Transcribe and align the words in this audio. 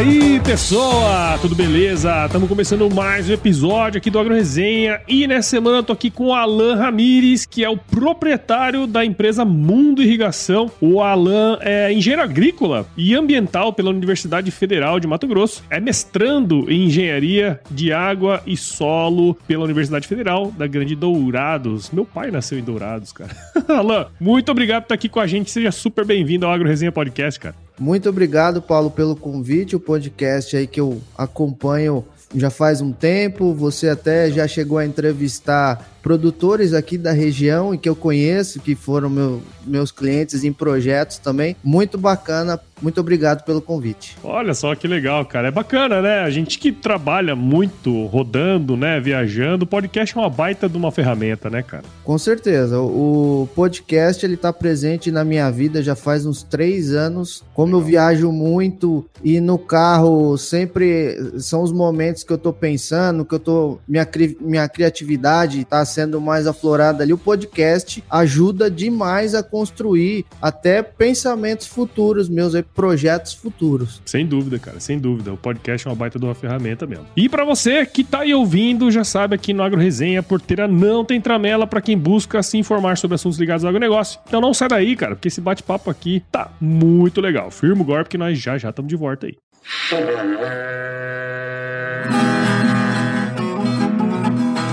Aí, 0.00 0.40
pessoa? 0.40 1.38
Tudo 1.42 1.54
beleza? 1.54 2.24
Estamos 2.24 2.48
começando 2.48 2.88
mais 2.90 3.28
um 3.28 3.34
episódio 3.34 3.98
aqui 3.98 4.10
do 4.10 4.18
Agro 4.18 4.34
Resenha 4.34 5.02
e 5.06 5.26
nessa 5.26 5.50
semana 5.50 5.78
eu 5.78 5.82
tô 5.82 5.92
aqui 5.92 6.10
com 6.10 6.28
o 6.28 6.32
Alan 6.32 6.76
Ramires, 6.76 7.44
que 7.44 7.62
é 7.62 7.68
o 7.68 7.76
proprietário 7.76 8.86
da 8.86 9.04
empresa 9.04 9.44
Mundo 9.44 10.02
Irrigação. 10.02 10.70
O 10.80 11.02
Alan 11.02 11.58
é 11.60 11.92
engenheiro 11.92 12.22
agrícola 12.22 12.86
e 12.96 13.14
ambiental 13.14 13.74
pela 13.74 13.90
Universidade 13.90 14.50
Federal 14.50 14.98
de 14.98 15.06
Mato 15.06 15.28
Grosso. 15.28 15.62
É 15.68 15.78
mestrando 15.78 16.70
em 16.70 16.86
engenharia 16.86 17.60
de 17.70 17.92
água 17.92 18.42
e 18.46 18.56
solo 18.56 19.34
pela 19.46 19.64
Universidade 19.64 20.08
Federal 20.08 20.50
da 20.50 20.66
Grande 20.66 20.96
Dourados. 20.96 21.90
Meu 21.90 22.06
pai 22.06 22.30
nasceu 22.30 22.58
em 22.58 22.62
Dourados, 22.62 23.12
cara. 23.12 23.36
Alan, 23.68 24.06
muito 24.18 24.50
obrigado 24.50 24.82
por 24.82 24.86
estar 24.86 24.94
aqui 24.94 25.10
com 25.10 25.20
a 25.20 25.26
gente. 25.26 25.50
Seja 25.50 25.70
super 25.70 26.06
bem-vindo 26.06 26.46
ao 26.46 26.52
Agro 26.52 26.66
Resenha 26.66 26.90
Podcast, 26.90 27.38
cara. 27.38 27.69
Muito 27.80 28.10
obrigado, 28.10 28.60
Paulo, 28.60 28.90
pelo 28.90 29.16
convite, 29.16 29.74
o 29.74 29.80
podcast 29.80 30.54
aí 30.54 30.66
que 30.66 30.78
eu 30.78 31.00
acompanho 31.16 32.04
já 32.34 32.50
faz 32.50 32.82
um 32.82 32.92
tempo. 32.92 33.54
Você 33.54 33.88
até 33.88 34.30
já 34.30 34.46
chegou 34.46 34.76
a 34.76 34.84
entrevistar 34.84 35.98
produtores 36.02 36.72
aqui 36.72 36.96
da 36.96 37.12
região 37.12 37.74
e 37.74 37.78
que 37.78 37.88
eu 37.88 37.96
conheço, 37.96 38.60
que 38.60 38.74
foram 38.74 39.10
meu, 39.10 39.42
meus 39.66 39.90
clientes 39.90 40.44
em 40.44 40.52
projetos 40.52 41.18
também. 41.18 41.56
Muito 41.62 41.98
bacana. 41.98 42.60
Muito 42.82 42.98
obrigado 42.98 43.44
pelo 43.44 43.60
convite. 43.60 44.16
Olha 44.24 44.54
só 44.54 44.74
que 44.74 44.88
legal, 44.88 45.24
cara. 45.26 45.48
É 45.48 45.50
bacana, 45.50 46.00
né? 46.00 46.20
A 46.20 46.30
gente 46.30 46.58
que 46.58 46.72
trabalha 46.72 47.36
muito 47.36 48.06
rodando, 48.06 48.76
né? 48.76 48.98
Viajando, 48.98 49.64
o 49.64 49.68
podcast 49.68 50.16
é 50.16 50.20
uma 50.20 50.30
baita 50.30 50.68
de 50.68 50.76
uma 50.76 50.90
ferramenta, 50.90 51.50
né, 51.50 51.62
cara? 51.62 51.84
Com 52.02 52.16
certeza. 52.16 52.80
O 52.80 53.46
podcast 53.54 54.24
ele 54.24 54.36
tá 54.36 54.52
presente 54.52 55.10
na 55.10 55.24
minha 55.24 55.50
vida 55.50 55.82
já 55.82 55.94
faz 55.94 56.24
uns 56.24 56.42
três 56.42 56.92
anos. 56.92 57.44
Como 57.52 57.76
legal. 57.76 57.80
eu 57.80 57.86
viajo 57.86 58.32
muito 58.32 59.04
e 59.22 59.40
no 59.40 59.58
carro 59.58 60.38
sempre 60.38 61.18
são 61.38 61.62
os 61.62 61.72
momentos 61.72 62.24
que 62.24 62.32
eu 62.32 62.38
tô 62.38 62.52
pensando, 62.52 63.24
que 63.24 63.34
eu 63.34 63.38
tô. 63.38 63.78
Minha, 63.86 64.08
minha 64.40 64.68
criatividade 64.68 65.64
tá 65.64 65.84
sendo 65.90 66.20
mais 66.20 66.46
aflorada 66.46 67.02
ali, 67.02 67.12
o 67.12 67.18
podcast 67.18 68.02
ajuda 68.10 68.70
demais 68.70 69.34
a 69.34 69.42
construir 69.42 70.24
até 70.40 70.82
pensamentos 70.82 71.66
futuros 71.66 72.28
meus, 72.28 72.54
projetos 72.74 73.32
futuros. 73.34 74.00
Sem 74.04 74.26
dúvida, 74.26 74.58
cara, 74.58 74.80
sem 74.80 74.98
dúvida. 74.98 75.32
O 75.32 75.36
podcast 75.36 75.86
é 75.86 75.90
uma 75.90 75.96
baita 75.96 76.18
de 76.18 76.24
uma 76.24 76.34
ferramenta 76.34 76.86
mesmo. 76.86 77.06
E 77.16 77.28
para 77.28 77.44
você 77.44 77.84
que 77.84 78.02
tá 78.04 78.20
aí 78.20 78.34
ouvindo, 78.34 78.90
já 78.90 79.04
sabe 79.04 79.34
aqui 79.34 79.52
no 79.52 79.62
Agro 79.62 79.80
Resenha, 79.80 80.22
porteira 80.22 80.66
não 80.66 81.04
tem 81.04 81.20
tramela 81.20 81.66
para 81.66 81.80
quem 81.80 81.96
busca 81.96 82.42
se 82.42 82.56
informar 82.56 82.96
sobre 82.96 83.14
assuntos 83.14 83.38
ligados 83.38 83.64
ao 83.64 83.68
agronegócio. 83.68 84.20
Então 84.26 84.40
não 84.40 84.54
sai 84.54 84.68
daí, 84.68 84.96
cara, 84.96 85.14
porque 85.14 85.28
esse 85.28 85.40
bate-papo 85.40 85.90
aqui 85.90 86.22
tá 86.30 86.50
muito 86.60 87.20
legal. 87.20 87.50
Firma 87.50 87.82
o 87.82 87.84
golpe 87.84 88.10
que 88.10 88.18
nós 88.18 88.38
já 88.38 88.56
já 88.56 88.70
estamos 88.70 88.88
de 88.88 88.96
volta 88.96 89.26
aí. 89.26 89.36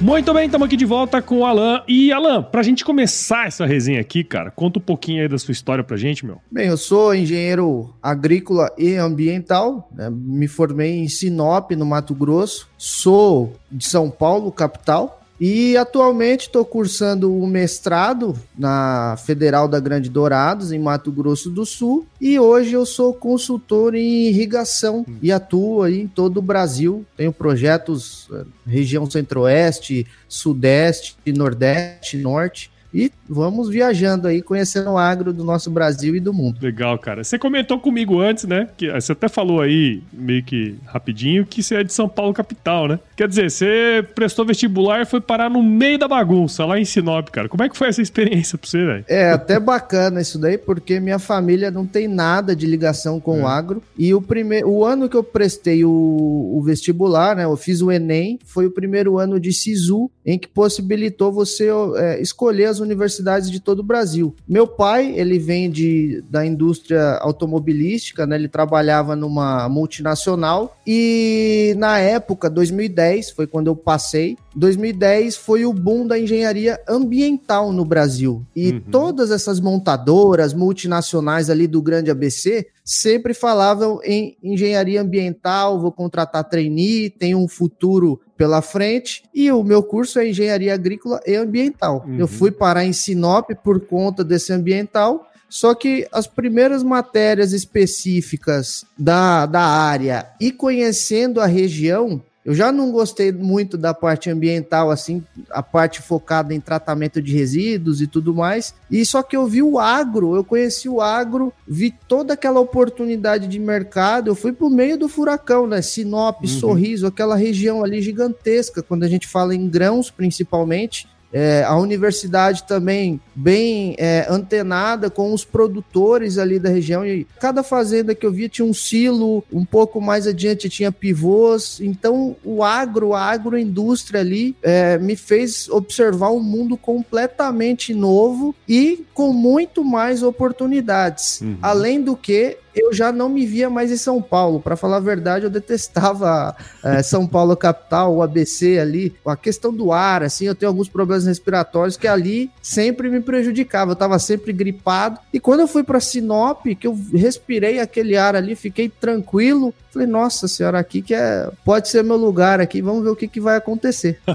Muito 0.00 0.32
bem, 0.32 0.46
estamos 0.46 0.64
aqui 0.66 0.76
de 0.76 0.84
volta 0.84 1.20
com 1.20 1.38
o 1.38 1.44
Alan. 1.44 1.82
E 1.88 2.12
Alan, 2.12 2.40
para 2.40 2.60
a 2.60 2.62
gente 2.62 2.84
começar 2.84 3.48
essa 3.48 3.66
resenha 3.66 4.00
aqui, 4.00 4.22
cara, 4.22 4.48
conta 4.48 4.78
um 4.78 4.82
pouquinho 4.82 5.22
aí 5.22 5.28
da 5.28 5.36
sua 5.36 5.50
história 5.50 5.82
pra 5.82 5.96
gente, 5.96 6.24
meu. 6.24 6.40
Bem, 6.48 6.68
eu 6.68 6.76
sou 6.76 7.12
engenheiro 7.12 7.92
agrícola 8.00 8.70
e 8.78 8.94
ambiental, 8.94 9.90
né? 9.92 10.08
me 10.08 10.46
formei 10.46 10.98
em 10.98 11.08
Sinop, 11.08 11.72
no 11.72 11.84
Mato 11.84 12.14
Grosso, 12.14 12.68
sou 12.78 13.54
de 13.72 13.84
São 13.86 14.08
Paulo, 14.08 14.52
capital, 14.52 15.17
e 15.40 15.76
atualmente 15.76 16.42
estou 16.42 16.64
cursando 16.64 17.34
o 17.34 17.46
mestrado 17.46 18.34
na 18.56 19.16
Federal 19.24 19.68
da 19.68 19.78
Grande 19.78 20.08
Dourados, 20.08 20.72
em 20.72 20.78
Mato 20.78 21.12
Grosso 21.12 21.48
do 21.48 21.64
Sul. 21.64 22.06
E 22.20 22.38
hoje 22.38 22.72
eu 22.72 22.84
sou 22.84 23.14
consultor 23.14 23.94
em 23.94 24.28
irrigação 24.28 25.06
e 25.22 25.30
atuo 25.30 25.82
aí 25.82 26.00
em 26.00 26.08
todo 26.08 26.38
o 26.38 26.42
Brasil. 26.42 27.04
Tenho 27.16 27.32
projetos 27.32 28.28
eh, 28.32 28.44
região 28.66 29.08
centro-oeste, 29.08 30.06
sudeste, 30.28 31.16
nordeste, 31.26 32.16
norte. 32.16 32.70
E 32.92 33.10
vamos 33.28 33.68
viajando 33.68 34.28
aí, 34.28 34.40
conhecendo 34.40 34.90
o 34.90 34.98
agro 34.98 35.32
do 35.32 35.44
nosso 35.44 35.70
Brasil 35.70 36.16
e 36.16 36.20
do 36.20 36.32
mundo. 36.32 36.58
Legal, 36.62 36.98
cara. 36.98 37.22
Você 37.22 37.38
comentou 37.38 37.78
comigo 37.78 38.20
antes, 38.20 38.44
né? 38.44 38.68
Que 38.76 38.90
você 38.90 39.12
até 39.12 39.28
falou 39.28 39.60
aí, 39.60 40.02
meio 40.12 40.42
que 40.42 40.76
rapidinho, 40.86 41.44
que 41.44 41.62
você 41.62 41.76
é 41.76 41.84
de 41.84 41.92
São 41.92 42.08
Paulo 42.08 42.32
capital, 42.32 42.88
né? 42.88 42.98
Quer 43.16 43.28
dizer, 43.28 43.50
você 43.50 44.06
prestou 44.14 44.44
vestibular 44.44 45.02
e 45.02 45.06
foi 45.06 45.20
parar 45.20 45.50
no 45.50 45.62
meio 45.62 45.98
da 45.98 46.08
bagunça, 46.08 46.64
lá 46.64 46.78
em 46.78 46.84
Sinop, 46.84 47.28
cara. 47.28 47.48
Como 47.48 47.62
é 47.62 47.68
que 47.68 47.76
foi 47.76 47.88
essa 47.88 48.00
experiência 48.00 48.56
pra 48.56 48.68
você, 48.68 48.84
velho? 48.84 49.04
É, 49.06 49.30
até 49.30 49.60
bacana 49.60 50.20
isso 50.20 50.38
daí, 50.38 50.56
porque 50.56 50.98
minha 51.00 51.18
família 51.18 51.70
não 51.70 51.86
tem 51.86 52.08
nada 52.08 52.56
de 52.56 52.66
ligação 52.66 53.20
com 53.20 53.38
é. 53.38 53.42
o 53.42 53.46
agro. 53.46 53.82
E 53.96 54.14
o 54.14 54.22
primeiro, 54.22 54.68
o 54.70 54.84
ano 54.84 55.08
que 55.08 55.16
eu 55.16 55.24
prestei 55.24 55.84
o, 55.84 55.90
o 55.90 56.62
vestibular, 56.62 57.36
né? 57.36 57.44
Eu 57.44 57.56
fiz 57.56 57.82
o 57.82 57.92
Enem, 57.92 58.38
foi 58.44 58.66
o 58.66 58.70
primeiro 58.70 59.18
ano 59.18 59.38
de 59.38 59.52
SISU, 59.52 60.10
em 60.28 60.38
que 60.38 60.46
possibilitou 60.46 61.32
você 61.32 61.70
é, 61.96 62.20
escolher 62.20 62.66
as 62.66 62.80
universidades 62.80 63.50
de 63.50 63.60
todo 63.60 63.78
o 63.78 63.82
Brasil. 63.82 64.36
Meu 64.46 64.66
pai, 64.66 65.14
ele 65.16 65.38
vem 65.38 65.70
de, 65.70 66.22
da 66.28 66.44
indústria 66.44 67.16
automobilística, 67.22 68.26
né? 68.26 68.36
Ele 68.36 68.46
trabalhava 68.46 69.16
numa 69.16 69.70
multinacional 69.70 70.76
e 70.86 71.74
na 71.78 71.98
época, 71.98 72.50
2010, 72.50 73.30
foi 73.30 73.46
quando 73.46 73.68
eu 73.68 73.76
passei, 73.76 74.36
2010 74.54 75.36
foi 75.36 75.64
o 75.64 75.72
boom 75.72 76.06
da 76.06 76.18
engenharia 76.18 76.78
ambiental 76.86 77.72
no 77.72 77.84
Brasil. 77.86 78.44
E 78.54 78.72
uhum. 78.72 78.80
todas 78.90 79.30
essas 79.30 79.58
montadoras 79.60 80.52
multinacionais 80.52 81.48
ali 81.48 81.66
do 81.66 81.80
grande 81.80 82.10
ABC 82.10 82.66
sempre 82.84 83.32
falavam 83.32 84.00
em 84.02 84.36
engenharia 84.42 85.00
ambiental, 85.00 85.80
vou 85.80 85.92
contratar 85.92 86.48
trainee, 86.48 87.08
tem 87.08 87.34
um 87.34 87.46
futuro 87.46 88.20
pela 88.38 88.62
frente. 88.62 89.24
E 89.34 89.50
o 89.52 89.62
meu 89.64 89.82
curso 89.82 90.20
é 90.20 90.28
engenharia 90.28 90.72
agrícola 90.72 91.20
e 91.26 91.34
ambiental. 91.34 92.04
Uhum. 92.06 92.18
Eu 92.18 92.28
fui 92.28 92.52
parar 92.52 92.84
em 92.84 92.92
Sinop 92.92 93.50
por 93.62 93.80
conta 93.80 94.24
desse 94.24 94.52
ambiental. 94.52 95.28
Só 95.50 95.74
que 95.74 96.06
as 96.12 96.26
primeiras 96.26 96.82
matérias 96.82 97.52
específicas 97.52 98.84
da, 98.96 99.46
da 99.46 99.62
área 99.62 100.28
e 100.40 100.52
conhecendo 100.52 101.40
a 101.40 101.46
região, 101.46 102.22
eu 102.48 102.54
já 102.54 102.72
não 102.72 102.90
gostei 102.90 103.30
muito 103.30 103.76
da 103.76 103.92
parte 103.92 104.30
ambiental, 104.30 104.90
assim, 104.90 105.22
a 105.50 105.62
parte 105.62 106.00
focada 106.00 106.54
em 106.54 106.60
tratamento 106.60 107.20
de 107.20 107.30
resíduos 107.30 108.00
e 108.00 108.06
tudo 108.06 108.34
mais. 108.34 108.74
E 108.90 109.04
só 109.04 109.22
que 109.22 109.36
eu 109.36 109.46
vi 109.46 109.62
o 109.62 109.78
agro, 109.78 110.34
eu 110.34 110.42
conheci 110.42 110.88
o 110.88 111.02
agro, 111.02 111.52
vi 111.66 111.94
toda 112.08 112.32
aquela 112.32 112.58
oportunidade 112.58 113.46
de 113.48 113.58
mercado. 113.58 114.30
Eu 114.30 114.34
fui 114.34 114.50
pro 114.50 114.70
meio 114.70 114.96
do 114.96 115.10
furacão, 115.10 115.66
né? 115.66 115.82
Sinop, 115.82 116.40
uhum. 116.40 116.48
Sorriso, 116.48 117.06
aquela 117.06 117.36
região 117.36 117.84
ali 117.84 118.00
gigantesca, 118.00 118.82
quando 118.82 119.02
a 119.04 119.08
gente 119.08 119.28
fala 119.28 119.54
em 119.54 119.68
grãos 119.68 120.10
principalmente. 120.10 121.06
É, 121.32 121.62
a 121.64 121.76
universidade 121.76 122.64
também 122.64 123.20
bem 123.34 123.94
é, 123.98 124.26
antenada 124.28 125.10
com 125.10 125.32
os 125.32 125.44
produtores 125.44 126.38
ali 126.38 126.58
da 126.58 126.68
região. 126.68 127.04
E 127.06 127.26
cada 127.38 127.62
fazenda 127.62 128.14
que 128.14 128.24
eu 128.24 128.32
via 128.32 128.48
tinha 128.48 128.66
um 128.66 128.74
silo, 128.74 129.44
um 129.52 129.64
pouco 129.64 130.00
mais 130.00 130.26
adiante 130.26 130.68
tinha 130.68 130.90
pivôs. 130.90 131.80
Então, 131.80 132.36
o 132.44 132.62
agro, 132.64 133.14
a 133.14 133.22
agroindústria 133.22 134.20
ali, 134.20 134.56
é, 134.62 134.98
me 134.98 135.16
fez 135.16 135.68
observar 135.68 136.30
um 136.30 136.40
mundo 136.40 136.76
completamente 136.76 137.92
novo 137.94 138.54
e 138.68 139.04
com 139.12 139.32
muito 139.32 139.84
mais 139.84 140.22
oportunidades. 140.22 141.40
Uhum. 141.40 141.58
Além 141.60 142.00
do 142.00 142.16
que, 142.16 142.56
eu 142.78 142.92
já 142.92 143.12
não 143.12 143.28
me 143.28 143.44
via 143.46 143.68
mais 143.68 143.90
em 143.90 143.96
São 143.96 144.20
Paulo. 144.22 144.60
Para 144.60 144.76
falar 144.76 144.96
a 144.96 145.00
verdade, 145.00 145.44
eu 145.44 145.50
detestava 145.50 146.54
é, 146.82 147.02
São 147.02 147.26
Paulo 147.26 147.56
capital, 147.56 148.14
o 148.14 148.22
ABC 148.22 148.78
ali, 148.78 149.14
a 149.26 149.36
questão 149.36 149.72
do 149.72 149.92
ar, 149.92 150.22
assim, 150.22 150.46
eu 150.46 150.54
tenho 150.54 150.70
alguns 150.70 150.88
problemas 150.88 151.26
respiratórios 151.26 151.96
que 151.96 152.06
ali 152.06 152.50
sempre 152.62 153.08
me 153.08 153.20
prejudicava. 153.20 153.90
Eu 153.90 153.94
estava 153.94 154.18
sempre 154.18 154.52
gripado. 154.52 155.18
E 155.32 155.40
quando 155.40 155.60
eu 155.60 155.68
fui 155.68 155.82
para 155.82 156.00
Sinop, 156.00 156.64
que 156.78 156.86
eu 156.86 156.98
respirei 157.12 157.80
aquele 157.80 158.16
ar 158.16 158.36
ali, 158.36 158.54
fiquei 158.54 158.88
tranquilo. 158.88 159.74
Falei, 159.92 160.06
nossa 160.06 160.46
senhora, 160.46 160.78
aqui 160.78 161.02
que 161.02 161.14
é, 161.14 161.50
pode 161.64 161.88
ser 161.88 162.04
meu 162.04 162.16
lugar 162.16 162.60
aqui. 162.60 162.80
Vamos 162.80 163.02
ver 163.02 163.10
o 163.10 163.16
que, 163.16 163.28
que 163.28 163.40
vai 163.40 163.56
acontecer. 163.56 164.20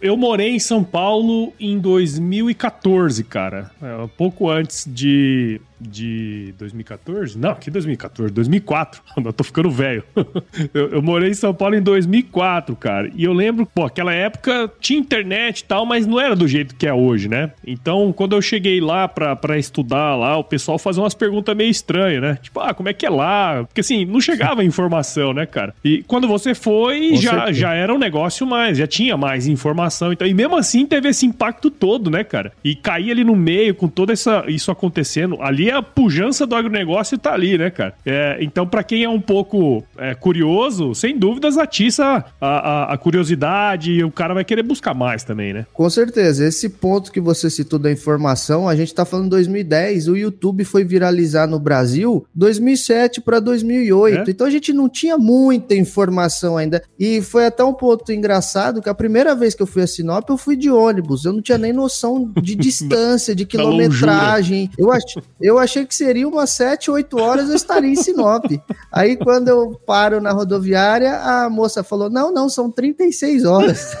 Eu 0.00 0.16
morei 0.16 0.50
em 0.50 0.60
São 0.60 0.84
Paulo 0.84 1.52
em 1.58 1.76
2014, 1.76 3.24
cara. 3.24 3.72
É, 3.82 4.08
pouco 4.16 4.48
antes 4.48 4.84
de 4.86 5.60
de 5.80 6.54
2014? 6.58 7.38
Não, 7.38 7.54
que 7.54 7.70
2014? 7.70 8.32
2004. 8.32 9.02
Eu 9.24 9.32
tô 9.32 9.44
ficando 9.44 9.70
velho. 9.70 10.02
Eu, 10.74 10.88
eu, 10.88 11.02
morei 11.02 11.30
em 11.30 11.34
São 11.34 11.54
Paulo 11.54 11.74
em 11.74 11.82
2004, 11.82 12.74
cara. 12.76 13.10
E 13.14 13.24
eu 13.24 13.32
lembro, 13.32 13.66
pô, 13.66 13.84
aquela 13.84 14.12
época 14.12 14.70
tinha 14.80 14.98
internet 14.98 15.60
e 15.60 15.64
tal, 15.64 15.86
mas 15.86 16.06
não 16.06 16.20
era 16.20 16.34
do 16.34 16.48
jeito 16.48 16.74
que 16.74 16.86
é 16.86 16.92
hoje, 16.92 17.28
né? 17.28 17.52
Então, 17.66 18.12
quando 18.12 18.34
eu 18.34 18.42
cheguei 18.42 18.80
lá 18.80 19.06
pra, 19.06 19.36
pra 19.36 19.58
estudar 19.58 20.16
lá, 20.16 20.36
o 20.36 20.44
pessoal 20.44 20.78
fazia 20.78 21.02
umas 21.02 21.14
perguntas 21.14 21.56
meio 21.56 21.70
estranhas, 21.70 22.20
né? 22.20 22.38
Tipo, 22.42 22.60
ah, 22.60 22.74
como 22.74 22.88
é 22.88 22.92
que 22.92 23.06
é 23.06 23.10
lá? 23.10 23.64
Porque 23.64 23.80
assim, 23.80 24.04
não 24.04 24.20
chegava 24.20 24.62
informação, 24.64 25.32
né, 25.32 25.46
cara? 25.46 25.74
E 25.84 26.02
quando 26.04 26.26
você 26.26 26.54
foi, 26.54 27.16
já, 27.16 27.52
já 27.52 27.74
era 27.74 27.94
um 27.94 27.98
negócio 27.98 28.46
mais, 28.46 28.78
já 28.78 28.86
tinha 28.86 29.16
mais 29.16 29.46
informação. 29.46 30.12
Então, 30.12 30.26
e 30.26 30.34
mesmo 30.34 30.56
assim 30.56 30.86
teve 30.86 31.08
esse 31.08 31.26
impacto 31.26 31.70
todo, 31.70 32.10
né, 32.10 32.24
cara? 32.24 32.52
E 32.64 32.74
cair 32.74 33.10
ali 33.10 33.24
no 33.24 33.36
meio 33.36 33.74
com 33.74 33.88
toda 33.88 34.12
essa 34.12 34.44
isso 34.48 34.70
acontecendo, 34.70 35.38
ali 35.40 35.67
a 35.70 35.82
pujança 35.82 36.46
do 36.46 36.54
agronegócio 36.54 37.18
tá 37.18 37.32
ali, 37.32 37.58
né, 37.58 37.70
cara? 37.70 37.94
É, 38.04 38.38
então, 38.40 38.66
para 38.66 38.82
quem 38.82 39.04
é 39.04 39.08
um 39.08 39.20
pouco 39.20 39.84
é, 39.96 40.14
curioso, 40.14 40.94
sem 40.94 41.18
dúvidas 41.18 41.58
atiça 41.58 42.24
a, 42.40 42.46
a, 42.46 42.94
a, 42.94 42.98
curiosidade 42.98 43.92
e 43.92 44.04
o 44.04 44.10
cara 44.10 44.34
vai 44.34 44.44
querer 44.44 44.62
buscar 44.62 44.94
mais 44.94 45.24
também, 45.24 45.52
né? 45.52 45.66
Com 45.72 45.88
certeza. 45.90 46.44
Esse 46.44 46.68
ponto 46.68 47.12
que 47.12 47.20
você 47.20 47.50
citou 47.50 47.78
da 47.78 47.90
informação, 47.90 48.68
a 48.68 48.76
gente 48.76 48.94
tá 48.94 49.04
falando 49.04 49.30
2010, 49.30 50.08
o 50.08 50.16
YouTube 50.16 50.64
foi 50.64 50.84
viralizar 50.84 51.46
no 51.46 51.58
Brasil 51.58 52.26
2007 52.34 53.20
para 53.20 53.40
2008. 53.40 54.28
É? 54.28 54.30
Então 54.30 54.46
a 54.46 54.50
gente 54.50 54.72
não 54.72 54.88
tinha 54.88 55.18
muita 55.18 55.74
informação 55.74 56.56
ainda. 56.56 56.82
E 56.98 57.20
foi 57.20 57.46
até 57.46 57.64
um 57.64 57.74
ponto 57.74 58.12
engraçado 58.12 58.80
que 58.80 58.88
a 58.88 58.94
primeira 58.94 59.34
vez 59.34 59.54
que 59.54 59.62
eu 59.62 59.66
fui 59.66 59.82
a 59.82 59.86
Sinop, 59.86 60.28
eu 60.28 60.36
fui 60.36 60.56
de 60.56 60.70
ônibus. 60.70 61.24
Eu 61.24 61.32
não 61.32 61.42
tinha 61.42 61.58
nem 61.58 61.72
noção 61.72 62.30
de 62.40 62.54
distância, 62.56 63.34
de 63.34 63.44
quilometragem. 63.44 64.70
Eu, 64.78 64.92
ach, 64.92 65.16
eu 65.40 65.57
eu 65.58 65.62
achei 65.62 65.84
que 65.84 65.94
seria 65.94 66.28
umas 66.28 66.50
7, 66.50 66.90
8 66.90 67.20
horas 67.20 67.48
eu 67.48 67.56
estaria 67.56 67.90
em 67.90 67.96
Sinop. 67.96 68.44
Aí 68.92 69.16
quando 69.16 69.48
eu 69.48 69.78
paro 69.86 70.20
na 70.20 70.32
rodoviária, 70.32 71.18
a 71.18 71.50
moça 71.50 71.82
falou: 71.82 72.08
não, 72.08 72.32
não, 72.32 72.48
são 72.48 72.70
36 72.70 73.44
horas. 73.44 73.96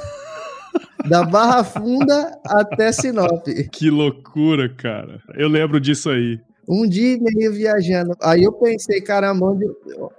da 1.08 1.24
Barra 1.24 1.64
Funda 1.64 2.38
até 2.44 2.92
Sinop. 2.92 3.46
Que 3.72 3.90
loucura, 3.90 4.68
cara. 4.68 5.20
Eu 5.34 5.48
lembro 5.48 5.80
disso 5.80 6.10
aí 6.10 6.40
um 6.68 6.86
dia 6.86 7.14
e 7.14 7.20
meio 7.20 7.52
viajando. 7.52 8.14
Aí 8.22 8.44
eu 8.44 8.52
pensei, 8.52 9.00
caramba, 9.00 9.46
onde, 9.46 9.64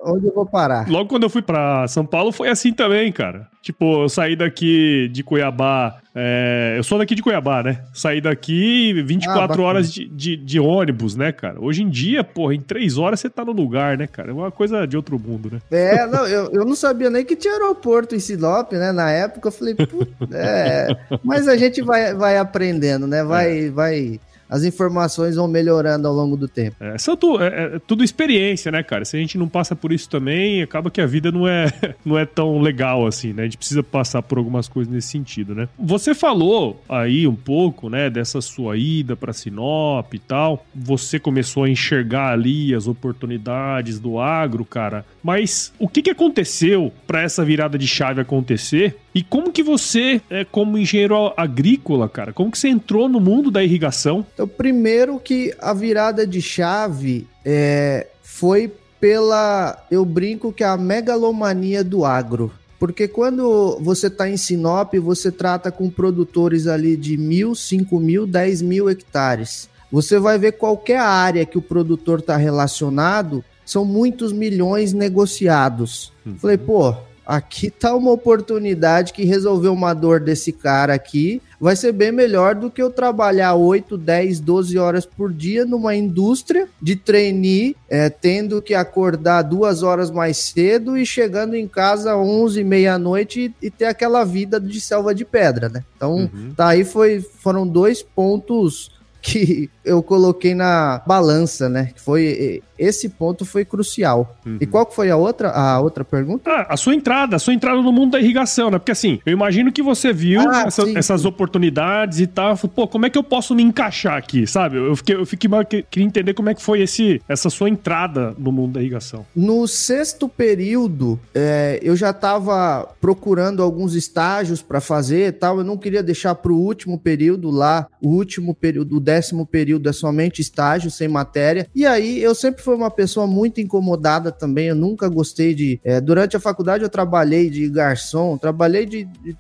onde 0.04 0.26
eu 0.26 0.34
vou 0.34 0.46
parar? 0.46 0.90
Logo 0.90 1.08
quando 1.08 1.24
eu 1.24 1.30
fui 1.30 1.42
para 1.42 1.88
São 1.88 2.06
Paulo 2.06 2.32
foi 2.32 2.50
assim 2.50 2.74
também, 2.74 3.12
cara. 3.12 3.48
Tipo, 3.62 4.04
eu 4.04 4.10
saí 4.10 4.36
daqui 4.36 5.10
de 5.12 5.22
Cuiabá. 5.22 6.00
É, 6.16 6.76
eu 6.78 6.84
sou 6.84 6.98
daqui 6.98 7.14
de 7.14 7.22
Cuiabá, 7.22 7.62
né? 7.62 7.84
Saí 7.94 8.20
daqui 8.20 8.94
24 9.04 9.62
ah, 9.62 9.66
horas 9.66 9.92
de, 9.94 10.08
de, 10.08 10.38
de, 10.38 10.60
ônibus, 10.60 11.16
né, 11.16 11.32
cara? 11.32 11.62
Hoje 11.62 11.84
em 11.84 11.90
dia, 11.90 12.24
porra, 12.24 12.56
em 12.56 12.62
3 12.62 12.98
horas 12.98 13.20
você 13.20 13.30
tá 13.30 13.46
no 13.46 13.52
lugar, 13.52 13.98
né, 13.98 14.08
cara? 14.08 14.32
É 14.32 14.34
uma 14.34 14.50
coisa 14.50 14.88
de 14.88 14.98
outro 14.98 15.20
mundo, 15.20 15.52
né? 15.52 15.60
É, 15.70 16.08
não, 16.08 16.26
eu, 16.26 16.50
eu 16.52 16.66
não 16.66 16.76
sabia 16.76 17.10
nem 17.10 17.24
que 17.24 17.36
tinha 17.36 17.54
aeroporto 17.54 18.16
em 18.16 18.20
Sinop, 18.20 18.72
né? 18.72 18.92
Na 18.92 19.12
época 19.12 19.50
eu 19.50 19.52
falei, 19.52 19.76
puta, 19.76 20.28
é. 20.34 20.88
Mas 21.24 21.48
a 21.48 21.56
gente 21.56 21.82
vai, 21.82 22.14
vai 22.16 22.38
aprendendo, 22.38 23.06
né? 23.06 23.24
Vai, 23.24 23.66
é. 23.66 23.70
vai 23.70 24.20
as 24.50 24.64
informações 24.64 25.36
vão 25.36 25.48
melhorando 25.48 26.08
ao 26.08 26.14
longo 26.14 26.36
do 26.36 26.48
tempo. 26.48 26.76
É, 26.80 26.98
são 26.98 27.18
é, 27.40 27.76
é, 27.76 27.80
tudo 27.86 28.04
experiência, 28.04 28.72
né, 28.72 28.82
cara? 28.82 29.06
Se 29.06 29.16
a 29.16 29.20
gente 29.20 29.38
não 29.38 29.48
passa 29.48 29.76
por 29.76 29.92
isso 29.92 30.10
também, 30.10 30.64
acaba 30.64 30.90
que 30.90 31.00
a 31.00 31.06
vida 31.06 31.32
não 31.32 31.48
é, 31.48 31.72
não 32.04 32.18
é 32.18 32.26
tão 32.26 32.60
legal 32.60 33.06
assim, 33.06 33.32
né? 33.32 33.44
A 33.44 33.46
gente 33.46 33.58
precisa 33.58 33.84
passar 33.84 34.24
por 34.24 34.38
algumas 34.40 34.68
coisas 34.68 34.92
nesse 34.92 35.10
sentido, 35.10 35.54
né? 35.54 35.70
Você 35.78 36.16
falou 36.16 36.82
aí 36.90 37.28
um 37.28 37.36
pouco, 37.36 37.90
né, 37.90 38.10
dessa 38.10 38.42
sua 38.42 38.76
ida 38.78 39.16
para 39.16 39.34
Sinop 39.34 40.14
e 40.14 40.20
tal. 40.20 40.66
Você 40.74 41.20
começou 41.20 41.66
a 41.66 41.70
enxergar 41.70 42.32
ali 42.32 42.74
as 42.74 42.88
oportunidades 42.88 44.00
do 44.00 44.20
agro, 44.20 44.66
cara. 44.66 45.06
Mas 45.24 45.72
o 45.78 45.88
que, 45.88 46.02
que 46.02 46.10
aconteceu 46.10 46.92
para 47.06 47.22
essa 47.22 47.46
virada 47.46 47.78
de 47.78 47.88
chave 47.88 48.22
acontecer? 48.22 48.98
E 49.14 49.24
como 49.24 49.52
que 49.52 49.64
você, 49.64 50.22
é, 50.30 50.46
como 50.46 50.78
engenheiro 50.78 51.34
agrícola, 51.36 52.08
cara, 52.08 52.32
como 52.32 52.52
que 52.52 52.58
você 52.58 52.70
entrou 52.70 53.10
no 53.10 53.20
mundo 53.20 53.52
da 53.52 53.64
irrigação? 53.64 54.26
Então, 54.40 54.48
primeiro 54.48 55.20
que 55.20 55.54
a 55.60 55.74
virada 55.74 56.26
de 56.26 56.42
chave 56.42 57.28
é, 57.44 58.08
foi 58.24 58.74
pela, 58.98 59.86
eu 59.92 60.06
brinco 60.06 60.54
que 60.54 60.64
é 60.64 60.68
a 60.68 60.78
megalomania 60.78 61.84
do 61.84 62.06
agro. 62.06 62.50
Porque 62.80 63.06
quando 63.06 63.78
você 63.82 64.08
está 64.08 64.30
em 64.30 64.38
Sinop, 64.38 64.94
você 64.94 65.30
trata 65.30 65.70
com 65.74 65.90
produtores 65.90 66.68
ali 66.68 66.96
de 66.96 67.18
mil, 67.18 67.54
cinco 67.54 68.00
mil, 68.00 68.26
dez 68.26 68.62
mil 68.62 68.90
hectares. 68.90 69.68
Você 69.92 70.18
vai 70.18 70.40
ver 70.40 70.54
qualquer 70.54 71.02
área 71.02 71.46
que 71.46 71.58
o 71.58 71.62
produtor 71.62 72.20
está 72.20 72.38
relacionado, 72.38 73.44
são 73.66 73.84
muitos 73.84 74.32
milhões 74.32 74.94
negociados. 74.94 76.14
Uhum. 76.26 76.38
Falei, 76.38 76.58
pô, 76.58 76.96
aqui 77.30 77.70
tá 77.70 77.96
uma 77.96 78.10
oportunidade 78.10 79.14
que 79.14 79.24
resolveu 79.24 79.72
uma 79.72 79.94
dor 79.94 80.20
desse 80.20 80.52
cara 80.52 80.96
aqui, 80.96 81.40
vai 81.62 81.76
ser 81.76 81.92
bem 81.92 82.12
melhor 82.12 82.56
do 82.56 82.72
que 82.72 82.82
eu 82.82 82.90
trabalhar 82.90 83.54
8, 83.54 83.96
10, 83.96 84.40
12 84.40 84.80
horas 84.80 85.06
por 85.06 85.32
dia 85.32 85.64
numa 85.64 85.96
indústria 85.96 86.68
de 86.82 86.96
trainee, 86.96 87.76
é, 87.88 88.10
tendo 88.10 88.60
que 88.64 88.74
acordar 88.74 89.44
duas 89.44 89.84
horas 89.84 90.10
mais 90.10 90.38
cedo 90.38 90.98
e 90.98 91.06
chegando 91.06 91.54
em 91.54 91.68
casa 91.68 92.18
11, 92.18 92.64
meia-noite 92.64 93.54
e, 93.62 93.68
e, 93.68 93.70
ter 93.70 93.86
aquela 93.86 94.24
vida 94.24 94.60
de 94.60 94.82
selva 94.82 95.14
de 95.14 95.24
pedra, 95.24 95.70
né? 95.70 95.84
Então, 95.96 96.16
uhum. 96.34 96.54
tá 96.58 96.70
aí 96.70 96.84
foi, 96.84 97.22
foram 97.22 97.68
dois 97.68 98.02
pontos 98.02 98.90
que 99.22 99.70
eu 99.90 100.04
coloquei 100.04 100.54
na 100.54 101.02
balança, 101.06 101.68
né? 101.68 101.92
Foi 101.96 102.62
esse 102.78 103.10
ponto 103.10 103.46
foi 103.46 103.66
crucial. 103.66 104.38
Uhum. 104.46 104.58
E 104.62 104.66
qual 104.66 104.90
foi 104.90 105.10
a 105.10 105.18
outra 105.18 105.50
a 105.50 105.80
outra 105.80 106.06
pergunta? 106.06 106.50
Ah, 106.50 106.68
a 106.70 106.78
sua 106.78 106.96
entrada, 106.96 107.36
a 107.36 107.40
sua 107.40 107.54
entrada 107.54 107.82
no 107.82 107.92
mundo 107.92 108.12
da 108.12 108.20
irrigação, 108.20 108.70
né? 108.70 108.78
Porque 108.78 108.92
assim, 108.92 109.20
eu 109.26 109.34
imagino 109.34 109.72
que 109.72 109.82
você 109.82 110.14
viu 110.14 110.42
ah, 110.42 110.64
essa, 110.68 110.86
sim, 110.86 110.98
essas 110.98 111.22
sim. 111.22 111.28
oportunidades 111.28 112.20
e 112.20 112.28
tal, 112.28 112.58
pô, 112.58 112.88
como 112.88 113.06
é 113.06 113.10
que 113.10 113.18
eu 113.18 113.24
posso 113.24 113.54
me 113.54 113.64
encaixar 113.64 114.18
aqui, 114.18 114.48
sabe? 114.48 114.78
Eu 114.78 114.96
fiquei, 114.96 115.16
eu 115.16 115.26
fiquei 115.26 115.50
queria 115.90 116.08
entender 116.08 116.34
como 116.34 116.50
é 116.50 116.54
que 116.54 116.62
foi 116.62 116.82
esse 116.82 117.22
essa 117.28 117.50
sua 117.50 117.70
entrada 117.70 118.34
no 118.38 118.52
mundo 118.52 118.74
da 118.74 118.82
irrigação. 118.82 119.26
No 119.36 119.68
sexto 119.68 120.30
período, 120.30 121.20
é, 121.34 121.80
eu 121.82 121.96
já 121.96 122.12
estava 122.12 122.88
procurando 123.02 123.62
alguns 123.62 123.96
estágios 123.96 124.62
para 124.62 124.80
fazer, 124.80 125.30
e 125.30 125.32
tal. 125.32 125.58
Eu 125.58 125.64
não 125.64 125.78
queria 125.78 126.04
deixar 126.04 126.36
para 126.36 126.52
o 126.52 126.58
último 126.58 126.98
período 127.00 127.50
lá, 127.50 127.88
o 128.02 128.10
último 128.10 128.54
período, 128.54 128.98
o 128.98 129.00
décimo 129.00 129.46
período 129.46 129.79
é 129.88 129.94
somente 129.94 130.42
estágio 130.42 130.92
sem 130.92 131.08
matéria. 131.08 131.68
E 131.74 131.86
aí 131.86 132.22
eu 132.22 132.36
sempre 132.36 132.64
fui 132.64 132.76
uma 132.76 132.92
pessoa 132.92 133.28
muito 133.28 133.62
incomodada 133.62 134.32
também. 134.32 134.68
Eu 134.68 134.76
nunca 134.76 135.08
gostei 135.08 135.54
de. 135.54 135.80
É, 135.84 136.02
durante 136.02 136.36
a 136.36 136.40
faculdade 136.40 136.84
eu 136.84 136.90
trabalhei 136.90 137.50
de 137.50 137.70
garçom, 137.70 138.38
trabalhei 138.38 138.86
de, 138.86 139.06
de 139.06 139.38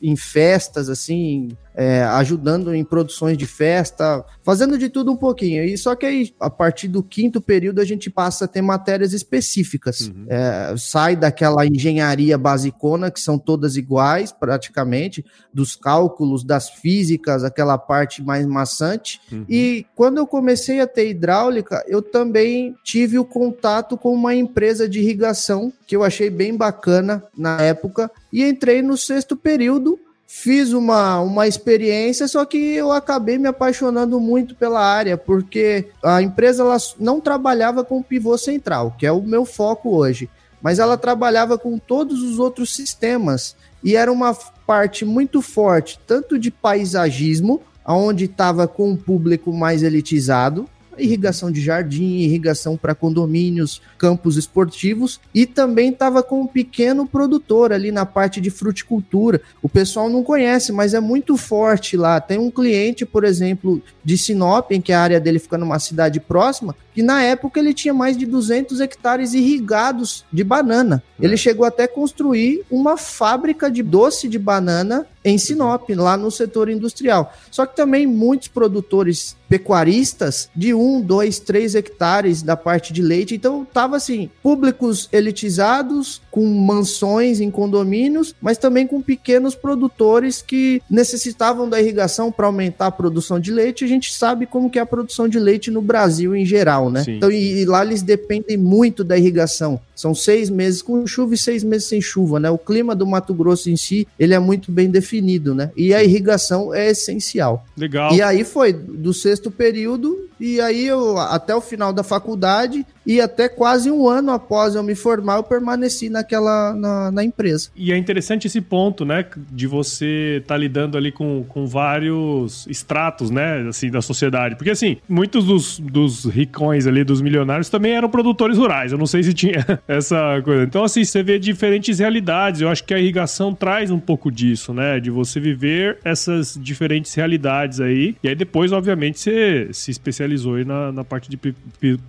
em 0.00 0.16
festas, 0.16 0.88
assim, 0.88 1.48
é, 1.74 2.02
ajudando 2.02 2.74
em 2.74 2.84
produções 2.84 3.36
de 3.36 3.46
festa, 3.46 4.24
fazendo 4.42 4.78
de 4.78 4.88
tudo 4.88 5.12
um 5.12 5.16
pouquinho. 5.16 5.64
E 5.64 5.76
só 5.78 5.94
que 5.94 6.06
aí, 6.06 6.34
a 6.38 6.50
partir 6.50 6.88
do 6.88 7.02
quinto 7.02 7.40
período, 7.40 7.80
a 7.80 7.84
gente 7.84 8.10
passa 8.10 8.44
a 8.44 8.48
ter 8.48 8.62
matérias 8.62 9.12
específicas. 9.12 10.08
Uhum. 10.08 10.26
É, 10.28 10.74
sai 10.76 11.16
daquela 11.16 11.66
engenharia 11.66 12.36
basicona, 12.36 13.10
que 13.10 13.20
são 13.20 13.38
todas 13.38 13.76
iguais, 13.76 14.32
praticamente, 14.32 15.24
dos 15.52 15.74
cálculos, 15.74 16.44
das 16.44 16.70
físicas, 16.70 17.44
aquela 17.44 17.78
parte 17.78 18.22
mais 18.22 18.46
maçante. 18.46 19.20
Uhum. 19.30 19.44
E 19.48 19.86
quando 19.94 20.18
eu 20.18 20.26
comecei 20.26 20.80
a 20.80 20.86
ter 20.86 21.08
hidráulica, 21.08 21.82
eu 21.86 22.02
também 22.02 22.76
tive 22.84 23.18
o 23.18 23.24
contato 23.24 23.96
com 23.96 24.12
uma 24.12 24.34
empresa 24.34 24.88
de 24.88 25.00
irrigação 25.00 25.72
que 25.86 25.96
eu 25.96 26.02
achei 26.02 26.28
bem 26.28 26.56
bacana 26.56 27.22
na 27.36 27.60
época 27.60 28.10
e 28.32 28.44
entrei 28.44 28.82
no 28.82 28.96
sexto 28.96 29.36
período 29.36 29.98
fiz 30.34 30.72
uma, 30.72 31.20
uma 31.20 31.46
experiência, 31.46 32.26
só 32.26 32.46
que 32.46 32.56
eu 32.56 32.90
acabei 32.90 33.36
me 33.36 33.48
apaixonando 33.48 34.18
muito 34.18 34.54
pela 34.54 34.80
área, 34.82 35.14
porque 35.14 35.90
a 36.02 36.22
empresa 36.22 36.62
ela 36.62 36.78
não 36.98 37.20
trabalhava 37.20 37.84
com 37.84 38.02
pivô 38.02 38.38
central, 38.38 38.96
que 38.98 39.06
é 39.06 39.12
o 39.12 39.20
meu 39.20 39.44
foco 39.44 39.94
hoje, 39.94 40.30
mas 40.62 40.78
ela 40.78 40.96
trabalhava 40.96 41.58
com 41.58 41.78
todos 41.78 42.22
os 42.22 42.38
outros 42.38 42.74
sistemas 42.74 43.54
e 43.84 43.94
era 43.94 44.10
uma 44.10 44.34
parte 44.66 45.04
muito 45.04 45.42
forte, 45.42 46.00
tanto 46.06 46.38
de 46.38 46.50
paisagismo, 46.50 47.60
onde 47.86 48.24
estava 48.24 48.66
com 48.66 48.88
um 48.88 48.96
público 48.96 49.52
mais 49.52 49.82
elitizado, 49.82 50.66
irrigação 50.98 51.50
de 51.50 51.60
jardim, 51.60 52.18
irrigação 52.18 52.76
para 52.76 52.94
condomínios, 52.94 53.80
campos 53.98 54.36
esportivos 54.36 55.20
e 55.34 55.46
também 55.46 55.90
estava 55.90 56.22
com 56.22 56.42
um 56.42 56.46
pequeno 56.46 57.06
produtor 57.06 57.72
ali 57.72 57.90
na 57.90 58.04
parte 58.04 58.40
de 58.40 58.50
fruticultura. 58.50 59.40
O 59.62 59.68
pessoal 59.68 60.08
não 60.08 60.22
conhece, 60.22 60.72
mas 60.72 60.94
é 60.94 61.00
muito 61.00 61.36
forte 61.36 61.96
lá. 61.96 62.20
Tem 62.20 62.38
um 62.38 62.50
cliente, 62.50 63.06
por 63.06 63.24
exemplo, 63.24 63.82
de 64.04 64.18
Sinop, 64.18 64.70
em 64.70 64.80
que 64.80 64.92
a 64.92 65.00
área 65.00 65.20
dele 65.20 65.38
fica 65.38 65.58
numa 65.58 65.78
cidade 65.78 66.20
próxima, 66.20 66.74
que 66.94 67.02
na 67.02 67.22
época 67.22 67.58
ele 67.58 67.72
tinha 67.72 67.94
mais 67.94 68.16
de 68.16 68.26
200 68.26 68.80
hectares 68.80 69.32
irrigados 69.32 70.24
de 70.32 70.44
banana. 70.44 71.02
Ele 71.20 71.36
chegou 71.36 71.64
até 71.64 71.84
a 71.84 71.88
construir 71.88 72.62
uma 72.70 72.96
fábrica 72.96 73.70
de 73.70 73.82
doce 73.82 74.28
de 74.28 74.38
banana 74.38 75.06
em 75.24 75.38
Sinop, 75.38 75.88
lá 75.90 76.16
no 76.16 76.30
setor 76.30 76.68
industrial. 76.68 77.32
Só 77.50 77.64
que 77.64 77.76
também 77.76 78.06
muitos 78.06 78.48
produtores 78.48 79.36
pecuaristas 79.52 80.48
de 80.56 80.72
um, 80.72 80.98
dois, 80.98 81.38
três 81.38 81.74
hectares 81.74 82.40
da 82.40 82.56
parte 82.56 82.90
de 82.90 83.02
leite. 83.02 83.34
Então 83.34 83.66
tava 83.70 83.96
assim, 83.96 84.30
públicos 84.42 85.10
elitizados, 85.12 86.22
com 86.30 86.42
mansões 86.46 87.38
em 87.38 87.50
condomínios, 87.50 88.34
mas 88.40 88.56
também 88.56 88.86
com 88.86 89.02
pequenos 89.02 89.54
produtores 89.54 90.40
que 90.40 90.80
necessitavam 90.88 91.68
da 91.68 91.78
irrigação 91.78 92.32
para 92.32 92.46
aumentar 92.46 92.86
a 92.86 92.90
produção 92.90 93.38
de 93.38 93.52
leite. 93.52 93.84
A 93.84 93.88
gente 93.88 94.14
sabe 94.14 94.46
como 94.46 94.70
que 94.70 94.78
é 94.78 94.82
a 94.82 94.86
produção 94.86 95.28
de 95.28 95.38
leite 95.38 95.70
no 95.70 95.82
Brasil 95.82 96.34
em 96.34 96.46
geral, 96.46 96.88
né? 96.88 97.04
Sim. 97.04 97.16
Então, 97.16 97.30
e, 97.30 97.60
e 97.60 97.66
lá 97.66 97.84
eles 97.84 98.00
dependem 98.00 98.56
muito 98.56 99.04
da 99.04 99.18
irrigação. 99.18 99.78
São 100.02 100.16
seis 100.16 100.50
meses 100.50 100.82
com 100.82 101.06
chuva 101.06 101.34
e 101.34 101.38
seis 101.38 101.62
meses 101.62 101.86
sem 101.86 102.00
chuva, 102.00 102.40
né? 102.40 102.50
O 102.50 102.58
clima 102.58 102.92
do 102.92 103.06
Mato 103.06 103.32
Grosso 103.32 103.70
em 103.70 103.76
si, 103.76 104.04
ele 104.18 104.34
é 104.34 104.38
muito 104.40 104.72
bem 104.72 104.90
definido, 104.90 105.54
né? 105.54 105.70
E 105.76 105.94
a 105.94 106.02
irrigação 106.02 106.74
é 106.74 106.90
essencial. 106.90 107.64
Legal. 107.76 108.12
E 108.12 108.20
aí 108.20 108.42
foi 108.42 108.72
do 108.72 109.14
sexto 109.14 109.48
período 109.48 110.28
e 110.40 110.60
aí 110.60 110.86
eu, 110.88 111.18
até 111.18 111.54
o 111.54 111.60
final 111.60 111.92
da 111.92 112.02
faculdade 112.02 112.84
e 113.06 113.20
até 113.20 113.48
quase 113.48 113.90
um 113.90 114.08
ano 114.08 114.30
após 114.30 114.74
eu 114.74 114.82
me 114.82 114.94
formar, 114.94 115.36
eu 115.36 115.42
permaneci 115.42 116.08
naquela 116.08 116.74
na, 116.74 117.10
na 117.10 117.24
empresa. 117.24 117.70
E 117.76 117.92
é 117.92 117.96
interessante 117.96 118.46
esse 118.46 118.60
ponto, 118.60 119.04
né, 119.04 119.24
de 119.50 119.66
você 119.66 120.38
estar 120.40 120.54
tá 120.54 120.58
lidando 120.58 120.96
ali 120.96 121.10
com, 121.10 121.44
com 121.48 121.66
vários 121.66 122.66
estratos, 122.66 123.30
né, 123.30 123.66
assim, 123.68 123.90
da 123.90 124.02
sociedade. 124.02 124.56
Porque, 124.56 124.70
assim, 124.70 124.96
muitos 125.08 125.44
dos, 125.44 125.78
dos 125.78 126.24
ricões 126.24 126.86
ali, 126.86 127.04
dos 127.04 127.20
milionários, 127.20 127.68
também 127.68 127.92
eram 127.92 128.08
produtores 128.08 128.58
rurais. 128.58 128.92
Eu 128.92 128.98
não 128.98 129.06
sei 129.06 129.22
se 129.22 129.32
tinha 129.32 129.64
essa 129.86 130.40
coisa. 130.42 130.64
Então, 130.64 130.84
assim, 130.84 131.04
você 131.04 131.22
vê 131.22 131.38
diferentes 131.38 131.98
realidades. 131.98 132.60
Eu 132.60 132.68
acho 132.68 132.84
que 132.84 132.94
a 132.94 132.98
irrigação 132.98 133.54
traz 133.54 133.90
um 133.90 133.98
pouco 133.98 134.30
disso, 134.30 134.72
né, 134.72 135.00
de 135.00 135.10
você 135.10 135.40
viver 135.40 135.98
essas 136.04 136.58
diferentes 136.60 137.14
realidades 137.14 137.80
aí. 137.80 138.16
E 138.22 138.28
aí 138.28 138.34
depois, 138.34 138.72
obviamente, 138.72 139.18
você 139.18 139.68
se 139.72 139.90
especializou 139.90 140.56
aí 140.56 140.64
na, 140.64 140.92
na 140.92 141.04
parte 141.04 141.28
de 141.30 141.36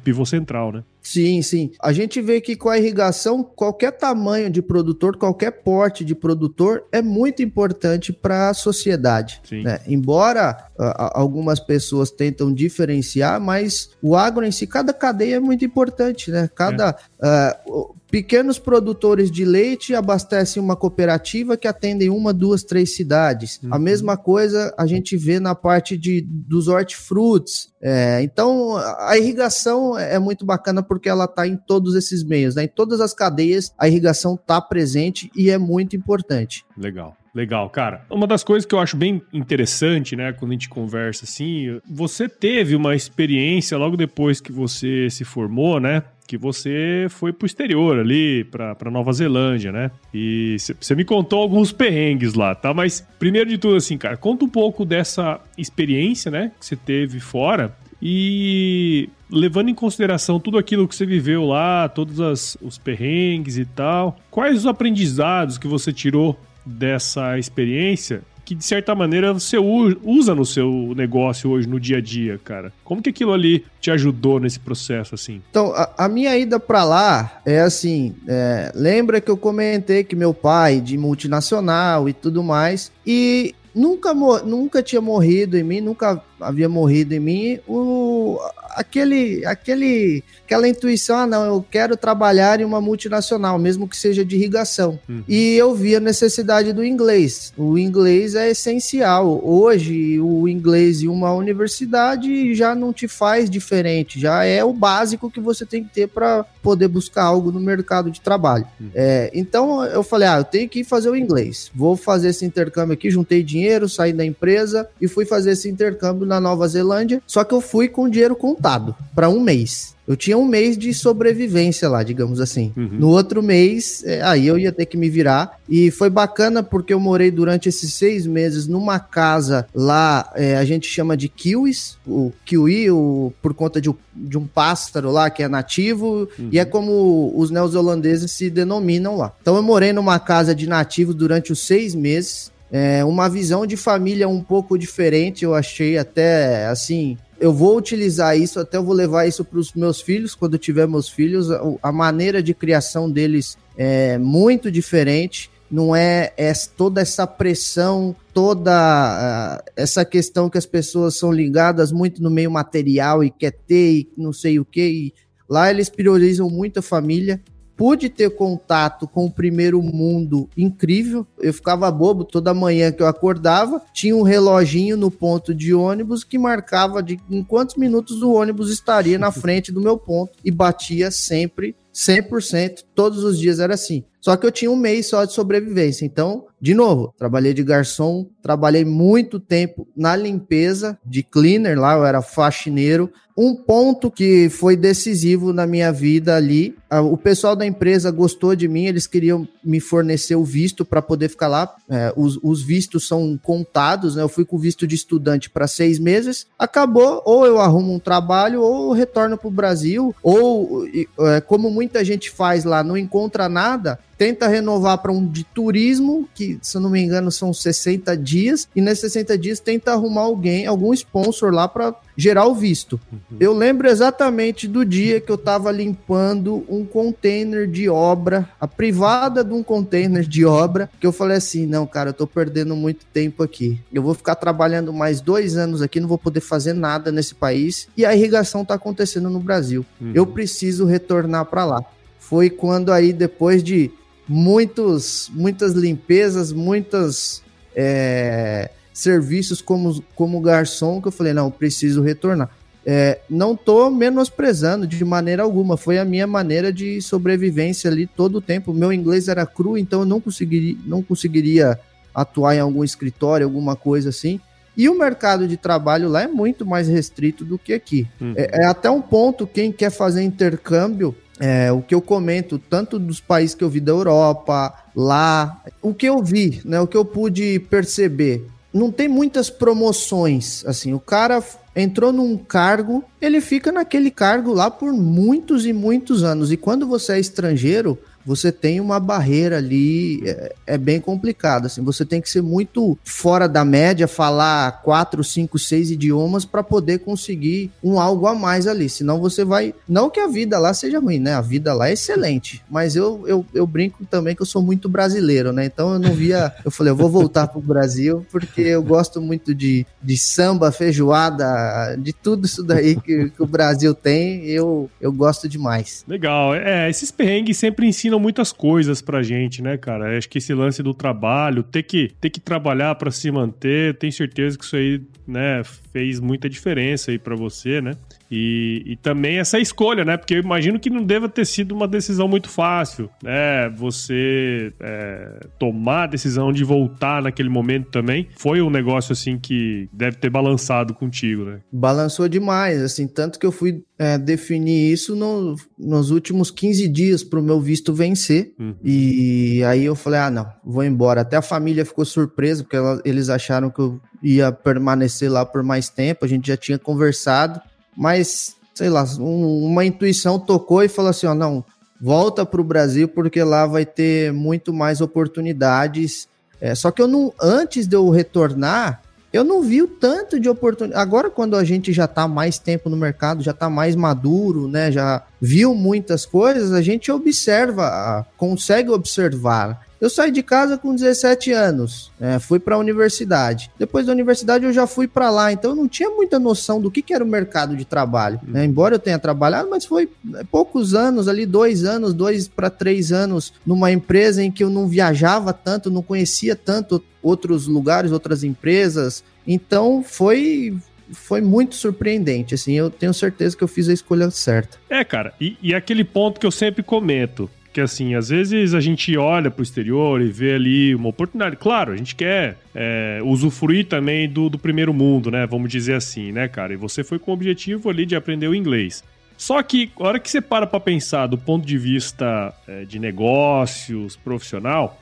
pivô 0.03 0.25
central, 0.25 0.71
né? 0.71 0.82
Sim, 1.03 1.41
sim. 1.41 1.71
A 1.81 1.91
gente 1.91 2.21
vê 2.21 2.39
que 2.39 2.55
com 2.55 2.69
a 2.69 2.77
irrigação, 2.77 3.43
qualquer 3.43 3.91
tamanho 3.91 4.49
de 4.49 4.61
produtor, 4.61 5.17
qualquer 5.17 5.51
porte 5.51 6.05
de 6.05 6.15
produtor 6.15 6.85
é 6.93 7.01
muito 7.01 7.43
importante 7.43 8.13
para 8.13 8.49
a 8.49 8.53
sociedade. 8.53 9.41
Né? 9.63 9.81
Embora 9.85 10.69
uh, 10.79 11.11
algumas 11.13 11.59
pessoas 11.59 12.09
tentam 12.09 12.53
diferenciar, 12.53 13.41
mas 13.41 13.89
o 14.01 14.15
agro 14.15 14.45
em 14.45 14.51
si, 14.51 14.65
cada 14.65 14.93
cadeia 14.93 15.35
é 15.35 15.39
muito 15.41 15.65
importante, 15.65 16.31
né? 16.31 16.49
Cada 16.55 16.95
é. 17.21 17.57
uh, 17.67 17.93
Pequenos 18.13 18.59
produtores 18.59 19.31
de 19.31 19.43
leite 19.43 19.95
abastecem 19.95 20.61
uma 20.61 20.75
cooperativa 20.75 21.57
que 21.57 21.67
atendem 21.67 22.11
uma, 22.11 22.31
duas, 22.31 22.63
três 22.63 22.95
cidades. 22.95 23.59
Uhum. 23.63 23.73
A 23.73 23.79
mesma 23.79 24.15
coisa 24.15 24.71
a 24.77 24.85
gente 24.85 25.17
vê 25.17 25.39
na 25.39 25.55
parte 25.55 25.97
de, 25.97 26.21
dos 26.21 26.67
hortifrutis. 26.67 27.73
É, 27.81 28.21
então, 28.21 28.77
a 28.77 29.17
irrigação 29.17 29.97
é 29.97 30.19
muito 30.19 30.45
bacana 30.45 30.83
porque 30.83 31.09
ela 31.09 31.25
está 31.25 31.47
em 31.47 31.57
todos 31.57 31.95
esses 31.95 32.23
meios, 32.23 32.53
né? 32.53 32.65
em 32.65 32.67
todas 32.67 33.01
as 33.01 33.15
cadeias, 33.15 33.73
a 33.79 33.87
irrigação 33.87 34.35
está 34.35 34.61
presente 34.61 35.31
e 35.35 35.49
é 35.49 35.57
muito 35.57 35.95
importante. 35.95 36.63
Legal. 36.77 37.17
Legal, 37.33 37.67
cara. 37.67 38.05
Uma 38.11 38.27
das 38.27 38.43
coisas 38.43 38.63
que 38.63 38.75
eu 38.75 38.79
acho 38.79 38.95
bem 38.95 39.19
interessante, 39.33 40.15
né, 40.15 40.31
quando 40.33 40.51
a 40.51 40.53
gente 40.53 40.69
conversa 40.69 41.25
assim, 41.25 41.81
você 41.83 42.29
teve 42.29 42.75
uma 42.75 42.95
experiência 42.95 43.75
logo 43.75 43.97
depois 43.97 44.39
que 44.39 44.51
você 44.51 45.09
se 45.09 45.25
formou, 45.25 45.79
né? 45.79 46.03
Que 46.27 46.37
você 46.37 47.07
foi 47.09 47.33
pro 47.33 47.45
exterior 47.45 47.99
ali, 47.99 48.43
pra, 48.45 48.75
pra 48.75 48.89
Nova 48.89 49.11
Zelândia, 49.13 49.71
né? 49.71 49.91
E 50.13 50.57
você 50.79 50.95
me 50.95 51.03
contou 51.03 51.41
alguns 51.41 51.71
perrengues 51.71 52.33
lá, 52.33 52.55
tá? 52.55 52.73
Mas 52.73 53.05
primeiro 53.19 53.49
de 53.49 53.57
tudo, 53.57 53.75
assim, 53.75 53.97
cara, 53.97 54.17
conta 54.17 54.45
um 54.45 54.49
pouco 54.49 54.85
dessa 54.85 55.39
experiência, 55.57 56.31
né? 56.31 56.51
Que 56.59 56.65
você 56.65 56.75
teve 56.75 57.19
fora 57.19 57.75
e 58.01 59.09
levando 59.29 59.69
em 59.69 59.73
consideração 59.73 60.39
tudo 60.39 60.57
aquilo 60.57 60.87
que 60.87 60.95
você 60.95 61.05
viveu 61.05 61.45
lá, 61.45 61.87
todos 61.87 62.19
as, 62.19 62.57
os 62.61 62.77
perrengues 62.77 63.57
e 63.57 63.65
tal, 63.65 64.17
quais 64.29 64.57
os 64.57 64.67
aprendizados 64.67 65.57
que 65.57 65.67
você 65.67 65.93
tirou 65.93 66.37
dessa 66.65 67.37
experiência 67.39 68.21
que 68.53 68.55
de 68.55 68.63
certa 68.63 68.93
maneira 68.93 69.33
você 69.33 69.57
usa 69.57 70.35
no 70.35 70.45
seu 70.45 70.93
negócio 70.95 71.49
hoje, 71.49 71.67
no 71.67 71.79
dia 71.79 71.97
a 71.97 72.01
dia, 72.01 72.39
cara? 72.43 72.71
Como 72.83 73.01
que 73.01 73.09
aquilo 73.09 73.33
ali 73.33 73.65
te 73.81 73.89
ajudou 73.89 74.39
nesse 74.39 74.59
processo, 74.59 75.15
assim? 75.15 75.41
Então, 75.49 75.73
a, 75.75 76.05
a 76.05 76.07
minha 76.07 76.37
ida 76.37 76.59
para 76.59 76.83
lá 76.83 77.41
é 77.45 77.59
assim: 77.61 78.15
é, 78.27 78.71
lembra 78.75 79.19
que 79.19 79.31
eu 79.31 79.37
comentei 79.37 80.03
que 80.03 80.15
meu 80.15 80.33
pai, 80.33 80.79
de 80.79 80.97
multinacional 80.97 82.07
e 82.07 82.13
tudo 82.13 82.43
mais, 82.43 82.91
e 83.05 83.55
nunca, 83.73 84.13
nunca 84.13 84.83
tinha 84.83 85.01
morrido 85.01 85.57
em 85.57 85.63
mim, 85.63 85.81
nunca 85.81 86.21
havia 86.43 86.69
morrido 86.69 87.13
em 87.13 87.19
mim, 87.19 87.59
o, 87.67 88.39
aquele, 88.75 89.45
aquele, 89.45 90.23
aquela 90.45 90.67
intuição, 90.67 91.17
ah, 91.17 91.27
não, 91.27 91.45
eu 91.45 91.65
quero 91.69 91.95
trabalhar 91.95 92.59
em 92.59 92.65
uma 92.65 92.81
multinacional, 92.81 93.57
mesmo 93.57 93.87
que 93.87 93.95
seja 93.95 94.25
de 94.25 94.35
irrigação. 94.35 94.99
Uhum. 95.07 95.23
E 95.27 95.55
eu 95.55 95.73
vi 95.73 95.95
a 95.95 95.99
necessidade 95.99 96.73
do 96.73 96.83
inglês. 96.83 97.53
O 97.57 97.77
inglês 97.77 98.35
é 98.35 98.49
essencial. 98.49 99.41
Hoje, 99.43 100.19
o 100.19 100.47
inglês 100.47 101.01
em 101.01 101.07
uma 101.07 101.33
universidade 101.33 102.53
já 102.53 102.75
não 102.75 102.91
te 102.91 103.07
faz 103.07 103.49
diferente, 103.49 104.19
já 104.19 104.43
é 104.43 104.63
o 104.63 104.73
básico 104.73 105.29
que 105.29 105.39
você 105.39 105.65
tem 105.65 105.83
que 105.83 105.93
ter 105.93 106.07
para 106.07 106.45
poder 106.61 106.87
buscar 106.87 107.23
algo 107.23 107.51
no 107.51 107.59
mercado 107.59 108.09
de 108.09 108.21
trabalho. 108.21 108.65
Uhum. 108.79 108.89
É, 108.93 109.31
então 109.33 109.83
eu 109.83 110.03
falei, 110.03 110.27
ah, 110.27 110.37
eu 110.37 110.43
tenho 110.43 110.69
que 110.69 110.83
fazer 110.83 111.09
o 111.09 111.15
inglês. 111.15 111.71
Vou 111.73 111.95
fazer 111.95 112.29
esse 112.29 112.45
intercâmbio 112.45 112.93
aqui, 112.93 113.09
juntei 113.09 113.43
dinheiro, 113.43 113.89
saí 113.89 114.13
da 114.13 114.25
empresa 114.25 114.87
e 114.99 115.07
fui 115.07 115.25
fazer 115.25 115.51
esse 115.51 115.69
intercâmbio 115.69 116.25
na 116.33 116.41
Nova 116.41 116.67
Zelândia. 116.67 117.21
Só 117.27 117.43
que 117.43 117.53
eu 117.53 117.61
fui 117.61 117.87
com 117.87 118.09
dinheiro 118.09 118.35
contado 118.35 118.95
para 119.13 119.29
um 119.29 119.39
mês. 119.39 119.93
Eu 120.05 120.17
tinha 120.17 120.37
um 120.37 120.45
mês 120.45 120.77
de 120.77 120.93
sobrevivência 120.93 121.87
lá, 121.87 122.03
digamos 122.03 122.41
assim. 122.41 122.73
Uhum. 122.75 122.89
No 122.91 123.09
outro 123.09 123.41
mês, 123.41 124.03
é, 124.05 124.21
aí 124.21 124.45
eu 124.45 124.59
ia 124.59 124.71
ter 124.71 124.85
que 124.85 124.97
me 124.97 125.09
virar. 125.09 125.57
E 125.67 125.89
foi 125.91 126.09
bacana 126.09 126.61
porque 126.61 126.93
eu 126.93 126.99
morei 126.99 127.31
durante 127.31 127.69
esses 127.69 127.93
seis 127.93 128.27
meses 128.27 128.67
numa 128.67 128.99
casa 128.99 129.65
lá, 129.73 130.29
é, 130.35 130.57
a 130.57 130.65
gente 130.65 130.87
chama 130.87 131.15
de 131.15 131.29
kiwis, 131.29 131.97
o 132.05 132.33
kiwi, 132.43 132.91
o, 132.91 133.31
por 133.41 133.53
conta 133.53 133.79
de, 133.79 133.89
de, 134.13 134.37
um 134.37 134.45
pássaro 134.45 135.09
lá 135.09 135.29
que 135.29 135.41
é 135.41 135.47
nativo, 135.47 136.27
uhum. 136.37 136.49
e 136.51 136.59
é 136.59 136.65
como 136.65 137.31
os 137.35 137.49
neozelandeses 137.49 138.31
se 138.31 138.49
denominam 138.49 139.15
lá. 139.15 139.31
Então 139.41 139.55
eu 139.55 139.63
morei 139.63 139.93
numa 139.93 140.19
casa 140.19 140.53
de 140.53 140.67
nativos 140.67 141.15
durante 141.15 141.53
os 141.53 141.59
seis 141.59 141.95
meses. 141.95 142.51
É, 142.75 143.05
uma 143.05 143.29
visão 143.29 143.67
de 143.67 143.77
família 143.77 144.27
um 144.27 144.41
pouco 144.41 144.79
diferente, 144.79 145.45
eu 145.45 145.53
achei 145.53 145.95
até 145.95 146.65
assim 146.65 147.19
eu 147.43 147.51
vou 147.51 147.77
utilizar 147.77 148.37
isso, 148.37 148.57
até 148.57 148.77
eu 148.77 148.83
vou 148.85 148.95
levar 148.95 149.27
isso 149.27 149.43
para 149.43 149.59
os 149.59 149.73
meus 149.73 149.99
filhos, 149.99 150.33
quando 150.33 150.57
tiver 150.57 150.87
meus 150.87 151.09
filhos, 151.09 151.49
a, 151.81 151.91
maneira 151.91 152.41
de 152.41 152.53
criação 152.53 153.11
deles 153.11 153.57
é 153.77 154.17
muito 154.17 154.71
diferente, 154.71 155.51
não 155.69 155.93
é, 155.93 156.31
é 156.37 156.53
toda 156.77 157.01
essa 157.01 157.27
pressão, 157.27 158.15
toda 158.33 158.71
uh, 158.71 159.71
essa 159.75 160.05
questão 160.05 160.49
que 160.49 160.57
as 160.57 160.65
pessoas 160.65 161.17
são 161.17 161.33
ligadas 161.33 161.91
muito 161.91 162.23
no 162.23 162.29
meio 162.29 162.49
material 162.49 163.21
e 163.21 163.29
quer 163.29 163.51
ter 163.51 163.91
e 163.91 164.09
não 164.15 164.31
sei 164.31 164.57
o 164.57 164.63
que, 164.63 165.13
lá 165.49 165.69
eles 165.69 165.89
priorizam 165.89 166.49
muito 166.49 166.79
a 166.79 166.81
família, 166.81 167.41
pude 167.75 168.09
ter 168.09 168.29
contato 168.35 169.07
com 169.07 169.25
o 169.25 169.31
primeiro 169.31 169.81
mundo 169.81 170.49
incrível. 170.55 171.25
Eu 171.39 171.53
ficava 171.53 171.91
bobo 171.91 172.23
toda 172.23 172.53
manhã 172.53 172.91
que 172.91 173.01
eu 173.01 173.07
acordava, 173.07 173.81
tinha 173.93 174.15
um 174.15 174.21
reloginho 174.21 174.95
no 174.95 175.09
ponto 175.09 175.53
de 175.53 175.73
ônibus 175.73 176.23
que 176.23 176.37
marcava 176.37 177.01
de 177.01 177.19
em 177.29 177.43
quantos 177.43 177.75
minutos 177.75 178.21
o 178.21 178.33
ônibus 178.33 178.69
estaria 178.69 179.17
na 179.17 179.31
frente 179.31 179.71
do 179.71 179.81
meu 179.81 179.97
ponto 179.97 180.33
e 180.43 180.51
batia 180.51 181.11
sempre 181.11 181.75
100%, 181.93 182.83
todos 182.95 183.23
os 183.23 183.37
dias 183.37 183.59
era 183.59 183.73
assim. 183.73 184.03
Só 184.23 184.37
que 184.37 184.45
eu 184.45 184.51
tinha 184.51 184.71
um 184.71 184.75
mês 184.75 185.07
só 185.07 185.25
de 185.25 185.33
sobrevivência. 185.33 186.05
Então, 186.05 186.45
de 186.59 186.73
novo, 186.73 187.13
trabalhei 187.17 187.53
de 187.53 187.61
garçom, 187.61 188.25
trabalhei 188.41 188.85
muito 188.85 189.37
tempo 189.37 189.85
na 189.95 190.15
limpeza 190.15 190.97
de 191.05 191.21
cleaner 191.21 191.77
lá, 191.77 191.95
eu 191.97 192.05
era 192.05 192.21
faxineiro. 192.21 193.11
Um 193.37 193.55
ponto 193.55 194.09
que 194.09 194.47
foi 194.47 194.77
decisivo 194.77 195.51
na 195.51 195.67
minha 195.67 195.91
vida 195.91 196.35
ali, 196.35 196.75
o 197.11 197.17
pessoal 197.17 197.55
da 197.55 197.65
empresa 197.65 198.11
gostou 198.11 198.55
de 198.55 198.67
mim, 198.67 198.85
eles 198.85 199.07
queriam 199.07 199.47
me 199.63 199.79
fornecer 199.79 200.35
o 200.35 200.43
visto 200.43 200.85
para 200.85 201.01
poder 201.01 201.29
ficar 201.29 201.47
lá. 201.47 201.75
É, 201.89 202.13
os, 202.15 202.39
os, 202.43 202.61
vistos 202.61 203.07
são 203.07 203.37
contados, 203.41 204.15
né? 204.15 204.21
Eu 204.21 204.29
fui 204.29 204.45
com 204.45 204.57
visto 204.57 204.85
de 204.85 204.93
estudante 204.93 205.49
para 205.49 205.67
seis 205.67 205.97
meses, 205.97 206.45
acabou, 206.59 207.23
ou 207.25 207.47
eu 207.47 207.59
arrumo 207.59 207.91
um 207.91 207.99
trabalho, 207.99 208.61
ou 208.61 208.93
retorno 208.93 209.35
para 209.35 209.47
o 209.47 209.51
Brasil, 209.51 210.15
ou 210.21 210.85
é, 211.19 211.41
como 211.41 211.71
muita 211.83 212.03
gente 212.03 212.31
faz 212.31 212.63
lá, 212.63 212.81
não 212.83 212.97
encontra 212.97 213.49
nada, 213.49 213.99
tenta 214.17 214.47
renovar 214.47 214.97
para 214.99 215.11
um 215.11 215.25
de 215.25 215.43
turismo, 215.43 216.27
que 216.33 216.57
se 216.61 216.77
eu 216.77 216.81
não 216.81 216.89
me 216.89 217.01
engano 217.01 217.31
são 217.31 217.53
60 217.53 218.15
dias, 218.17 218.67
e 218.75 218.81
nesses 218.81 219.11
60 219.11 219.37
dias 219.37 219.59
tenta 219.59 219.91
arrumar 219.91 220.21
alguém, 220.21 220.65
algum 220.65 220.93
sponsor 220.93 221.51
lá 221.51 221.67
para 221.67 221.95
gerar 222.15 222.45
o 222.45 222.55
visto. 222.55 222.99
Uhum. 223.11 223.37
Eu 223.39 223.53
lembro 223.53 223.87
exatamente 223.87 224.67
do 224.67 224.85
dia 224.85 225.19
que 225.19 225.31
eu 225.31 225.35
estava 225.35 225.71
limpando 225.71 226.63
um 226.69 226.85
container 226.85 227.67
de 227.67 227.89
obra, 227.89 228.49
a 228.59 228.67
privada 228.67 229.43
de 229.43 229.53
um 229.53 229.63
container 229.63 230.23
de 230.23 230.45
obra, 230.45 230.89
que 230.99 231.07
eu 231.07 231.11
falei 231.11 231.37
assim: 231.37 231.65
não, 231.65 231.85
cara, 231.85 232.09
eu 232.09 232.13
tô 232.13 232.27
perdendo 232.27 232.75
muito 232.75 233.05
tempo 233.11 233.43
aqui. 233.43 233.79
Eu 233.91 234.03
vou 234.03 234.13
ficar 234.13 234.35
trabalhando 234.35 234.93
mais 234.93 235.21
dois 235.21 235.57
anos 235.57 235.81
aqui, 235.81 235.99
não 235.99 236.07
vou 236.07 236.17
poder 236.17 236.41
fazer 236.41 236.73
nada 236.73 237.11
nesse 237.11 237.35
país, 237.35 237.87
e 237.97 238.05
a 238.05 238.15
irrigação 238.15 238.63
tá 238.63 238.75
acontecendo 238.75 239.29
no 239.29 239.39
Brasil. 239.39 239.85
Uhum. 239.99 240.11
Eu 240.13 240.25
preciso 240.25 240.85
retornar 240.85 241.45
para 241.45 241.65
lá. 241.65 241.83
Foi 242.19 242.49
quando 242.49 242.91
aí, 242.91 243.11
depois 243.11 243.63
de 243.63 243.91
muitos, 244.27 245.29
muitas 245.33 245.73
limpezas, 245.73 246.51
muitas 246.51 247.41
é, 247.75 248.69
serviços 248.93 249.61
como, 249.61 250.03
como 250.15 250.39
garçom, 250.41 251.01
que 251.01 251.07
eu 251.07 251.11
falei, 251.11 251.33
não, 251.33 251.49
preciso 251.49 252.01
retornar. 252.01 252.49
É, 252.85 253.19
não 253.29 253.55
tô 253.55 253.89
menosprezando 253.89 254.85
de 254.85 255.05
maneira 255.05 255.43
alguma, 255.43 255.77
foi 255.77 255.97
a 255.97 256.03
minha 256.03 256.27
maneira 256.27 256.71
de 256.71 257.01
sobrevivência 257.01 257.89
ali 257.89 258.05
todo 258.05 258.37
o 258.37 258.41
tempo. 258.41 258.73
Meu 258.73 258.91
inglês 258.91 259.27
era 259.27 259.45
cru, 259.45 259.77
então 259.77 260.01
eu 260.01 260.05
não 260.05 260.19
conseguiria, 260.19 260.77
não 260.85 261.01
conseguiria 261.01 261.79
atuar 262.13 262.55
em 262.55 262.59
algum 262.59 262.83
escritório, 262.83 263.45
alguma 263.45 263.75
coisa 263.75 264.09
assim. 264.09 264.39
E 264.75 264.89
o 264.89 264.97
mercado 264.97 265.47
de 265.47 265.55
trabalho 265.55 266.09
lá 266.09 266.23
é 266.23 266.27
muito 266.27 266.65
mais 266.65 266.87
restrito 266.87 267.45
do 267.45 267.57
que 267.57 267.73
aqui. 267.73 268.07
Uhum. 268.19 268.33
É, 268.35 268.63
é, 268.63 268.65
até 268.65 268.89
um 268.89 269.01
ponto, 269.01 269.47
quem 269.47 269.71
quer 269.71 269.91
fazer 269.91 270.23
intercâmbio, 270.23 271.15
é, 271.39 271.71
o 271.71 271.81
que 271.81 271.95
eu 271.95 272.01
comento, 272.01 272.59
tanto 272.59 272.99
dos 272.99 273.19
países 273.19 273.55
que 273.55 273.63
eu 273.63 273.69
vi 273.69 273.79
da 273.79 273.91
Europa, 273.91 274.73
lá, 274.95 275.61
o 275.81 275.93
que 275.93 276.05
eu 276.05 276.21
vi, 276.21 276.61
né, 276.63 276.79
o 276.79 276.87
que 276.87 276.97
eu 276.97 277.05
pude 277.05 277.59
perceber, 277.69 278.47
não 278.73 278.91
tem 278.91 279.07
muitas 279.07 279.49
promoções, 279.49 280.63
assim, 280.65 280.93
o 280.93 280.99
cara 280.99 281.43
entrou 281.75 282.11
num 282.11 282.37
cargo, 282.37 283.03
ele 283.21 283.41
fica 283.41 283.71
naquele 283.71 284.11
cargo 284.11 284.53
lá 284.53 284.69
por 284.69 284.93
muitos 284.93 285.65
e 285.65 285.73
muitos 285.73 286.23
anos, 286.23 286.51
e 286.51 286.57
quando 286.57 286.87
você 286.87 287.13
é 287.13 287.19
estrangeiro, 287.19 287.97
você 288.25 288.51
tem 288.51 288.79
uma 288.79 288.99
barreira 288.99 289.57
ali, 289.57 290.21
é, 290.25 290.55
é, 290.67 290.77
bem 290.77 290.99
complicado. 290.99 291.65
Assim, 291.65 291.83
você 291.83 292.05
tem 292.05 292.21
que 292.21 292.29
ser 292.29 292.41
muito 292.41 292.97
fora 293.03 293.47
da 293.47 293.65
média, 293.65 294.07
falar 294.07 294.81
quatro, 294.83 295.23
cinco, 295.23 295.59
seis 295.59 295.91
idiomas 295.91 296.45
para 296.45 296.63
poder 296.63 296.99
conseguir 296.99 297.71
um 297.83 297.99
algo 297.99 298.27
a 298.27 298.35
mais 298.35 298.67
ali. 298.67 298.89
Senão 298.89 299.19
você 299.19 299.43
vai. 299.43 299.73
Não 299.87 300.09
que 300.09 300.19
a 300.19 300.27
vida 300.27 300.57
lá 300.57 300.73
seja 300.73 300.99
ruim, 300.99 301.19
né? 301.19 301.33
A 301.33 301.41
vida 301.41 301.73
lá 301.73 301.89
é 301.89 301.93
excelente. 301.93 302.63
Mas 302.69 302.95
eu, 302.95 303.23
eu, 303.27 303.45
eu 303.53 303.67
brinco 303.67 304.05
também 304.05 304.35
que 304.35 304.41
eu 304.41 304.45
sou 304.45 304.61
muito 304.61 304.87
brasileiro, 304.87 305.51
né? 305.51 305.65
Então 305.65 305.93
eu 305.93 305.99
não 305.99 306.13
via. 306.13 306.53
Eu 306.63 306.71
falei, 306.71 306.91
eu 306.91 306.97
vou 306.97 307.09
voltar 307.09 307.47
pro 307.47 307.61
Brasil 307.61 308.25
porque 308.31 308.61
eu 308.61 308.81
gosto 308.81 309.21
muito 309.21 309.53
de, 309.53 309.85
de 310.01 310.17
samba, 310.17 310.71
feijoada, 310.71 311.95
de 311.97 312.13
tudo 312.13 312.45
isso 312.45 312.63
daí 312.63 312.95
que, 312.95 313.29
que 313.29 313.43
o 313.43 313.47
Brasil 313.47 313.93
tem. 313.93 314.45
Eu, 314.45 314.89
eu 315.01 315.11
gosto 315.11 315.47
demais. 315.47 316.03
Legal. 316.07 316.55
É, 316.55 316.89
esses 316.89 317.11
perrengues 317.11 317.57
sempre 317.57 317.87
ensinam 317.87 318.12
ensinam 318.13 318.19
muitas 318.19 318.51
coisas 318.51 319.01
pra 319.01 319.23
gente, 319.23 319.61
né, 319.61 319.77
cara? 319.77 320.17
Acho 320.17 320.29
que 320.29 320.37
esse 320.37 320.53
lance 320.53 320.83
do 320.83 320.93
trabalho, 320.93 321.63
ter 321.63 321.83
que, 321.83 322.11
ter 322.21 322.29
que 322.29 322.39
trabalhar 322.39 322.95
para 322.95 323.11
se 323.11 323.31
manter, 323.31 323.97
tenho 323.97 324.13
certeza 324.13 324.57
que 324.57 324.63
isso 324.63 324.75
aí, 324.75 325.01
né, 325.27 325.63
fez 325.91 326.19
muita 326.19 326.49
diferença 326.49 327.11
aí 327.11 327.17
para 327.17 327.35
você, 327.35 327.81
né? 327.81 327.95
E, 328.35 328.81
e, 328.87 328.95
também 328.95 329.37
essa 329.37 329.59
escolha, 329.59 330.03
né? 330.03 330.17
Porque 330.17 330.33
eu 330.33 330.39
imagino 330.39 330.79
que 330.79 330.89
não 330.89 331.03
deva 331.03 331.29
ter 331.29 331.45
sido 331.45 331.75
uma 331.75 331.87
decisão 331.87 332.27
muito 332.27 332.49
fácil, 332.49 333.07
né? 333.21 333.69
Você 333.77 334.73
é, 334.79 335.39
tomar 335.59 336.05
a 336.05 336.07
decisão 336.07 336.51
de 336.51 336.63
voltar 336.63 337.21
naquele 337.21 337.49
momento 337.49 337.91
também 337.91 338.27
foi 338.35 338.59
um 338.59 338.71
negócio 338.71 339.13
assim 339.13 339.37
que 339.37 339.87
deve 339.93 340.17
ter 340.17 340.31
balançado 340.31 340.95
contigo, 340.95 341.45
né? 341.45 341.59
Balançou 341.71 342.27
demais, 342.27 342.81
assim, 342.81 343.07
tanto 343.07 343.37
que 343.37 343.45
eu 343.45 343.51
fui 343.51 343.83
é, 343.99 344.17
definir 344.17 344.91
isso 344.91 345.15
no, 345.15 345.55
nos 345.77 346.09
últimos 346.09 346.49
15 346.49 346.87
dias 346.87 347.23
para 347.23 347.39
o 347.39 347.43
meu 347.43 347.61
visto 347.61 347.93
vencer. 347.93 348.53
Uhum. 348.59 348.73
E 348.83 349.63
aí 349.63 349.85
eu 349.85 349.95
falei: 349.95 350.19
ah, 350.19 350.31
não, 350.31 350.47
vou 350.65 350.83
embora. 350.83 351.21
Até 351.21 351.37
a 351.37 351.41
família 351.43 351.85
ficou 351.85 352.03
surpresa, 352.03 352.63
porque 352.63 352.77
ela, 352.77 352.99
eles 353.05 353.29
acharam 353.29 353.69
que 353.69 353.79
eu 353.79 354.01
ia 354.23 354.51
permanecer 354.51 355.31
lá 355.31 355.45
por 355.45 355.61
mais 355.61 355.87
tempo. 355.87 356.25
A 356.25 356.27
gente 356.27 356.47
já 356.47 356.57
tinha 356.57 356.79
conversado 356.79 357.61
mas, 357.95 358.55
sei 358.73 358.89
lá, 358.89 359.05
um, 359.19 359.65
uma 359.65 359.85
intuição 359.85 360.39
tocou 360.39 360.83
e 360.83 360.87
falou 360.87 361.11
assim: 361.11 361.27
ó, 361.27 361.33
não, 361.33 361.63
volta 361.99 362.45
para 362.45 362.61
o 362.61 362.63
Brasil 362.63 363.07
porque 363.07 363.43
lá 363.43 363.65
vai 363.65 363.85
ter 363.85 364.31
muito 364.33 364.73
mais 364.73 365.01
oportunidades. 365.01 366.27
É, 366.59 366.73
só 366.75 366.91
que 366.91 367.01
eu 367.01 367.07
não, 367.07 367.33
antes 367.41 367.87
de 367.87 367.95
eu 367.95 368.09
retornar, 368.09 369.01
eu 369.33 369.43
não 369.43 369.63
vi 369.63 369.81
o 369.81 369.87
tanto 369.87 370.39
de 370.39 370.47
oportunidade. 370.47 371.01
Agora, 371.01 371.29
quando 371.29 371.55
a 371.55 371.63
gente 371.63 371.91
já 371.91 372.05
está 372.05 372.27
mais 372.27 372.59
tempo 372.59 372.87
no 372.87 372.95
mercado, 372.95 373.41
já 373.41 373.51
está 373.51 373.69
mais 373.69 373.95
maduro, 373.95 374.67
né? 374.67 374.91
Já 374.91 375.23
viu 375.41 375.73
muitas 375.73 376.23
coisas, 376.23 376.71
a 376.71 376.81
gente 376.81 377.11
observa, 377.11 378.25
consegue 378.37 378.91
observar 378.91 379.81
Eu 380.03 380.09
saí 380.09 380.31
de 380.31 380.43
casa 380.43 380.77
com 380.77 380.93
17 380.93 381.53
anos, 381.53 382.11
é, 382.19 382.37
fui 382.37 382.59
para 382.59 382.75
a 382.75 382.77
universidade. 382.77 383.71
Depois 383.79 384.05
da 384.05 384.11
universidade 384.11 384.65
eu 384.65 384.73
já 384.73 384.85
fui 384.85 385.07
para 385.07 385.29
lá, 385.29 385.53
então 385.53 385.71
eu 385.71 385.75
não 385.77 385.87
tinha 385.87 386.09
muita 386.09 386.37
noção 386.37 386.81
do 386.81 386.91
que, 386.91 387.01
que 387.01 387.13
era 387.13 387.23
o 387.23 387.27
mercado 387.27 387.73
de 387.73 387.85
trabalho. 387.85 388.37
Né? 388.45 388.65
Embora 388.65 388.95
eu 388.95 388.99
tenha 388.99 389.17
trabalhado, 389.17 389.69
mas 389.69 389.85
foi 389.85 390.09
é, 390.35 390.43
poucos 390.43 390.93
anos 390.93 391.29
ali, 391.29 391.45
dois 391.45 391.85
anos, 391.85 392.13
dois 392.13 392.49
para 392.49 392.69
três 392.69 393.13
anos, 393.13 393.53
numa 393.65 393.93
empresa 393.93 394.43
em 394.43 394.51
que 394.51 394.61
eu 394.61 394.69
não 394.69 394.89
viajava 394.89 395.53
tanto, 395.53 395.89
não 395.89 396.03
conhecia 396.03 396.53
tanto 396.53 397.01
outros 397.21 397.65
lugares, 397.65 398.11
outras 398.11 398.43
empresas. 398.43 399.23
Então 399.47 400.03
foi 400.05 400.75
foi 401.13 401.39
muito 401.39 401.75
surpreendente, 401.75 402.55
assim, 402.55 402.73
eu 402.73 402.89
tenho 402.89 403.13
certeza 403.13 403.55
que 403.55 403.63
eu 403.63 403.67
fiz 403.67 403.87
a 403.87 403.93
escolha 403.93 404.29
certa. 404.31 404.77
É, 404.89 405.03
cara, 405.03 405.33
e, 405.39 405.55
e 405.61 405.73
aquele 405.73 406.03
ponto 406.03 406.39
que 406.39 406.45
eu 406.45 406.51
sempre 406.51 406.81
comento, 406.81 407.49
que 407.73 407.81
assim, 407.81 408.13
às 408.13 408.29
vezes 408.29 408.73
a 408.73 408.79
gente 408.79 409.17
olha 409.17 409.49
para 409.49 409.59
o 409.59 409.63
exterior 409.63 410.21
e 410.21 410.29
vê 410.29 410.53
ali 410.53 410.93
uma 410.93 411.09
oportunidade. 411.09 411.55
Claro, 411.55 411.91
a 411.91 411.95
gente 411.97 412.15
quer 412.15 412.57
é, 412.73 413.19
usufruir 413.23 413.87
também 413.87 414.29
do, 414.29 414.47
do 414.47 414.59
primeiro 414.59 414.93
mundo, 414.93 415.31
né? 415.31 415.47
Vamos 415.47 415.69
dizer 415.71 415.95
assim, 415.95 416.31
né, 416.31 416.47
cara? 416.47 416.73
E 416.73 416.77
você 416.77 417.03
foi 417.03 417.17
com 417.17 417.31
o 417.31 417.33
objetivo 417.33 417.89
ali 417.89 418.05
de 418.05 418.15
aprender 418.15 418.47
o 418.47 418.53
inglês. 418.53 419.03
Só 419.35 419.61
que, 419.63 419.91
a 419.99 420.03
hora 420.07 420.19
que 420.19 420.29
você 420.29 420.39
para 420.39 420.67
para 420.67 420.79
pensar 420.79 421.27
do 421.27 421.37
ponto 421.37 421.65
de 421.65 421.77
vista 421.77 422.53
é, 422.67 422.85
de 422.85 422.99
negócios, 422.99 424.15
profissional, 424.15 425.01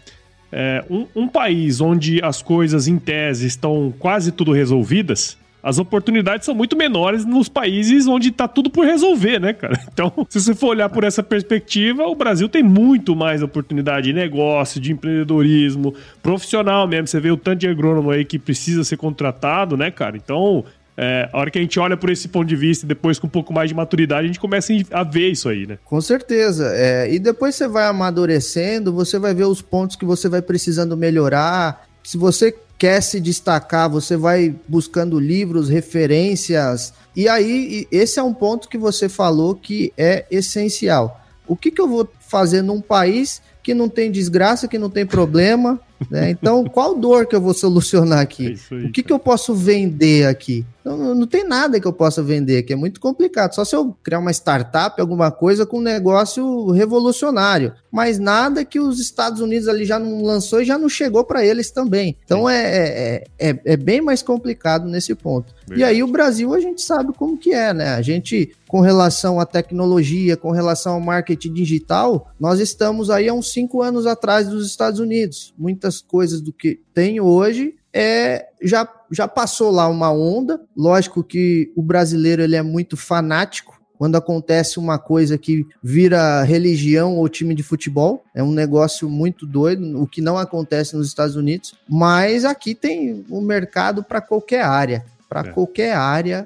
é, 0.52 0.84
um, 0.90 1.06
um 1.16 1.28
país 1.28 1.82
onde 1.82 2.24
as 2.24 2.42
coisas, 2.42 2.88
em 2.88 2.98
tese, 2.98 3.46
estão 3.48 3.94
quase 4.00 4.32
tudo 4.32 4.52
resolvidas, 4.54 5.38
as 5.64 5.78
oportunidades 5.78 6.46
são 6.46 6.56
muito 6.56 6.76
menores 6.76 7.26
nos 7.26 7.48
países 7.48 8.08
onde 8.08 8.32
tá 8.32 8.48
tudo 8.48 8.70
por 8.70 8.86
resolver, 8.86 9.40
né, 9.40 9.54
cara? 9.54 9.80
Então, 9.92 10.26
se 10.30 10.40
você 10.40 10.56
for 10.56 10.70
olhar 10.70 10.90
por 10.90 11.04
essa 11.04 11.22
perspectiva, 11.22 12.06
o 12.06 12.16
Brasil 12.16 12.48
tem 12.48 12.64
muito 12.64 13.16
mais 13.16 13.44
oportunidade 13.44 14.08
de 14.08 14.14
negócio, 14.14 14.80
de 14.80 14.94
empreendedorismo, 14.94 15.94
profissional 16.24 16.88
mesmo. 16.88 17.08
Você 17.08 17.20
vê 17.20 17.30
o 17.30 17.38
tanto 17.38 17.60
de 17.60 17.68
agrônomo 17.68 18.10
aí 18.10 18.24
que 18.24 18.40
precisa 18.40 18.84
ser 18.84 18.96
contratado, 18.96 19.76
né, 19.76 19.92
cara? 19.92 20.16
Então, 20.16 20.64
é, 20.98 21.30
a 21.32 21.38
hora 21.38 21.50
que 21.50 21.58
a 21.58 21.62
gente 21.62 21.80
olha 21.80 21.98
por 21.98 22.10
esse 22.10 22.28
ponto 22.28 22.48
de 22.48 22.56
vista 22.56 22.86
e 22.86 22.88
depois 22.88 23.18
com 23.18 23.28
um 23.28 23.30
pouco 23.30 23.54
mais 23.54 23.70
de 23.70 23.76
maturidade, 23.76 24.24
a 24.24 24.28
gente 24.28 24.40
começa 24.40 24.74
a 24.92 25.04
ver 25.04 25.30
isso 25.30 25.50
aí, 25.50 25.66
né? 25.66 25.78
Com 25.84 26.00
certeza. 26.00 26.72
É, 26.74 27.12
e 27.12 27.20
depois 27.20 27.56
você 27.56 27.68
vai 27.68 27.86
amadurecendo, 27.86 28.94
você 28.94 29.18
vai 29.18 29.34
ver 29.34 29.46
os 29.46 29.62
pontos 29.62 29.96
que 29.96 30.06
você 30.06 30.30
vai 30.30 30.42
precisando 30.42 30.96
melhorar. 30.96 31.86
Se 32.04 32.18
você 32.18 32.56
quer 32.82 33.00
se 33.00 33.20
destacar, 33.20 33.88
você 33.88 34.18
vai 34.18 34.56
buscando 34.68 35.20
livros, 35.20 35.70
referências. 35.70 36.92
E 37.16 37.30
aí, 37.30 37.88
esse 37.92 38.20
é 38.20 38.24
um 38.24 38.34
ponto 38.34 38.68
que 38.68 38.76
você 38.76 39.08
falou 39.08 39.54
que 39.54 39.94
é 39.96 40.26
essencial. 40.32 41.22
O 41.48 41.56
que, 41.56 41.70
que 41.70 41.80
eu 41.80 41.88
vou 41.88 42.10
fazer 42.28 42.64
num 42.64 42.82
país 42.82 43.40
que 43.62 43.76
não 43.76 43.88
tem 43.88 44.12
desgraça, 44.12 44.68
que 44.68 44.80
não 44.80 44.90
tem 44.90 45.06
problema? 45.06 45.80
Né? 46.10 46.32
Então, 46.32 46.66
qual 46.74 46.98
dor 46.98 47.28
que 47.28 47.36
eu 47.36 47.42
vou 47.42 47.54
solucionar 47.54 48.20
aqui? 48.20 48.58
É 48.72 48.76
aí, 48.76 48.86
o 48.86 48.92
que, 48.92 49.04
que 49.04 49.14
eu 49.14 49.20
posso 49.20 49.54
vender 49.54 50.26
aqui? 50.26 50.66
Não, 50.84 51.14
não 51.14 51.28
tem 51.28 51.48
nada 51.48 51.80
que 51.80 51.88
eu 51.88 51.94
possa 51.94 52.24
vender, 52.24 52.64
que 52.64 52.74
é 52.74 52.76
muito 52.76 53.00
complicado. 53.00 53.54
Só 53.54 53.64
se 53.64 53.76
eu 53.76 53.96
criar 54.02 54.18
uma 54.18 54.32
startup, 54.32 55.00
alguma 55.00 55.30
coisa 55.30 55.68
com 55.68 55.78
um 55.78 55.84
negócio 55.84 56.72
revolucionário. 56.72 57.74
Mas 57.92 58.18
nada 58.18 58.64
que 58.64 58.80
os 58.80 59.00
Estados 59.00 59.42
Unidos 59.42 59.68
ali 59.68 59.84
já 59.86 60.00
não 60.00 60.24
lançou 60.24 60.62
e 60.62 60.66
já 60.66 60.78
não 60.78 60.88
chegou 60.88 61.24
para 61.24 61.46
eles 61.46 61.72
também. 61.72 62.16
Então 62.24 62.50
é, 62.50 62.64
é, 62.64 63.24
é, 63.38 63.60
é, 63.66 63.78
bem 63.78 64.02
mais 64.02 64.22
complicado 64.22 64.88
nesse 64.88 65.14
ponto. 65.14 65.54
Verdade. 65.68 65.82
E 65.82 65.84
aí 65.84 66.04
o 66.04 66.08
Brasil 66.08 66.54
a 66.54 66.60
gente 66.60 66.82
sabe 66.82 67.12
como 67.14 67.38
que 67.38 67.54
é, 67.54 67.74
né? 67.74 67.90
A 67.90 68.02
gente, 68.02 68.56
com 68.68 68.80
relação 68.80 69.40
à 69.40 69.46
tecnologia, 69.46 70.38
com 70.38 70.52
relação 70.52 70.94
ao 70.94 71.02
marketing 71.02 71.54
digital, 71.54 72.32
nós 72.40 72.60
estamos 72.60 73.10
aí 73.10 73.28
há 73.28 73.34
uns 73.34 73.52
cinco 73.52 73.82
anos 73.82 74.06
atrás 74.06 74.48
dos 74.48 74.66
Estados 74.66 75.00
Unidos. 75.00 75.54
Muitas 75.58 76.02
coisas 76.02 76.40
do 76.40 76.54
que 76.54 76.80
tem 76.94 77.20
hoje 77.20 77.76
é, 77.94 78.48
já, 78.62 78.88
já 79.12 79.28
passou 79.28 79.72
lá 79.72 79.88
uma 79.88 80.12
onda. 80.12 80.62
Lógico 80.76 81.24
que 81.24 81.72
o 81.76 81.82
brasileiro 81.82 82.42
ele 82.42 82.56
é 82.56 82.62
muito 82.62 82.96
fanático. 82.96 83.81
Quando 84.02 84.16
acontece 84.16 84.80
uma 84.80 84.98
coisa 84.98 85.38
que 85.38 85.64
vira 85.84 86.42
religião 86.42 87.18
ou 87.18 87.30
time 87.30 87.54
de 87.54 87.62
futebol, 87.62 88.24
é 88.34 88.42
um 88.42 88.52
negócio 88.52 89.08
muito 89.08 89.46
doido, 89.46 90.02
o 90.02 90.08
que 90.08 90.22
não 90.22 90.40
acontece 90.40 90.96
nos 90.96 91.06
Estados 91.06 91.36
Unidos. 91.36 91.76
Mas 91.88 92.44
aqui 92.44 92.74
tem 92.74 93.24
um 93.30 93.42
mercado 93.42 94.04
para 94.04 94.20
qualquer 94.20 94.64
área 94.64 95.06
para 95.32 95.48
é. 95.48 95.54
qualquer 95.54 95.94
área 95.96 96.46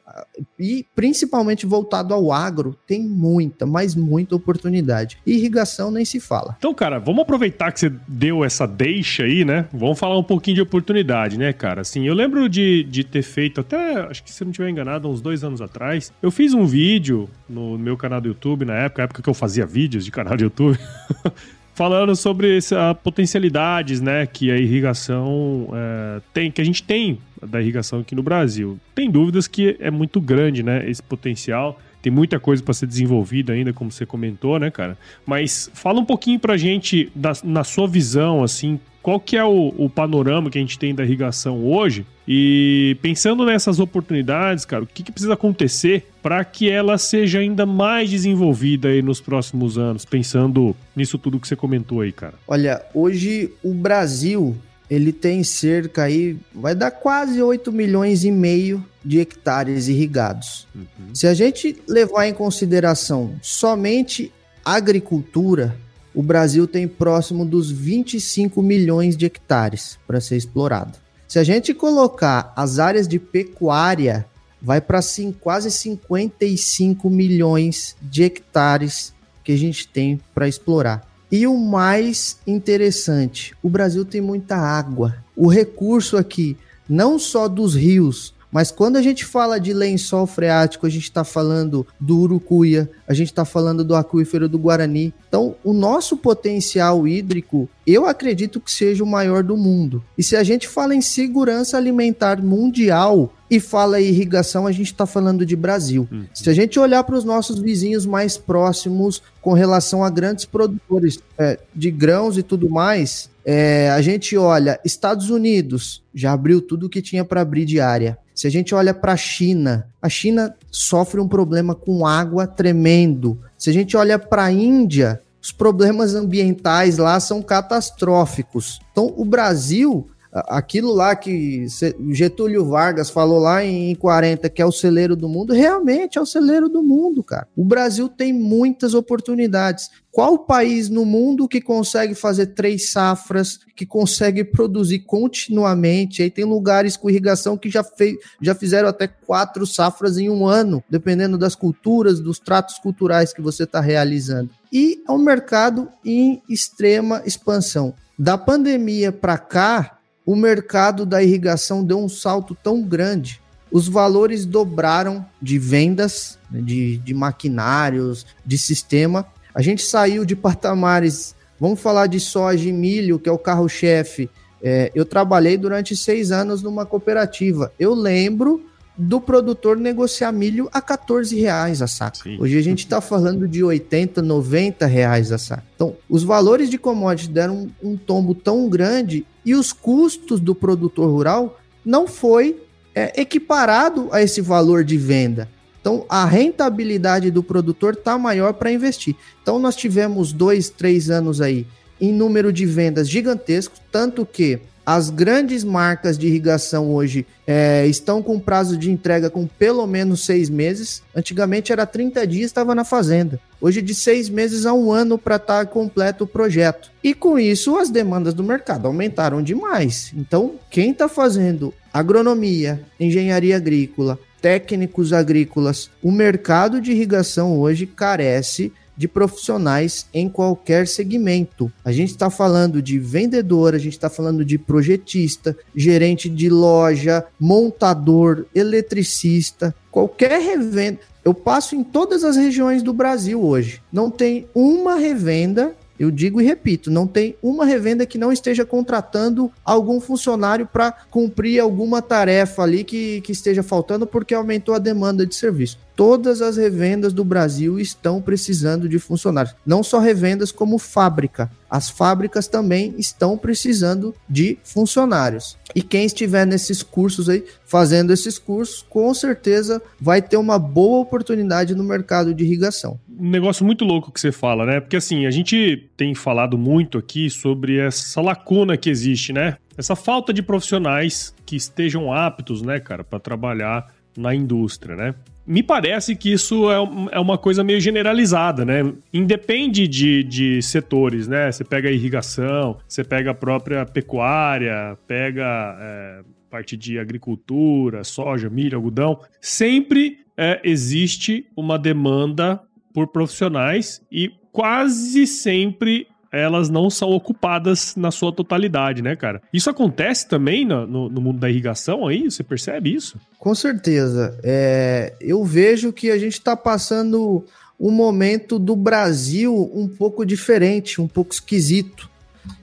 e 0.60 0.86
principalmente 0.95 1.65
voltado 1.65 2.13
ao 2.13 2.32
agro, 2.32 2.78
tem 2.86 3.02
muita, 3.02 3.65
mas 3.65 3.95
muita 3.95 4.36
oportunidade. 4.36 5.17
Irrigação 5.26 5.89
nem 5.89 6.06
se 6.06 6.19
fala. 6.19 6.56
Então, 6.60 6.71
cara, 6.71 7.00
vamos 7.00 7.24
aproveitar 7.24 7.71
que 7.71 7.80
você 7.80 7.91
deu 8.08 8.45
essa 8.45 8.67
deixa 8.67 9.24
aí, 9.24 9.43
né? 9.43 9.65
Vamos 9.74 9.98
falar 9.98 10.19
um 10.19 10.24
pouquinho 10.24 10.54
de 10.58 10.62
oportunidade, 10.62 11.36
né, 11.36 11.52
cara? 11.52 11.82
Assim, 11.82 12.06
eu 12.06 12.13
lembro 12.13 12.48
de, 12.48 12.84
de 12.84 13.04
ter 13.04 13.24
feito 13.24 13.60
até, 13.62 14.02
acho 14.02 14.24
que 14.24 14.32
se 14.32 14.43
eu 14.43 14.45
não 14.45 14.52
estiver 14.52 14.69
enganado, 14.69 15.10
uns 15.10 15.19
dois 15.19 15.43
anos 15.43 15.62
atrás, 15.62 16.13
eu 16.21 16.30
fiz 16.30 16.54
um 16.54 16.67
vídeo 16.67 17.28
no 17.50 17.80
meu 17.80 17.98
canal 17.98 18.21
do 18.21 18.28
YouTube, 18.28 18.65
na 18.65 18.76
época, 18.76 19.02
época 19.02 19.24
que 19.24 19.30
eu 19.30 19.34
fazia 19.34 19.65
vídeos 19.65 20.06
de 20.06 20.12
canal 20.12 20.38
de 20.38 20.43
YouTube. 20.43 20.78
falando 21.75 22.15
sobre 22.15 22.57
as 22.57 22.71
potencialidades, 23.03 23.99
né, 23.99 24.25
que 24.25 24.49
a 24.49 24.57
irrigação 24.57 25.67
é, 25.73 26.21
tem, 26.33 26.49
que 26.49 26.61
a 26.61 26.63
gente 26.63 26.81
tem 26.81 27.19
da 27.45 27.61
irrigação 27.61 27.99
aqui 27.99 28.15
no 28.15 28.23
Brasil. 28.23 28.79
Tem 28.95 29.11
dúvidas 29.11 29.45
que 29.45 29.75
é 29.79 29.91
muito 29.91 30.19
grande, 30.21 30.63
né, 30.63 30.89
esse 30.89 31.03
potencial. 31.03 31.79
Tem 32.01 32.11
muita 32.11 32.39
coisa 32.39 32.63
para 32.63 32.73
ser 32.73 32.88
desenvolvida 32.88 33.51
ainda, 33.51 33.73
como 33.73 33.91
você 33.91 34.05
comentou, 34.05 34.57
né, 34.57 34.71
cara? 34.71 34.97
Mas 35.25 35.69
fala 35.73 35.99
um 35.99 36.05
pouquinho 36.05 36.39
pra 36.39 36.55
gente, 36.55 37.11
da, 37.13 37.33
na 37.43 37.63
sua 37.63 37.88
visão, 37.88 38.43
assim, 38.43 38.79
qual 39.06 39.20
que 39.20 39.38
é 39.38 39.44
o, 39.44 39.72
o, 39.78 39.88
panorama 39.88 40.50
que 40.50 40.58
a 40.58 40.62
gente 40.62 40.80
tem 40.80 40.96
da 40.96 41.04
irrigação 41.04 41.63
hoje 41.63 42.08
e 42.28 42.98
pensando 43.04 43.46
nessas 43.46 43.80
oportunidades, 43.80 44.65
cara, 44.65 44.84
o 44.84 44.88
que, 44.88 45.04
que 45.04 45.12
precisa 45.12 45.36
acontecer 45.36 46.08
para 46.24 46.44
que 46.44 46.72
ela 46.72 46.98
seja 46.98 47.38
ainda 47.38 47.68
mais 47.68 48.10
desenvolvida 48.10 48.88
aí 48.88 49.04
nos 49.04 49.22
próximos 49.22 49.78
anos, 49.78 50.06
pensando 50.06 50.76
nisso 50.96 51.20
tudo 51.20 51.39
que 51.39 51.48
você 51.48 51.56
comentou 51.56 52.02
aí, 52.02 52.12
cara? 52.12 52.34
Olha, 52.48 52.84
hoje 52.96 53.52
o 53.63 53.76
Brasil 53.76 54.58
ele 54.89 55.13
tem 55.13 55.44
cerca 55.44 56.02
aí, 56.02 56.36
vai 56.52 56.74
dar 56.74 56.89
quase 56.89 57.39
8 57.39 57.72
milhões 57.72 58.26
e 58.26 58.32
meio 58.32 58.84
de 59.04 59.20
hectares 59.20 59.88
irrigados. 59.88 60.68
Uhum. 60.74 61.13
Se 61.13 61.28
a 61.28 61.36
gente 61.36 61.80
levar 61.88 62.26
em 62.26 62.34
consideração 62.34 63.36
somente 63.39 64.34
agricultura, 64.65 65.78
o 66.15 66.23
Brasil 66.23 66.65
tem 66.65 66.88
próximo 66.88 67.45
dos 67.45 67.69
25 67.69 68.62
milhões 68.62 69.17
de 69.17 69.25
hectares 69.25 69.99
para 70.08 70.21
ser 70.21 70.38
explorado. 70.38 70.97
Se 71.28 71.38
a 71.38 71.43
gente 71.43 71.73
colocar 71.73 72.54
as 72.56 72.80
áreas 72.80 73.08
de 73.08 73.19
pecuária, 73.19 74.25
vai 74.62 74.80
para 74.80 75.01
quase 75.41 75.69
55 75.69 77.10
milhões 77.10 77.95
de 78.01 78.23
hectares 78.23 79.13
que 79.43 79.51
a 79.51 79.58
gente 79.58 79.88
tem 79.88 80.19
para 80.34 80.47
explorar. 80.47 81.06
E 81.32 81.45
o 81.45 81.58
mais 81.58 82.38
interessante, 82.47 83.54
o 83.62 83.69
Brasil 83.69 84.06
tem 84.06 84.21
muita 84.21 84.56
água. 84.56 85.17
O 85.36 85.47
recurso 85.47 86.15
aqui, 86.15 86.56
não 86.88 87.19
só 87.19 87.47
dos 87.47 87.75
rios, 87.75 88.34
mas 88.56 88.72
quando 88.72 88.96
a 88.96 89.02
gente 89.02 89.26
fala 89.26 89.60
de 89.60 89.74
lençol 89.74 90.26
freático, 90.26 90.86
a 90.86 90.89
gente 90.89 91.04
está 91.04 91.26
falando 91.26 91.86
do 92.00 92.20
Urucuia, 92.20 92.89
a 93.06 93.13
gente 93.13 93.28
está 93.28 93.44
falando 93.44 93.84
do 93.84 93.94
aquífero 93.94 94.48
do 94.48 94.58
Guarani. 94.58 95.13
Então, 95.28 95.58
o 95.62 95.74
nosso 95.74 96.15
potencial 96.15 97.06
hídrico, 97.06 97.68
eu 97.86 98.06
acredito 98.06 98.62
que 98.62 98.72
seja 98.72 99.04
o 99.04 99.08
maior 99.08 99.44
do 99.44 99.58
mundo. 99.58 100.02
E 100.18 100.24
se 100.24 100.38
a 100.38 100.44
gente 100.46 100.70
fala 100.70 100.96
em 100.96 101.02
segurança 101.02 101.76
alimentar 101.76 102.41
mundial, 102.41 103.34
e 103.52 103.60
fala 103.60 104.02
em 104.02 104.06
irrigação, 104.06 104.65
a 104.65 104.72
gente 104.72 104.88
está 104.88 105.06
falando 105.06 105.46
de 105.46 105.56
Brasil. 105.56 106.08
Uhum. 106.10 106.26
Se 106.34 106.50
a 106.50 106.54
gente 106.54 106.80
olhar 106.80 107.04
para 107.04 107.15
os 107.15 107.26
nossos 107.26 107.60
vizinhos 107.60 108.06
mais 108.06 108.38
próximos 108.38 109.22
com 109.41 109.54
relação 109.54 110.04
a 110.04 110.10
grandes 110.10 110.46
produtores 110.46 111.20
é, 111.38 111.60
de 111.76 111.91
grãos 111.91 112.38
e 112.38 112.44
tudo 112.44 112.70
mais, 112.70 113.30
é, 113.46 113.91
a 113.91 114.02
gente 114.02 114.36
olha, 114.36 114.80
Estados 114.84 115.30
Unidos 115.30 116.02
já 116.13 116.32
abriu 116.32 116.60
tudo 116.60 116.88
o 116.88 116.89
que 116.89 117.02
tinha 117.02 117.24
para 117.24 117.41
abrir 117.41 117.65
de 117.65 117.80
área. 117.80 118.18
Se 118.36 118.45
a 118.45 118.50
gente 118.52 118.76
olha 118.76 118.93
para 118.93 119.13
a 119.13 119.17
China, 119.17 119.88
a 120.02 120.10
China 120.10 120.54
sofre 120.69 121.21
um 121.21 121.28
problema 121.28 121.74
com 121.74 122.06
água 122.06 122.45
tremendo. 122.45 123.39
Se 123.58 123.69
a 123.69 123.74
gente 123.74 123.95
olha 123.95 124.19
para 124.19 124.43
a 124.43 124.52
Índia, 124.52 125.21
os 125.41 125.54
problemas 125.54 126.13
ambientais 126.13 126.98
lá 126.98 127.17
são 127.19 127.41
catastróficos. 127.41 128.80
Então, 128.91 129.13
o 129.15 129.24
Brasil 129.24 130.08
aquilo 130.48 130.93
lá 130.93 131.15
que 131.15 131.65
Getúlio 132.12 132.65
Vargas 132.65 133.10
falou 133.10 133.39
lá 133.39 133.63
em 133.63 133.95
40 133.95 134.50
que 134.50 134.62
é 134.62 134.65
o 134.65 134.71
celeiro 134.71 135.15
do 135.15 135.30
mundo, 135.30 135.54
realmente 135.54 136.17
é 136.17 136.21
o 136.21 136.26
celeiro 136.26 136.67
do 136.67 136.84
mundo, 136.84 137.24
cara. 137.24 137.48
O 137.56 137.63
Brasil 137.63 138.10
tem 138.10 138.34
muitas 138.34 138.93
oportunidades. 138.93 139.89
Qual 140.12 140.39
país 140.39 140.89
no 140.89 141.06
mundo 141.06 141.48
que 141.48 141.60
consegue 141.60 142.15
fazer 142.15 142.48
três 142.48 142.91
safras, 142.91 143.60
que 143.76 143.86
consegue 143.86 144.43
produzir 144.43 145.00
continuamente? 145.00 146.21
Aí 146.21 146.30
tem 146.30 146.45
lugares 146.45 146.95
com 146.95 147.10
irrigação 147.10 147.58
que 147.58 147.69
já, 147.69 147.84
fez, 147.84 148.15
já 148.41 148.56
fizeram 148.56 148.88
até 148.88 149.08
quatro 149.08 149.65
safras 149.65 150.17
em 150.17 150.30
um 150.30 150.45
ano, 150.45 150.84
dependendo 150.89 151.38
das 151.38 151.56
culturas, 151.56 152.19
dos 152.19 152.39
tratos 152.39 152.78
culturais 152.80 153.34
que 153.34 153.41
você 153.41 153.63
está 153.63 153.82
realizando. 153.82 154.50
E 154.71 155.02
é 155.08 155.12
um 155.12 155.17
mercado 155.17 155.89
em 156.04 156.41
extrema 156.50 157.21
expansão. 157.26 157.93
Da 158.17 158.38
pandemia 158.38 159.12
para 159.12 159.38
cá, 159.38 159.94
o 160.25 160.35
mercado 160.35 161.05
da 161.05 161.21
irrigação 161.21 161.83
deu 161.83 161.99
um 161.99 162.09
salto 162.09 162.55
tão 162.55 162.81
grande. 162.81 163.41
Os 163.71 163.88
valores 163.88 164.45
dobraram 164.45 165.25
de 165.41 165.59
vendas, 165.59 166.39
né, 166.49 166.61
de, 166.61 166.97
de 166.97 167.13
maquinários, 167.13 168.25
de 168.45 168.57
sistema. 168.57 169.25
A 169.53 169.61
gente 169.61 169.83
saiu 169.83 170.25
de 170.25 170.35
patamares, 170.35 171.35
vamos 171.59 171.79
falar 171.79 172.07
de 172.07 172.19
soja 172.19 172.67
e 172.67 172.73
milho, 172.73 173.19
que 173.19 173.29
é 173.29 173.31
o 173.31 173.38
carro-chefe. 173.38 174.29
É, 174.63 174.91
eu 174.95 175.05
trabalhei 175.05 175.57
durante 175.57 175.95
seis 175.95 176.31
anos 176.31 176.63
numa 176.63 176.85
cooperativa. 176.85 177.71
Eu 177.77 177.93
lembro 177.93 178.65
do 178.97 179.19
produtor 179.19 179.77
negociar 179.77 180.31
milho 180.31 180.69
a 180.71 180.81
14 180.81 181.38
reais 181.39 181.81
a 181.81 181.88
saca. 181.88 182.23
Sim. 182.23 182.38
Hoje 182.39 182.58
a 182.58 182.62
gente 182.62 182.79
está 182.79 183.01
falando 183.01 183.47
de 183.47 183.63
80, 183.63 184.21
90 184.21 184.86
reais 184.86 185.31
a 185.31 185.38
saca. 185.38 185.63
Então, 185.75 185.95
os 186.10 186.23
valores 186.23 186.69
de 186.69 186.77
commodities 186.77 187.27
deram 187.27 187.69
um, 187.84 187.91
um 187.91 187.97
tombo 187.97 188.34
tão 188.34 188.69
grande 188.69 189.25
e 189.45 189.53
os 189.53 189.73
custos 189.73 190.39
do 190.39 190.55
produtor 190.55 191.10
rural 191.10 191.60
não 191.86 192.08
foi 192.08 192.62
é, 192.93 193.19
equiparado 193.21 194.08
a 194.12 194.21
esse 194.21 194.41
valor 194.41 194.84
de 194.84 194.97
venda. 194.97 195.49
Então, 195.81 196.03
a 196.10 196.25
rentabilidade 196.25 197.29
do 197.29 197.43
produtor 197.43 197.93
está 197.93 198.17
maior 198.17 198.53
para 198.53 198.71
investir. 198.71 199.15
Então, 199.43 199.60
nós 199.60 199.75
tivemos 199.75 200.34
dois, 200.34 200.69
três 200.69 201.12
anos 201.12 201.41
aí 201.41 201.67
em 202.01 202.12
número 202.12 202.51
de 202.51 202.65
vendas 202.65 203.08
gigantesco, 203.08 203.75
tanto 203.91 204.25
que 204.25 204.60
as 204.86 205.10
grandes 205.10 205.63
marcas 205.63 206.17
de 206.17 206.28
irrigação 206.28 206.93
hoje 206.93 207.26
é, 207.48 207.88
estão 207.88 208.21
com 208.21 208.39
prazo 208.39 208.78
de 208.78 208.91
entrega 208.91 209.30
com 209.30 209.48
pelo 209.48 209.88
menos 209.88 210.24
seis 210.26 210.50
meses. 210.50 211.02
Antigamente 211.15 211.71
era 211.71 211.86
30 211.86 212.28
dias, 212.28 212.45
estava 212.45 212.76
na 212.76 212.84
fazenda. 212.84 213.39
Hoje 213.60 213.82
de 213.82 213.95
seis 213.95 214.30
meses 214.30 214.65
a 214.65 214.74
um 214.74 214.91
ano 214.91 215.17
para 215.17 215.38
estar 215.38 215.65
tá 215.65 215.71
completo 215.71 216.26
o 216.26 216.28
projeto. 216.28 216.91
E 217.04 217.13
com 217.13 217.39
isso 217.39 217.78
as 217.78 217.89
demandas 217.89 218.34
do 218.34 218.43
mercado 218.43 218.86
aumentaram 218.86 219.41
demais. 219.41 220.13
Então, 220.15 220.56
quem 220.69 220.91
está 220.91 221.10
fazendo 221.10 221.74
agronomia, 221.91 222.84
engenharia 223.00 223.56
agrícola, 223.56 224.19
técnicos 224.45 225.12
agrícolas, 225.12 225.89
o 226.03 226.12
mercado 226.12 226.79
de 226.79 226.91
irrigação 226.91 227.60
hoje 227.60 227.88
carece 227.88 228.71
de 228.95 229.08
profissionais 229.08 230.05
em 230.13 230.29
qualquer 230.29 230.88
segmento. 230.88 231.71
A 231.84 231.91
gente 231.91 232.12
está 232.12 232.29
falando 232.29 232.79
de 232.79 232.99
vendedor, 232.99 233.73
a 233.73 233.79
gente 233.79 233.93
está 233.93 234.08
falando 234.08 234.45
de 234.45 234.60
projetista, 234.60 235.58
gerente 235.75 236.29
de 236.29 236.47
loja, 236.47 237.25
montador, 237.39 238.45
eletricista, 238.53 239.73
qualquer 239.89 240.39
revenda. 240.39 240.99
Eu 241.23 241.34
passo 241.34 241.75
em 241.75 241.84
todas 241.84 242.23
as 242.23 242.36
regiões 242.38 242.84
do 242.84 242.93
Brasil 242.93 243.43
hoje. 243.43 243.81
Não 243.91 244.12
tem 244.12 244.47
uma 244.53 244.93
revenda 244.93 245.75
eu 245.99 246.12
digo 246.12 246.41
e 246.41 246.45
repito, 246.45 246.91
não 246.91 247.08
tem 247.08 247.36
uma 247.41 247.65
revenda 247.65 248.05
que 248.05 248.17
não 248.17 248.31
esteja 248.31 248.65
contratando 248.65 249.51
algum 249.63 249.99
funcionário 249.99 250.65
para 250.65 250.91
cumprir 251.10 251.60
alguma 251.60 252.01
tarefa 252.01 252.63
ali 252.63 252.84
que, 252.84 253.21
que 253.21 253.31
esteja 253.31 253.63
faltando 253.63 254.05
porque 254.05 254.34
aumentou 254.34 254.75
a 254.75 254.79
demanda 254.79 255.25
de 255.25 255.36
serviço. 255.36 255.85
Todas 255.95 256.41
as 256.41 256.58
revendas 256.58 257.13
do 257.13 257.23
Brasil 257.23 257.79
estão 257.79 258.21
precisando 258.21 258.89
de 258.89 258.99
funcionários. 258.99 259.55
Não 259.65 259.81
só 259.81 259.99
revendas, 259.99 260.51
como 260.51 260.77
fábrica. 260.77 261.49
As 261.69 261.89
fábricas 261.89 262.47
também 262.47 262.93
estão 262.97 263.38
precisando 263.38 264.13
de 264.29 264.58
funcionários. 264.63 265.58
E 265.73 265.81
quem 265.81 266.05
estiver 266.05 266.45
nesses 266.45 266.84
cursos 266.84 267.29
aí, 267.29 267.43
fazendo 267.65 268.12
esses 268.12 268.38
cursos, 268.38 268.86
com 268.89 269.13
certeza 269.13 269.81
vai 269.99 270.21
ter 270.21 270.38
uma 270.38 270.60
boa 270.60 270.99
oportunidade 270.99 271.73
no 271.73 271.84
mercado 271.84 272.34
de 272.34 272.43
irrigação. 272.43 272.99
Um 273.17 273.29
negócio 273.29 273.65
muito 273.65 273.86
louco 273.86 274.12
que 274.12 274.19
você 274.19 274.31
fala, 274.31 274.65
né? 274.65 274.79
Porque 274.79 274.97
assim, 274.97 275.25
a 275.25 275.31
gente 275.31 275.89
tem 275.95 276.13
falado 276.13 276.58
muito 276.58 276.97
aqui 276.97 277.29
sobre 277.29 277.77
essa 277.77 278.21
lacuna 278.21 278.77
que 278.77 278.89
existe, 278.89 279.31
né? 279.31 279.58
Essa 279.77 279.95
falta 279.95 280.34
de 280.34 280.41
profissionais 280.41 281.34
que 281.45 281.55
estejam 281.55 282.12
aptos, 282.13 282.62
né, 282.62 282.79
cara, 282.79 283.03
para 283.03 283.19
trabalhar 283.19 283.93
na 284.17 284.34
indústria, 284.34 284.95
né? 284.95 285.15
Me 285.47 285.62
parece 285.62 286.15
que 286.15 286.32
isso 286.32 286.71
é, 286.71 286.75
é 287.12 287.19
uma 287.19 287.38
coisa 287.38 287.63
meio 287.63 287.80
generalizada, 287.80 288.65
né? 288.65 288.91
Independe 289.13 289.88
de, 289.88 290.23
de 290.23 290.62
setores, 290.62 291.28
né? 291.28 291.51
Você 291.51 291.63
pega 291.63 291.88
a 291.88 291.91
irrigação, 291.91 292.78
você 292.88 293.04
pega 293.04 293.32
a 293.32 293.36
própria 293.36 293.86
pecuária, 293.86 294.97
pega 295.08 295.78
é, 295.80 296.21
parte 296.49 296.75
de 296.75 296.97
agricultura, 296.97 298.04
soja, 298.04 298.49
milho, 298.49 298.75
algodão. 298.75 299.19
Sempre 299.39 300.19
é, 300.36 300.60
existe 300.63 301.45
uma 301.56 301.78
demanda 301.78 302.60
por 302.91 303.08
profissionais 303.08 304.01
e 304.12 304.32
quase 304.51 305.28
sempre 305.28 306.08
elas 306.38 306.69
não 306.69 306.89
são 306.89 307.10
ocupadas 307.10 307.95
na 307.95 308.12
sua 308.12 308.32
totalidade, 308.32 309.02
né, 309.02 309.15
cara? 309.15 309.41
Isso 309.54 309.69
acontece 309.69 310.28
também 310.28 310.65
no, 310.65 310.86
no, 310.86 311.10
no 311.10 311.21
mundo 311.21 311.39
da 311.39 311.50
irrigação 311.50 312.08
aí? 312.08 312.30
Você 312.30 312.43
percebe 312.43 312.93
isso? 312.93 313.19
Com 313.39 313.56
certeza. 313.56 314.38
É, 314.43 315.13
eu 315.19 315.43
vejo 315.43 315.93
que 315.93 316.12
a 316.12 316.17
gente 316.17 316.34
está 316.34 316.56
passando 316.56 317.45
um 317.80 317.91
momento 317.91 318.58
do 318.58 318.76
Brasil 318.76 319.71
um 319.74 319.88
pouco 319.88 320.26
diferente, 320.26 321.02
um 321.02 321.08
pouco 321.08 321.34
esquisito. 321.34 322.10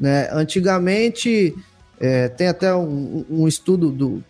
Né? 0.01 0.29
Antigamente, 0.33 1.55
é, 2.01 2.29
tem 2.29 2.49
até 2.49 2.75
um, 2.75 3.25
um 3.29 3.49
estudo 3.49 3.91
do, 3.91 4.25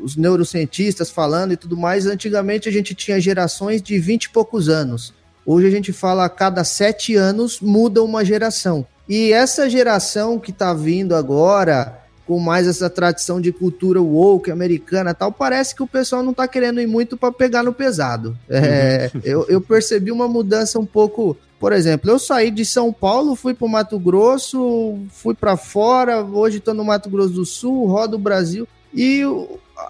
os 0.00 0.16
neurocientistas 0.16 1.10
falando 1.10 1.52
e 1.52 1.56
tudo 1.56 1.76
mais, 1.76 2.06
antigamente 2.06 2.68
a 2.68 2.72
gente 2.72 2.94
tinha 2.94 3.20
gerações 3.20 3.80
de 3.80 3.98
20 3.98 4.24
e 4.24 4.30
poucos 4.30 4.68
anos. 4.68 5.14
Hoje 5.44 5.66
a 5.66 5.70
gente 5.70 5.92
fala 5.92 6.24
a 6.24 6.28
cada 6.28 6.64
sete 6.64 7.16
anos 7.16 7.60
muda 7.60 8.02
uma 8.02 8.24
geração. 8.24 8.86
E 9.08 9.32
essa 9.32 9.68
geração 9.68 10.38
que 10.38 10.50
está 10.50 10.72
vindo 10.72 11.14
agora, 11.14 12.00
com 12.26 12.38
mais 12.38 12.66
essa 12.66 12.88
tradição 12.88 13.40
de 13.40 13.52
cultura 13.52 14.00
woke 14.00 14.50
americana 14.50 15.12
tal, 15.12 15.32
parece 15.32 15.74
que 15.74 15.82
o 15.82 15.86
pessoal 15.86 16.22
não 16.22 16.30
está 16.30 16.46
querendo 16.46 16.80
ir 16.80 16.86
muito 16.86 17.16
para 17.16 17.32
pegar 17.32 17.62
no 17.62 17.72
pesado. 17.72 18.36
É, 18.48 19.10
uhum. 19.12 19.20
eu, 19.24 19.46
eu 19.48 19.60
percebi 19.60 20.12
uma 20.12 20.28
mudança 20.28 20.78
um 20.78 20.86
pouco. 20.86 21.36
Por 21.58 21.72
exemplo, 21.72 22.10
eu 22.10 22.18
saí 22.18 22.50
de 22.50 22.64
São 22.64 22.92
Paulo, 22.92 23.36
fui 23.36 23.54
para 23.54 23.66
o 23.66 23.70
Mato 23.70 23.98
Grosso, 23.98 24.98
fui 25.10 25.34
para 25.34 25.56
fora, 25.56 26.22
hoje 26.22 26.58
estou 26.58 26.74
no 26.74 26.84
Mato 26.84 27.10
Grosso 27.10 27.34
do 27.34 27.44
Sul, 27.44 27.86
rodo 27.86 28.16
o 28.16 28.20
Brasil. 28.20 28.66
E 28.94 29.22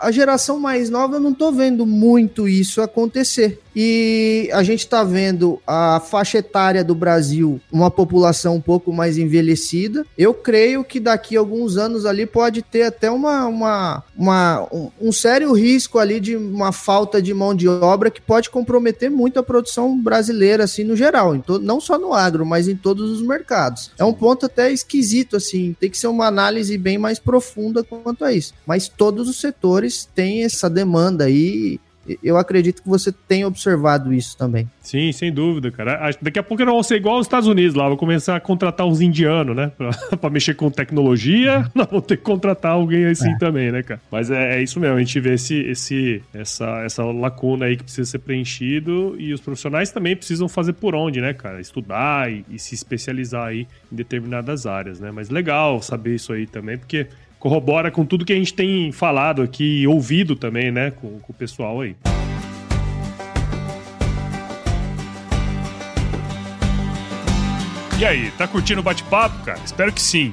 a 0.01 0.11
geração 0.11 0.59
mais 0.59 0.91
nova, 0.91 1.17
eu 1.17 1.21
não 1.21 1.31
estou 1.31 1.53
vendo 1.53 1.87
muito 1.87 2.49
isso 2.49 2.81
acontecer. 2.81 3.61
E 3.75 4.51
a 4.53 4.63
gente 4.63 4.81
está 4.81 5.03
vendo 5.03 5.61
a 5.67 6.01
faixa 6.01 6.39
etária 6.39 6.85
do 6.85 6.95
Brasil, 6.95 7.61
uma 7.71 7.91
população 7.91 8.57
um 8.57 8.61
pouco 8.61 8.93
mais 8.93 9.19
envelhecida. 9.19 10.05
Eu 10.17 10.35
creio 10.35 10.85
que 10.85 11.01
daqui 11.01 11.37
a 11.37 11.41
alguns 11.41 11.77
anos 11.77 12.05
ali 12.05 12.27
pode 12.27 12.63
ter 12.63 12.83
até 12.83 13.11
uma, 13.11 13.47
uma, 13.47 14.05
uma 14.17 14.69
um, 14.73 14.91
um, 15.01 15.13
sério 15.13 15.53
risco 15.53 15.99
ali 15.99 16.21
de 16.21 16.37
uma 16.37 16.73
falta 16.73 17.21
de 17.21 17.33
mão 17.33 17.55
de 17.55 17.69
obra 17.69 18.11
que 18.11 18.21
pode 18.21 18.51
comprometer 18.51 19.11
muito 19.11 19.39
a 19.39 19.43
produção 19.43 19.99
brasileira, 19.99 20.65
assim, 20.65 20.85
no 20.85 20.97
geral. 20.97 21.39
Todo, 21.39 21.65
não 21.65 21.81
só 21.81 21.99
no 21.99 22.13
agro, 22.13 22.45
mas 22.45 22.69
em 22.69 22.77
todos 22.77 23.11
os 23.11 23.23
mercados. 23.23 23.91
É 23.99 24.05
um 24.05 24.13
ponto 24.13 24.47
até 24.47 24.71
esquisito, 24.71 25.37
assim. 25.37 25.75
Tem 25.79 25.91
que 25.91 25.99
ser 25.99 26.09
uma 26.09 26.27
análise 26.27 26.77
bem 26.77 26.99
mais 26.99 27.19
profunda 27.19 27.83
quanto 27.83 28.25
a 28.25 28.33
isso. 28.33 28.53
Mas 28.67 28.89
todos 28.89 29.29
os 29.29 29.41
setores 29.41 30.09
têm 30.15 30.45
essa 30.45 30.69
demanda 30.69 31.25
aí 31.25 31.81
eu 32.23 32.37
acredito 32.37 32.83
que 32.83 32.89
você 32.89 33.13
tem 33.13 33.45
observado 33.45 34.13
isso 34.13 34.37
também. 34.37 34.69
Sim, 34.81 35.13
sem 35.13 35.33
dúvida, 35.33 35.71
cara. 35.71 36.11
Daqui 36.21 36.39
a 36.39 36.43
pouco 36.43 36.65
não 36.65 36.73
vão 36.75 36.83
ser 36.83 36.97
igual 36.97 37.17
aos 37.17 37.27
Estados 37.27 37.49
Unidos 37.49 37.75
lá, 37.75 37.89
vou 37.89 37.97
começar 37.97 38.37
a 38.37 38.41
contratar 38.41 38.87
uns 38.87 39.01
indianos, 39.01 39.55
né? 39.55 39.71
Pra, 39.83 39.91
pra 40.17 40.31
mexer 40.31 40.55
com 40.55 40.71
tecnologia, 40.71 41.69
nós 41.75 41.89
vamos 41.89 42.07
ter 42.07 42.17
que 42.17 42.23
contratar 42.23 42.73
alguém 42.73 43.07
assim 43.07 43.31
é. 43.31 43.39
também, 43.39 43.73
né, 43.73 43.83
cara? 43.83 44.01
Mas 44.11 44.31
é, 44.31 44.59
é, 44.59 44.63
isso 44.63 44.79
mesmo, 44.79 44.97
a 44.97 44.99
gente 44.99 45.19
vê 45.19 45.35
esse, 45.35 45.57
esse, 45.61 46.23
essa, 46.33 46.83
essa 46.85 47.05
lacuna 47.05 47.67
aí 47.67 47.77
que 47.77 47.85
precisa 47.85 48.09
ser 48.09 48.19
preenchido 48.19 49.17
e 49.19 49.33
os 49.33 49.41
profissionais 49.41 49.91
também 49.91 50.15
precisam 50.15 50.49
fazer 50.49 50.75
por 50.75 50.95
onde, 50.95 51.21
né, 51.21 51.33
cara? 51.33 51.61
Estudar 51.61 52.31
e, 52.31 52.45
e 52.49 52.59
se 52.59 52.75
especializar 52.75 53.49
aí 53.49 53.67
em 53.91 53.97
determinadas 53.97 54.67
áreas, 54.67 55.01
né? 55.01 55.11
Mas 55.11 55.31
legal 55.31 55.81
saber 55.83 56.15
isso 56.15 56.33
aí 56.33 56.47
também, 56.47 56.79
porque 56.79 57.09
corrobora 57.43 57.91
com 57.91 58.07
tudo 58.07 58.25
que 58.25 58.33
a 58.33 58.37
gente 58.37 58.55
tem 58.55 58.93
falado 58.93 59.43
aqui 59.43 59.81
e 59.81 59.87
ouvido 59.89 60.37
também, 60.37 60.71
né, 60.71 60.93
com, 60.93 61.19
com 61.19 61.33
o 61.33 61.35
pessoal 61.35 61.81
aí. 61.81 61.97
E 67.99 68.05
aí, 68.05 68.31
tá 68.39 68.47
curtindo 68.47 68.81
o 68.81 68.85
bate-papo, 68.85 69.45
cara? 69.45 69.59
Espero 69.65 69.93
que 69.93 70.01
sim. 70.01 70.33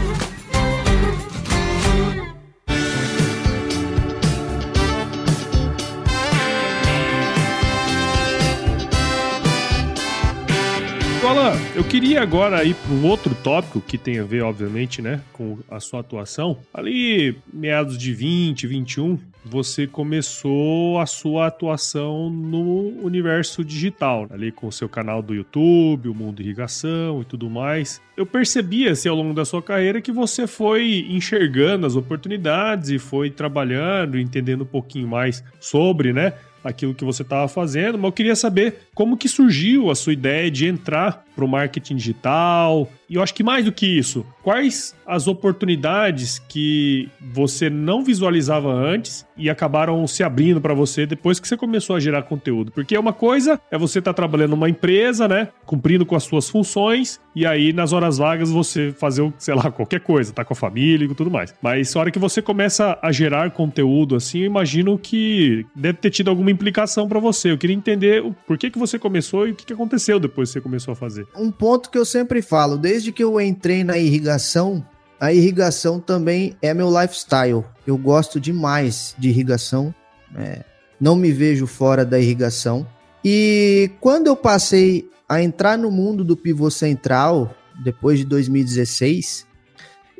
Alan, 11.31 11.53
eu 11.77 11.83
queria 11.85 12.21
agora 12.21 12.61
ir 12.65 12.75
para 12.75 12.91
um 12.91 13.05
outro 13.05 13.33
tópico 13.33 13.79
que 13.79 13.97
tem 13.97 14.19
a 14.19 14.23
ver, 14.25 14.41
obviamente, 14.41 15.01
né, 15.01 15.21
com 15.31 15.59
a 15.69 15.79
sua 15.79 16.01
atuação. 16.01 16.57
Ali, 16.73 17.37
meados 17.53 17.97
de 17.97 18.13
20, 18.13 18.67
21, 18.67 19.17
você 19.45 19.87
começou 19.87 20.99
a 20.99 21.05
sua 21.05 21.47
atuação 21.47 22.29
no 22.29 23.01
universo 23.01 23.63
digital, 23.63 24.27
ali 24.29 24.51
com 24.51 24.67
o 24.67 24.71
seu 24.73 24.89
canal 24.89 25.21
do 25.21 25.33
YouTube, 25.33 26.09
o 26.09 26.13
Mundo 26.13 26.41
Irrigação 26.41 27.21
e 27.21 27.25
tudo 27.25 27.49
mais. 27.49 28.01
Eu 28.17 28.25
percebi 28.25 28.89
assim 28.89 29.07
ao 29.07 29.15
longo 29.15 29.33
da 29.33 29.45
sua 29.45 29.61
carreira 29.61 30.01
que 30.01 30.11
você 30.11 30.45
foi 30.45 31.07
enxergando 31.09 31.87
as 31.87 31.95
oportunidades 31.95 32.89
e 32.89 32.99
foi 32.99 33.29
trabalhando, 33.29 34.19
entendendo 34.19 34.63
um 34.63 34.67
pouquinho 34.67 35.07
mais 35.07 35.41
sobre, 35.61 36.11
né, 36.11 36.33
aquilo 36.63 36.93
que 36.93 37.03
você 37.03 37.21
estava 37.21 37.47
fazendo, 37.47 37.97
mas 37.97 38.05
eu 38.05 38.11
queria 38.11 38.35
saber 38.35 38.87
como 38.93 39.17
que 39.17 39.27
surgiu 39.27 39.89
a 39.89 39.95
sua 39.95 40.13
ideia 40.13 40.49
de 40.49 40.67
entrar 40.67 41.25
para 41.35 41.45
o 41.45 41.47
marketing 41.47 41.95
digital. 41.95 42.89
E 43.09 43.15
eu 43.15 43.23
acho 43.23 43.33
que 43.33 43.43
mais 43.43 43.65
do 43.65 43.71
que 43.71 43.85
isso, 43.85 44.25
quais 44.41 44.95
as 45.05 45.27
oportunidades 45.27 46.39
que 46.39 47.09
você 47.19 47.69
não 47.69 48.03
visualizava 48.03 48.71
antes 48.71 49.25
e 49.35 49.49
acabaram 49.49 50.05
se 50.07 50.23
abrindo 50.23 50.61
para 50.61 50.73
você 50.73 51.05
depois 51.05 51.39
que 51.39 51.47
você 51.47 51.57
começou 51.57 51.95
a 51.95 51.99
gerar 51.99 52.23
conteúdo? 52.23 52.71
Porque 52.71 52.97
uma 52.97 53.11
coisa 53.11 53.59
é 53.69 53.77
você 53.77 53.99
estar 53.99 54.13
tá 54.13 54.15
trabalhando 54.15 54.51
numa 54.51 54.69
empresa, 54.69 55.27
né, 55.27 55.49
cumprindo 55.65 56.05
com 56.05 56.15
as 56.15 56.23
suas 56.23 56.49
funções, 56.49 57.19
e 57.35 57.45
aí 57.45 57.73
nas 57.73 57.91
horas 57.91 58.17
vagas 58.17 58.49
você 58.49 58.93
fazer, 58.93 59.31
sei 59.37 59.55
lá, 59.55 59.71
qualquer 59.71 59.99
coisa, 59.99 60.31
tá 60.31 60.45
com 60.45 60.53
a 60.53 60.55
família 60.55 61.05
e 61.05 61.15
tudo 61.15 61.31
mais. 61.31 61.53
Mas 61.61 61.93
a 61.95 61.99
hora 61.99 62.11
que 62.11 62.19
você 62.19 62.41
começa 62.41 62.97
a 63.01 63.11
gerar 63.11 63.51
conteúdo 63.51 64.15
assim, 64.15 64.39
eu 64.39 64.45
imagino 64.45 64.97
que 64.97 65.65
deve 65.75 65.97
ter 65.97 66.11
tido 66.11 66.29
alguma 66.29 66.50
implicação 66.51 67.07
para 67.07 67.19
você. 67.19 67.51
Eu 67.51 67.57
queria 67.57 67.75
entender 67.75 68.23
o 68.23 68.33
por 68.33 68.57
que, 68.57 68.69
que 68.69 68.79
você 68.79 68.99
começou 68.99 69.47
e 69.47 69.51
o 69.51 69.55
que, 69.55 69.65
que 69.65 69.73
aconteceu 69.73 70.19
depois 70.19 70.49
que 70.49 70.53
você 70.53 70.61
começou 70.61 70.91
a 70.91 70.95
fazer 70.95 71.27
um 71.35 71.51
ponto 71.51 71.89
que 71.89 71.97
eu 71.97 72.05
sempre 72.05 72.41
falo, 72.41 72.77
desde 72.77 73.11
que 73.11 73.23
eu 73.23 73.39
entrei 73.39 73.83
na 73.83 73.97
irrigação, 73.97 74.85
a 75.19 75.33
irrigação 75.33 75.99
também 75.99 76.55
é 76.61 76.73
meu 76.73 76.89
lifestyle. 76.89 77.63
Eu 77.85 77.97
gosto 77.97 78.39
demais 78.39 79.15
de 79.17 79.29
irrigação, 79.29 79.93
é, 80.35 80.63
não 80.99 81.15
me 81.15 81.31
vejo 81.31 81.67
fora 81.67 82.05
da 82.05 82.19
irrigação. 82.19 82.87
E 83.23 83.91
quando 83.99 84.27
eu 84.27 84.35
passei 84.35 85.09
a 85.27 85.41
entrar 85.41 85.77
no 85.77 85.91
mundo 85.91 86.23
do 86.23 86.35
pivô 86.35 86.69
central, 86.69 87.55
depois 87.83 88.19
de 88.19 88.25
2016, 88.25 89.45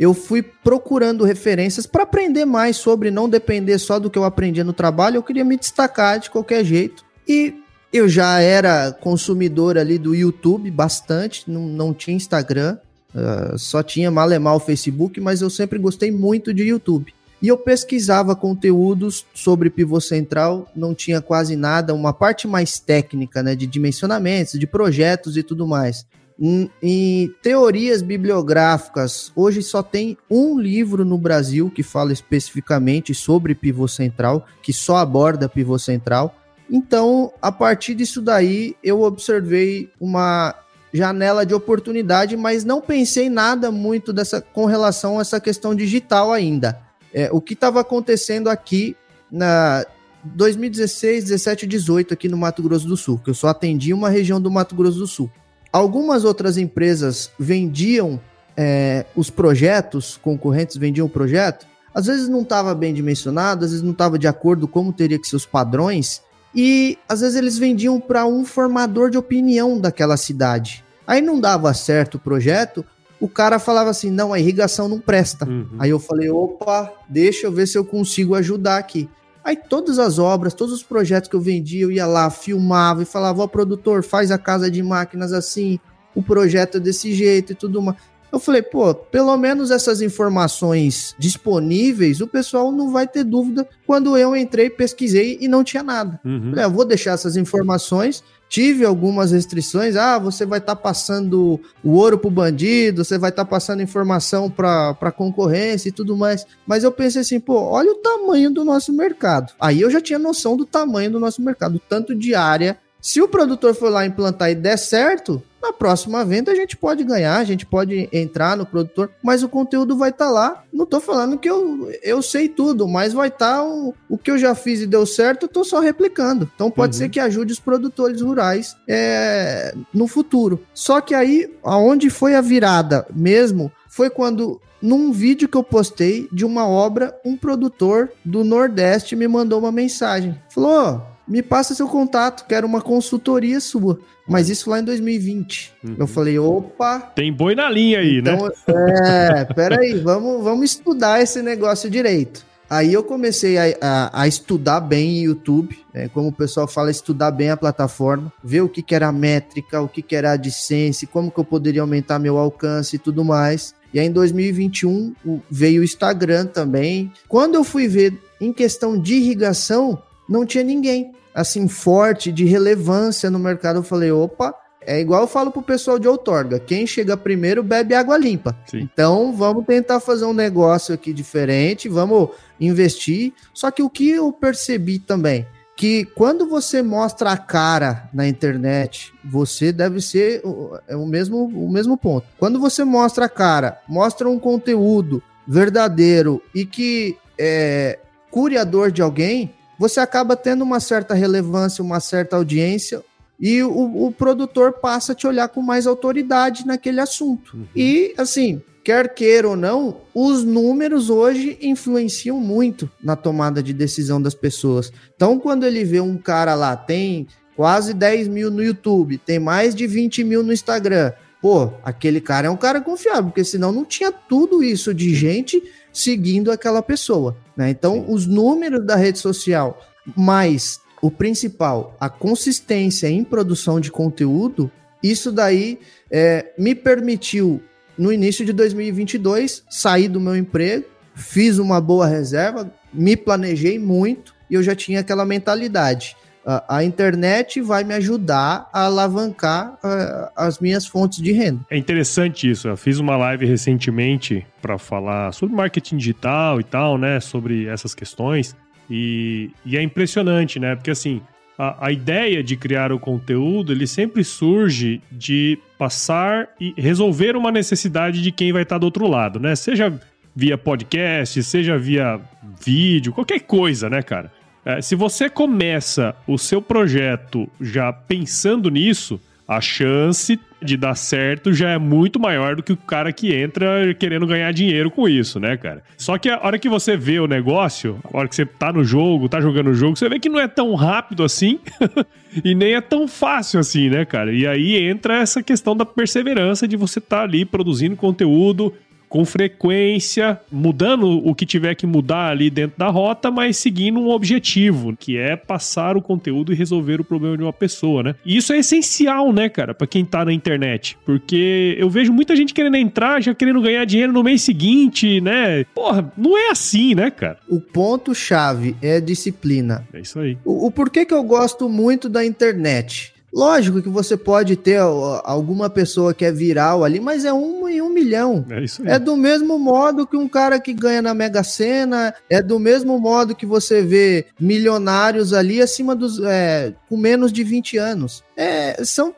eu 0.01 0.15
fui 0.15 0.41
procurando 0.41 1.23
referências 1.23 1.85
para 1.85 2.01
aprender 2.01 2.43
mais 2.43 2.75
sobre, 2.75 3.11
não 3.11 3.29
depender 3.29 3.77
só 3.77 3.99
do 3.99 4.09
que 4.09 4.17
eu 4.17 4.23
aprendia 4.23 4.63
no 4.63 4.73
trabalho, 4.73 5.17
eu 5.17 5.21
queria 5.21 5.45
me 5.45 5.55
destacar 5.55 6.19
de 6.19 6.31
qualquer 6.31 6.65
jeito. 6.65 7.05
E 7.27 7.53
eu 7.93 8.09
já 8.09 8.39
era 8.39 8.91
consumidor 8.91 9.77
ali 9.77 9.99
do 9.99 10.15
YouTube 10.15 10.71
bastante, 10.71 11.43
não, 11.47 11.67
não 11.67 11.93
tinha 11.93 12.17
Instagram, 12.17 12.79
uh, 13.13 13.55
só 13.59 13.83
tinha 13.83 14.09
mal 14.09 14.55
o 14.55 14.59
Facebook, 14.59 15.21
mas 15.21 15.43
eu 15.43 15.51
sempre 15.51 15.77
gostei 15.77 16.09
muito 16.09 16.51
de 16.51 16.63
YouTube. 16.63 17.13
E 17.39 17.47
eu 17.47 17.57
pesquisava 17.57 18.35
conteúdos 18.35 19.23
sobre 19.35 19.69
pivô 19.69 20.01
central, 20.01 20.67
não 20.75 20.95
tinha 20.95 21.21
quase 21.21 21.55
nada, 21.55 21.93
uma 21.93 22.11
parte 22.11 22.47
mais 22.47 22.79
técnica, 22.79 23.43
né, 23.43 23.55
de 23.55 23.67
dimensionamentos, 23.67 24.59
de 24.59 24.65
projetos 24.65 25.37
e 25.37 25.43
tudo 25.43 25.67
mais. 25.67 26.07
Em, 26.43 26.71
em 26.81 27.31
teorias 27.41 28.01
bibliográficas, 28.01 29.31
hoje 29.35 29.61
só 29.61 29.83
tem 29.83 30.17
um 30.27 30.59
livro 30.59 31.05
no 31.05 31.17
Brasil 31.17 31.69
que 31.69 31.83
fala 31.83 32.11
especificamente 32.11 33.13
sobre 33.13 33.53
pivô 33.53 33.87
central, 33.87 34.47
que 34.63 34.73
só 34.73 34.97
aborda 34.97 35.47
pivô 35.47 35.77
central, 35.77 36.35
então, 36.71 37.33
a 37.41 37.51
partir 37.51 37.93
disso 37.93 38.21
daí, 38.21 38.77
eu 38.81 39.01
observei 39.01 39.89
uma 39.99 40.55
janela 40.93 41.45
de 41.45 41.53
oportunidade, 41.53 42.37
mas 42.37 42.63
não 42.63 42.79
pensei 42.79 43.29
nada 43.29 43.69
muito 43.69 44.13
dessa 44.13 44.39
com 44.39 44.65
relação 44.65 45.19
a 45.19 45.21
essa 45.21 45.39
questão 45.39 45.75
digital 45.75 46.31
ainda. 46.31 46.79
É, 47.13 47.29
o 47.31 47.41
que 47.41 47.53
estava 47.53 47.81
acontecendo 47.81 48.49
aqui 48.49 48.95
na 49.29 49.85
2016, 50.23 51.25
17 51.25 51.67
18 51.67 52.13
aqui 52.13 52.29
no 52.29 52.37
Mato 52.37 52.63
Grosso 52.63 52.87
do 52.87 52.95
Sul, 52.95 53.19
que 53.19 53.29
eu 53.29 53.33
só 53.33 53.49
atendi 53.49 53.93
uma 53.93 54.09
região 54.09 54.39
do 54.39 54.49
Mato 54.49 54.73
Grosso 54.73 54.99
do 54.99 55.07
Sul. 55.07 55.29
Algumas 55.71 56.23
outras 56.25 56.57
empresas 56.57 57.31
vendiam 57.39 58.19
é, 58.57 59.05
os 59.15 59.29
projetos, 59.29 60.19
concorrentes 60.21 60.77
vendiam 60.77 61.07
o 61.07 61.09
projeto, 61.09 61.65
às 61.93 62.05
vezes 62.05 62.27
não 62.27 62.41
estava 62.41 62.73
bem 62.75 62.93
dimensionado, 62.93 63.65
às 63.65 63.71
vezes 63.71 63.83
não 63.83 63.91
estava 63.91 64.17
de 64.19 64.27
acordo 64.27 64.67
como 64.67 64.93
teria 64.93 65.19
que 65.19 65.27
ser 65.27 65.35
os 65.35 65.45
padrões, 65.45 66.21
e 66.53 66.97
às 67.07 67.21
vezes 67.21 67.35
eles 67.35 67.57
vendiam 67.57 67.99
para 67.99 68.25
um 68.25 68.43
formador 68.43 69.09
de 69.09 69.17
opinião 69.17 69.79
daquela 69.79 70.17
cidade. 70.17 70.83
Aí 71.07 71.21
não 71.21 71.39
dava 71.39 71.73
certo 71.73 72.15
o 72.15 72.19
projeto, 72.19 72.85
o 73.19 73.29
cara 73.29 73.59
falava 73.59 73.89
assim: 73.89 74.09
não, 74.09 74.33
a 74.33 74.39
irrigação 74.39 74.89
não 74.89 74.99
presta. 74.99 75.47
Uhum. 75.47 75.69
Aí 75.79 75.89
eu 75.89 75.99
falei: 75.99 76.29
opa, 76.29 76.91
deixa 77.07 77.47
eu 77.47 77.51
ver 77.51 77.67
se 77.67 77.77
eu 77.77 77.85
consigo 77.85 78.35
ajudar 78.35 78.77
aqui. 78.77 79.09
Aí 79.43 79.55
todas 79.55 79.97
as 79.97 80.19
obras, 80.19 80.53
todos 80.53 80.73
os 80.73 80.83
projetos 80.83 81.29
que 81.29 81.35
eu 81.35 81.41
vendia, 81.41 81.83
eu 81.83 81.91
ia 81.91 82.05
lá, 82.05 82.29
filmava 82.29 83.01
e 83.01 83.05
falava: 83.05 83.43
ó, 83.43 83.47
produtor, 83.47 84.03
faz 84.03 84.31
a 84.31 84.37
casa 84.37 84.69
de 84.69 84.83
máquinas 84.83 85.33
assim, 85.33 85.79
o 86.13 86.21
projeto 86.21 86.77
é 86.77 86.79
desse 86.79 87.13
jeito 87.13 87.53
e 87.53 87.55
tudo 87.55 87.81
mais. 87.81 87.97
Eu 88.31 88.39
falei, 88.39 88.61
pô, 88.61 88.95
pelo 88.95 89.35
menos 89.35 89.71
essas 89.71 90.01
informações 90.01 91.13
disponíveis, 91.19 92.21
o 92.21 92.27
pessoal 92.27 92.71
não 92.71 92.89
vai 92.89 93.05
ter 93.05 93.25
dúvida 93.25 93.67
quando 93.85 94.17
eu 94.17 94.33
entrei, 94.35 94.69
pesquisei 94.69 95.37
e 95.41 95.49
não 95.49 95.65
tinha 95.65 95.83
nada. 95.83 96.17
Uhum. 96.23 96.51
Falei, 96.51 96.63
ah, 96.63 96.67
eu 96.67 96.71
vou 96.71 96.85
deixar 96.85 97.11
essas 97.11 97.35
informações. 97.35 98.23
Tive 98.51 98.83
algumas 98.83 99.31
restrições. 99.31 99.95
Ah, 99.95 100.19
você 100.19 100.45
vai 100.45 100.59
estar 100.59 100.75
tá 100.75 100.81
passando 100.81 101.57
o 101.81 101.93
ouro 101.93 102.17
pro 102.17 102.29
bandido, 102.29 103.05
você 103.05 103.17
vai 103.17 103.29
estar 103.29 103.45
tá 103.45 103.49
passando 103.49 103.81
informação 103.81 104.49
para 104.49 105.09
concorrência 105.15 105.87
e 105.87 105.91
tudo 105.93 106.17
mais. 106.17 106.45
Mas 106.67 106.83
eu 106.83 106.91
pensei 106.91 107.21
assim, 107.21 107.39
pô, 107.39 107.61
olha 107.61 107.93
o 107.93 107.99
tamanho 107.99 108.51
do 108.51 108.65
nosso 108.65 108.91
mercado. 108.91 109.53
Aí 109.57 109.79
eu 109.79 109.89
já 109.89 110.01
tinha 110.01 110.19
noção 110.19 110.57
do 110.57 110.65
tamanho 110.65 111.09
do 111.09 111.17
nosso 111.17 111.41
mercado, 111.41 111.81
tanto 111.87 112.13
de 112.13 112.35
área. 112.35 112.77
Se 112.99 113.21
o 113.21 113.27
produtor 113.29 113.73
for 113.73 113.89
lá 113.89 114.05
implantar 114.05 114.51
e 114.51 114.55
der 114.55 114.77
certo, 114.77 115.41
na 115.61 115.71
próxima 115.71 116.25
venda 116.25 116.51
a 116.51 116.55
gente 116.55 116.75
pode 116.75 117.03
ganhar, 117.03 117.37
a 117.37 117.43
gente 117.43 117.65
pode 117.65 118.09
entrar 118.11 118.57
no 118.57 118.65
produtor, 118.65 119.11
mas 119.23 119.43
o 119.43 119.49
conteúdo 119.49 119.97
vai 119.97 120.09
estar 120.09 120.25
tá 120.25 120.31
lá. 120.31 120.63
Não 120.73 120.85
estou 120.85 120.99
falando 120.99 121.37
que 121.37 121.49
eu, 121.49 121.91
eu 122.01 122.21
sei 122.21 122.49
tudo, 122.49 122.87
mas 122.87 123.13
vai 123.13 123.27
estar 123.27 123.57
tá 123.57 123.63
o, 123.63 123.93
o 124.09 124.17
que 124.17 124.31
eu 124.31 124.37
já 124.37 124.55
fiz 124.55 124.81
e 124.81 124.87
deu 124.87 125.05
certo, 125.05 125.43
eu 125.43 125.49
tô 125.49 125.63
só 125.63 125.79
replicando. 125.79 126.49
Então 126.55 126.71
pode 126.71 126.95
uhum. 126.95 126.99
ser 126.99 127.09
que 127.09 127.19
ajude 127.19 127.53
os 127.53 127.59
produtores 127.59 128.21
rurais 128.21 128.75
é, 128.87 129.73
no 129.93 130.07
futuro. 130.07 130.63
Só 130.73 130.99
que 130.99 131.13
aí, 131.13 131.53
aonde 131.63 132.09
foi 132.09 132.35
a 132.35 132.41
virada 132.41 133.05
mesmo, 133.13 133.71
foi 133.87 134.09
quando 134.09 134.59
num 134.81 135.11
vídeo 135.11 135.47
que 135.47 135.57
eu 135.57 135.63
postei 135.63 136.27
de 136.31 136.43
uma 136.43 136.67
obra, 136.67 137.15
um 137.23 137.37
produtor 137.37 138.11
do 138.25 138.43
Nordeste 138.43 139.15
me 139.15 139.27
mandou 139.27 139.59
uma 139.59 139.71
mensagem. 139.71 140.35
Falou: 140.49 141.05
me 141.27 141.41
passa 141.41 141.73
seu 141.73 141.87
contato, 141.87 142.45
quero 142.47 142.67
uma 142.67 142.81
consultoria 142.81 143.59
sua. 143.59 143.99
Mas 144.27 144.49
isso 144.49 144.69
lá 144.69 144.79
em 144.79 144.83
2020. 144.83 145.73
Uhum. 145.83 145.95
Eu 145.99 146.07
falei, 146.07 146.39
opa. 146.39 146.99
Tem 146.99 147.33
boi 147.33 147.55
na 147.55 147.69
linha 147.69 147.99
aí, 147.99 148.19
então, 148.19 148.45
né? 148.45 148.51
É, 148.67 149.45
peraí, 149.53 149.99
vamos, 149.99 150.43
vamos 150.43 150.71
estudar 150.71 151.21
esse 151.21 151.41
negócio 151.41 151.89
direito. 151.89 152.45
Aí 152.71 152.93
eu 152.93 153.03
comecei 153.03 153.57
a, 153.57 153.75
a, 153.81 154.21
a 154.21 154.27
estudar 154.29 154.79
bem 154.79 155.19
o 155.19 155.31
YouTube, 155.31 155.77
né? 155.93 156.07
como 156.13 156.29
o 156.29 156.31
pessoal 156.31 156.65
fala, 156.65 156.89
estudar 156.89 157.29
bem 157.29 157.49
a 157.49 157.57
plataforma, 157.57 158.31
ver 158.41 158.61
o 158.61 158.69
que, 158.69 158.81
que 158.81 158.95
era 158.95 159.09
a 159.09 159.11
métrica, 159.11 159.81
o 159.81 159.89
que, 159.89 160.01
que 160.01 160.15
era 160.15 160.29
a 160.29 160.33
AdSense, 160.35 161.05
como 161.05 161.29
que 161.29 161.37
eu 161.37 161.43
poderia 161.43 161.81
aumentar 161.81 162.17
meu 162.17 162.37
alcance 162.37 162.95
e 162.95 162.99
tudo 162.99 163.25
mais. 163.25 163.75
E 163.93 163.99
aí 163.99 164.07
em 164.07 164.11
2021 164.11 165.13
veio 165.49 165.81
o 165.81 165.83
Instagram 165.83 166.45
também. 166.45 167.11
Quando 167.27 167.55
eu 167.55 167.63
fui 167.65 167.89
ver 167.89 168.17
em 168.39 168.53
questão 168.53 168.97
de 168.97 169.15
irrigação, 169.15 170.01
não 170.31 170.45
tinha 170.45 170.63
ninguém 170.63 171.11
assim 171.35 171.67
forte 171.67 172.31
de 172.31 172.45
relevância 172.45 173.29
no 173.29 173.37
mercado. 173.37 173.79
Eu 173.79 173.83
falei, 173.83 174.11
opa, 174.11 174.55
É 174.85 174.99
igual 174.99 175.21
eu 175.21 175.27
falo 175.27 175.51
pro 175.51 175.61
pessoal 175.61 175.99
de 175.99 176.07
outorga, 176.07 176.59
quem 176.59 176.87
chega 176.87 177.15
primeiro 177.15 177.61
bebe 177.61 177.93
água 177.93 178.17
limpa. 178.17 178.57
Sim. 178.65 178.89
Então 178.91 179.31
vamos 179.31 179.65
tentar 179.65 179.99
fazer 179.99 180.25
um 180.25 180.33
negócio 180.33 180.93
aqui 180.93 181.13
diferente, 181.13 181.87
vamos 181.87 182.29
investir. 182.59 183.31
Só 183.53 183.69
que 183.69 183.83
o 183.83 183.89
que 183.89 184.09
eu 184.09 184.31
percebi 184.31 184.97
também, 184.97 185.45
que 185.77 186.05
quando 186.15 186.47
você 186.47 186.81
mostra 186.81 187.31
a 187.31 187.37
cara 187.37 188.09
na 188.11 188.27
internet, 188.27 189.13
você 189.23 189.71
deve 189.71 190.01
ser 190.01 190.41
é 190.87 190.95
o 190.95 191.05
mesmo, 191.05 191.45
o 191.45 191.71
mesmo 191.71 191.95
ponto. 191.95 192.25
Quando 192.39 192.59
você 192.59 192.83
mostra 192.83 193.25
a 193.25 193.29
cara, 193.29 193.79
mostra 193.87 194.27
um 194.27 194.39
conteúdo 194.39 195.21
verdadeiro 195.47 196.41
e 196.55 196.65
que 196.65 197.17
é 197.37 197.99
curiador 198.31 198.91
de 198.91 199.01
alguém, 199.01 199.53
você 199.81 199.99
acaba 199.99 200.35
tendo 200.35 200.61
uma 200.61 200.79
certa 200.79 201.15
relevância, 201.15 201.83
uma 201.83 201.99
certa 201.99 202.35
audiência, 202.35 203.03
e 203.39 203.63
o, 203.63 204.05
o 204.05 204.11
produtor 204.11 204.73
passa 204.73 205.13
a 205.13 205.15
te 205.15 205.25
olhar 205.25 205.47
com 205.47 205.59
mais 205.59 205.87
autoridade 205.87 206.67
naquele 206.67 207.01
assunto. 207.01 207.57
Uhum. 207.57 207.65
E, 207.75 208.13
assim, 208.15 208.61
quer 208.83 209.11
queira 209.11 209.49
ou 209.49 209.55
não, 209.55 210.01
os 210.13 210.43
números 210.43 211.09
hoje 211.09 211.57
influenciam 211.63 212.39
muito 212.39 212.87
na 213.03 213.15
tomada 213.15 213.63
de 213.63 213.73
decisão 213.73 214.21
das 214.21 214.35
pessoas. 214.35 214.93
Então, 215.15 215.39
quando 215.39 215.65
ele 215.65 215.83
vê 215.83 215.99
um 215.99 216.15
cara 216.15 216.53
lá, 216.53 216.77
tem 216.77 217.25
quase 217.55 217.95
10 217.95 218.27
mil 218.27 218.51
no 218.51 218.63
YouTube, 218.63 219.17
tem 219.17 219.39
mais 219.39 219.73
de 219.73 219.87
20 219.87 220.23
mil 220.23 220.43
no 220.43 220.53
Instagram. 220.53 221.11
Pô, 221.41 221.71
aquele 221.83 222.21
cara 222.21 222.45
é 222.45 222.51
um 222.51 222.55
cara 222.55 222.79
confiável, 222.79 223.23
porque 223.23 223.43
senão 223.43 223.71
não 223.71 223.83
tinha 223.83 224.11
tudo 224.11 224.61
isso 224.61 224.93
de 224.93 225.15
gente 225.15 225.59
seguindo 225.93 226.51
aquela 226.51 226.81
pessoa. 226.81 227.35
Né? 227.55 227.69
Então, 227.69 228.05
os 228.07 228.25
números 228.25 228.85
da 228.85 228.95
rede 228.95 229.19
social, 229.19 229.81
mais 230.15 230.79
o 231.01 231.09
principal, 231.09 231.95
a 231.99 232.09
consistência 232.09 233.07
em 233.07 233.23
produção 233.23 233.79
de 233.79 233.91
conteúdo, 233.91 234.71
isso 235.01 235.31
daí 235.31 235.79
é, 236.11 236.53
me 236.57 236.75
permitiu, 236.75 237.61
no 237.97 238.13
início 238.13 238.45
de 238.45 238.53
2022, 238.53 239.63
sair 239.69 240.07
do 240.07 240.19
meu 240.19 240.35
emprego, 240.35 240.85
fiz 241.15 241.57
uma 241.57 241.81
boa 241.81 242.05
reserva, 242.07 242.71
me 242.93 243.17
planejei 243.17 243.79
muito 243.79 244.33
e 244.49 244.53
eu 244.53 244.63
já 244.63 244.75
tinha 244.75 244.99
aquela 244.99 245.25
mentalidade. 245.25 246.15
A, 246.45 246.83
internet 246.83 247.61
vai 247.61 247.83
me 247.83 247.93
ajudar 247.93 248.67
a 248.73 248.85
alavancar 248.85 249.77
a, 249.83 250.31
as 250.35 250.59
minhas 250.59 250.87
fontes 250.87 251.21
de 251.21 251.31
renda. 251.31 251.61
É 251.69 251.77
interessante 251.77 252.49
isso. 252.49 252.67
Eu 252.67 252.75
fiz 252.75 252.97
uma 252.97 253.15
live 253.15 253.45
recentemente 253.45 254.45
para 254.61 254.77
falar 254.77 255.33
sobre 255.33 255.55
marketing 255.55 255.97
digital 255.97 256.59
e 256.59 256.63
tal, 256.63 256.97
né? 256.97 257.19
Sobre 257.19 257.67
essas 257.67 257.93
questões. 257.93 258.55
E, 258.89 259.51
e 259.65 259.77
é 259.77 259.81
impressionante, 259.81 260.59
né? 260.59 260.75
Porque 260.75 260.91
assim, 260.91 261.21
a, 261.57 261.87
a, 261.87 261.91
ideia 261.91 262.43
de 262.43 262.55
criar 262.57 262.91
o 262.91 262.99
conteúdo, 262.99 263.71
ele 263.71 263.85
sempre 263.85 264.23
surge 264.23 265.01
de 265.11 265.59
passar 265.77 266.49
e 266.59 266.73
resolver 266.75 267.35
uma 267.35 267.51
necessidade 267.51 268.21
de 268.21 268.31
quem 268.31 268.51
vai 268.51 268.63
estar 268.63 268.79
do 268.79 268.85
outro 268.85 269.07
lado, 269.07 269.39
né? 269.39 269.55
Seja 269.55 269.93
via 270.35 270.57
podcast, 270.57 271.43
seja 271.43 271.77
via 271.77 272.19
vídeo, 272.63 273.13
qualquer 273.13 273.41
coisa, 273.41 273.89
né, 273.89 274.01
cara? 274.01 274.31
É, 274.65 274.81
se 274.81 274.95
você 274.95 275.29
começa 275.29 276.15
o 276.27 276.37
seu 276.37 276.61
projeto 276.61 277.49
já 277.59 277.91
pensando 277.91 278.69
nisso, 278.69 279.19
a 279.47 279.59
chance 279.59 280.39
de 280.61 280.77
dar 280.77 280.95
certo 280.95 281.51
já 281.51 281.69
é 281.71 281.77
muito 281.77 282.19
maior 282.19 282.55
do 282.55 282.63
que 282.63 282.71
o 282.71 282.77
cara 282.77 283.11
que 283.11 283.33
entra 283.33 283.93
querendo 283.95 284.27
ganhar 284.27 284.51
dinheiro 284.53 284.91
com 284.91 285.09
isso, 285.09 285.39
né, 285.39 285.57
cara? 285.57 285.83
Só 285.97 286.17
que 286.17 286.29
a 286.29 286.39
hora 286.41 286.59
que 286.59 286.69
você 286.69 286.95
vê 286.95 287.19
o 287.19 287.27
negócio, 287.27 287.99
a 288.03 288.17
hora 288.17 288.27
que 288.27 288.35
você 288.35 288.45
tá 288.45 288.71
no 288.71 288.83
jogo, 288.83 289.27
tá 289.27 289.41
jogando 289.41 289.71
o 289.71 289.73
jogo, 289.73 289.97
você 289.97 290.07
vê 290.07 290.19
que 290.19 290.29
não 290.29 290.39
é 290.39 290.47
tão 290.47 290.73
rápido 290.75 291.23
assim 291.23 291.59
e 292.45 292.53
nem 292.53 292.75
é 292.75 292.81
tão 292.81 293.07
fácil 293.07 293.59
assim, 293.59 293.89
né, 293.89 294.05
cara? 294.05 294.31
E 294.31 294.45
aí 294.45 294.77
entra 294.77 295.17
essa 295.17 295.41
questão 295.41 295.75
da 295.75 295.85
perseverança 295.85 296.67
de 296.67 296.77
você 296.77 297.01
tá 297.01 297.23
ali 297.23 297.43
produzindo 297.43 297.95
conteúdo, 297.95 298.73
com 299.11 299.25
frequência, 299.25 300.39
mudando 300.49 301.05
o 301.05 301.35
que 301.35 301.45
tiver 301.45 301.75
que 301.75 301.85
mudar 301.85 302.31
ali 302.31 302.49
dentro 302.49 302.79
da 302.79 302.87
rota, 302.87 303.29
mas 303.29 303.57
seguindo 303.57 303.99
um 303.99 304.09
objetivo, 304.09 304.95
que 304.97 305.17
é 305.17 305.35
passar 305.35 305.97
o 305.97 306.01
conteúdo 306.01 306.53
e 306.53 306.55
resolver 306.55 307.01
o 307.01 307.03
problema 307.03 307.35
de 307.35 307.43
uma 307.43 307.51
pessoa, 307.51 308.01
né? 308.01 308.15
E 308.25 308.37
isso 308.37 308.53
é 308.53 308.59
essencial, 308.59 309.33
né, 309.33 309.49
cara, 309.49 309.73
para 309.73 309.85
quem 309.85 310.05
tá 310.05 310.23
na 310.23 310.31
internet, 310.31 310.97
porque 311.05 311.75
eu 311.77 311.89
vejo 311.89 312.13
muita 312.13 312.37
gente 312.37 312.53
querendo 312.53 312.77
entrar, 312.77 313.21
já 313.21 313.35
querendo 313.35 313.61
ganhar 313.61 313.83
dinheiro 313.83 314.13
no 314.13 314.23
mês 314.23 314.43
seguinte, 314.43 315.19
né? 315.19 315.65
Porra, 315.75 316.09
não 316.17 316.37
é 316.37 316.49
assim, 316.49 316.95
né, 316.95 317.11
cara? 317.11 317.37
O 317.49 317.59
ponto 317.59 318.15
chave 318.15 318.77
é 318.81 319.01
disciplina. 319.01 319.85
É 319.93 319.99
isso 319.99 320.19
aí. 320.19 320.37
O, 320.45 320.67
o 320.67 320.71
porquê 320.71 321.05
que 321.05 321.13
eu 321.13 321.23
gosto 321.23 321.67
muito 321.67 322.07
da 322.07 322.25
internet? 322.25 323.13
Lógico 323.33 323.81
que 323.81 323.89
você 323.89 324.17
pode 324.17 324.55
ter 324.55 324.79
alguma 325.23 325.69
pessoa 325.69 326.13
que 326.13 326.25
é 326.25 326.31
viral 326.31 326.83
ali, 326.83 326.99
mas 326.99 327.23
é 327.23 327.31
um 327.31 327.67
em 327.67 327.81
um 327.81 327.89
milhão. 327.89 328.45
É 328.49 328.63
isso 328.63 328.81
aí. 328.81 328.89
É 328.89 328.99
do 328.99 329.15
mesmo 329.15 329.57
modo 329.57 330.05
que 330.05 330.17
um 330.17 330.27
cara 330.27 330.59
que 330.59 330.73
ganha 330.73 331.01
na 331.01 331.13
Mega 331.13 331.43
Sena, 331.43 332.13
é 332.29 332.41
do 332.41 332.59
mesmo 332.59 332.99
modo 332.99 333.35
que 333.35 333.45
você 333.45 333.81
vê 333.81 334.25
milionários 334.39 335.33
ali 335.33 335.61
acima 335.61 335.95
dos. 335.95 336.19
É, 336.23 336.73
com 336.89 336.97
menos 336.97 337.31
de 337.31 337.43
20 337.43 337.77
anos. 337.77 338.23
É, 338.35 338.83
são, 338.83 339.13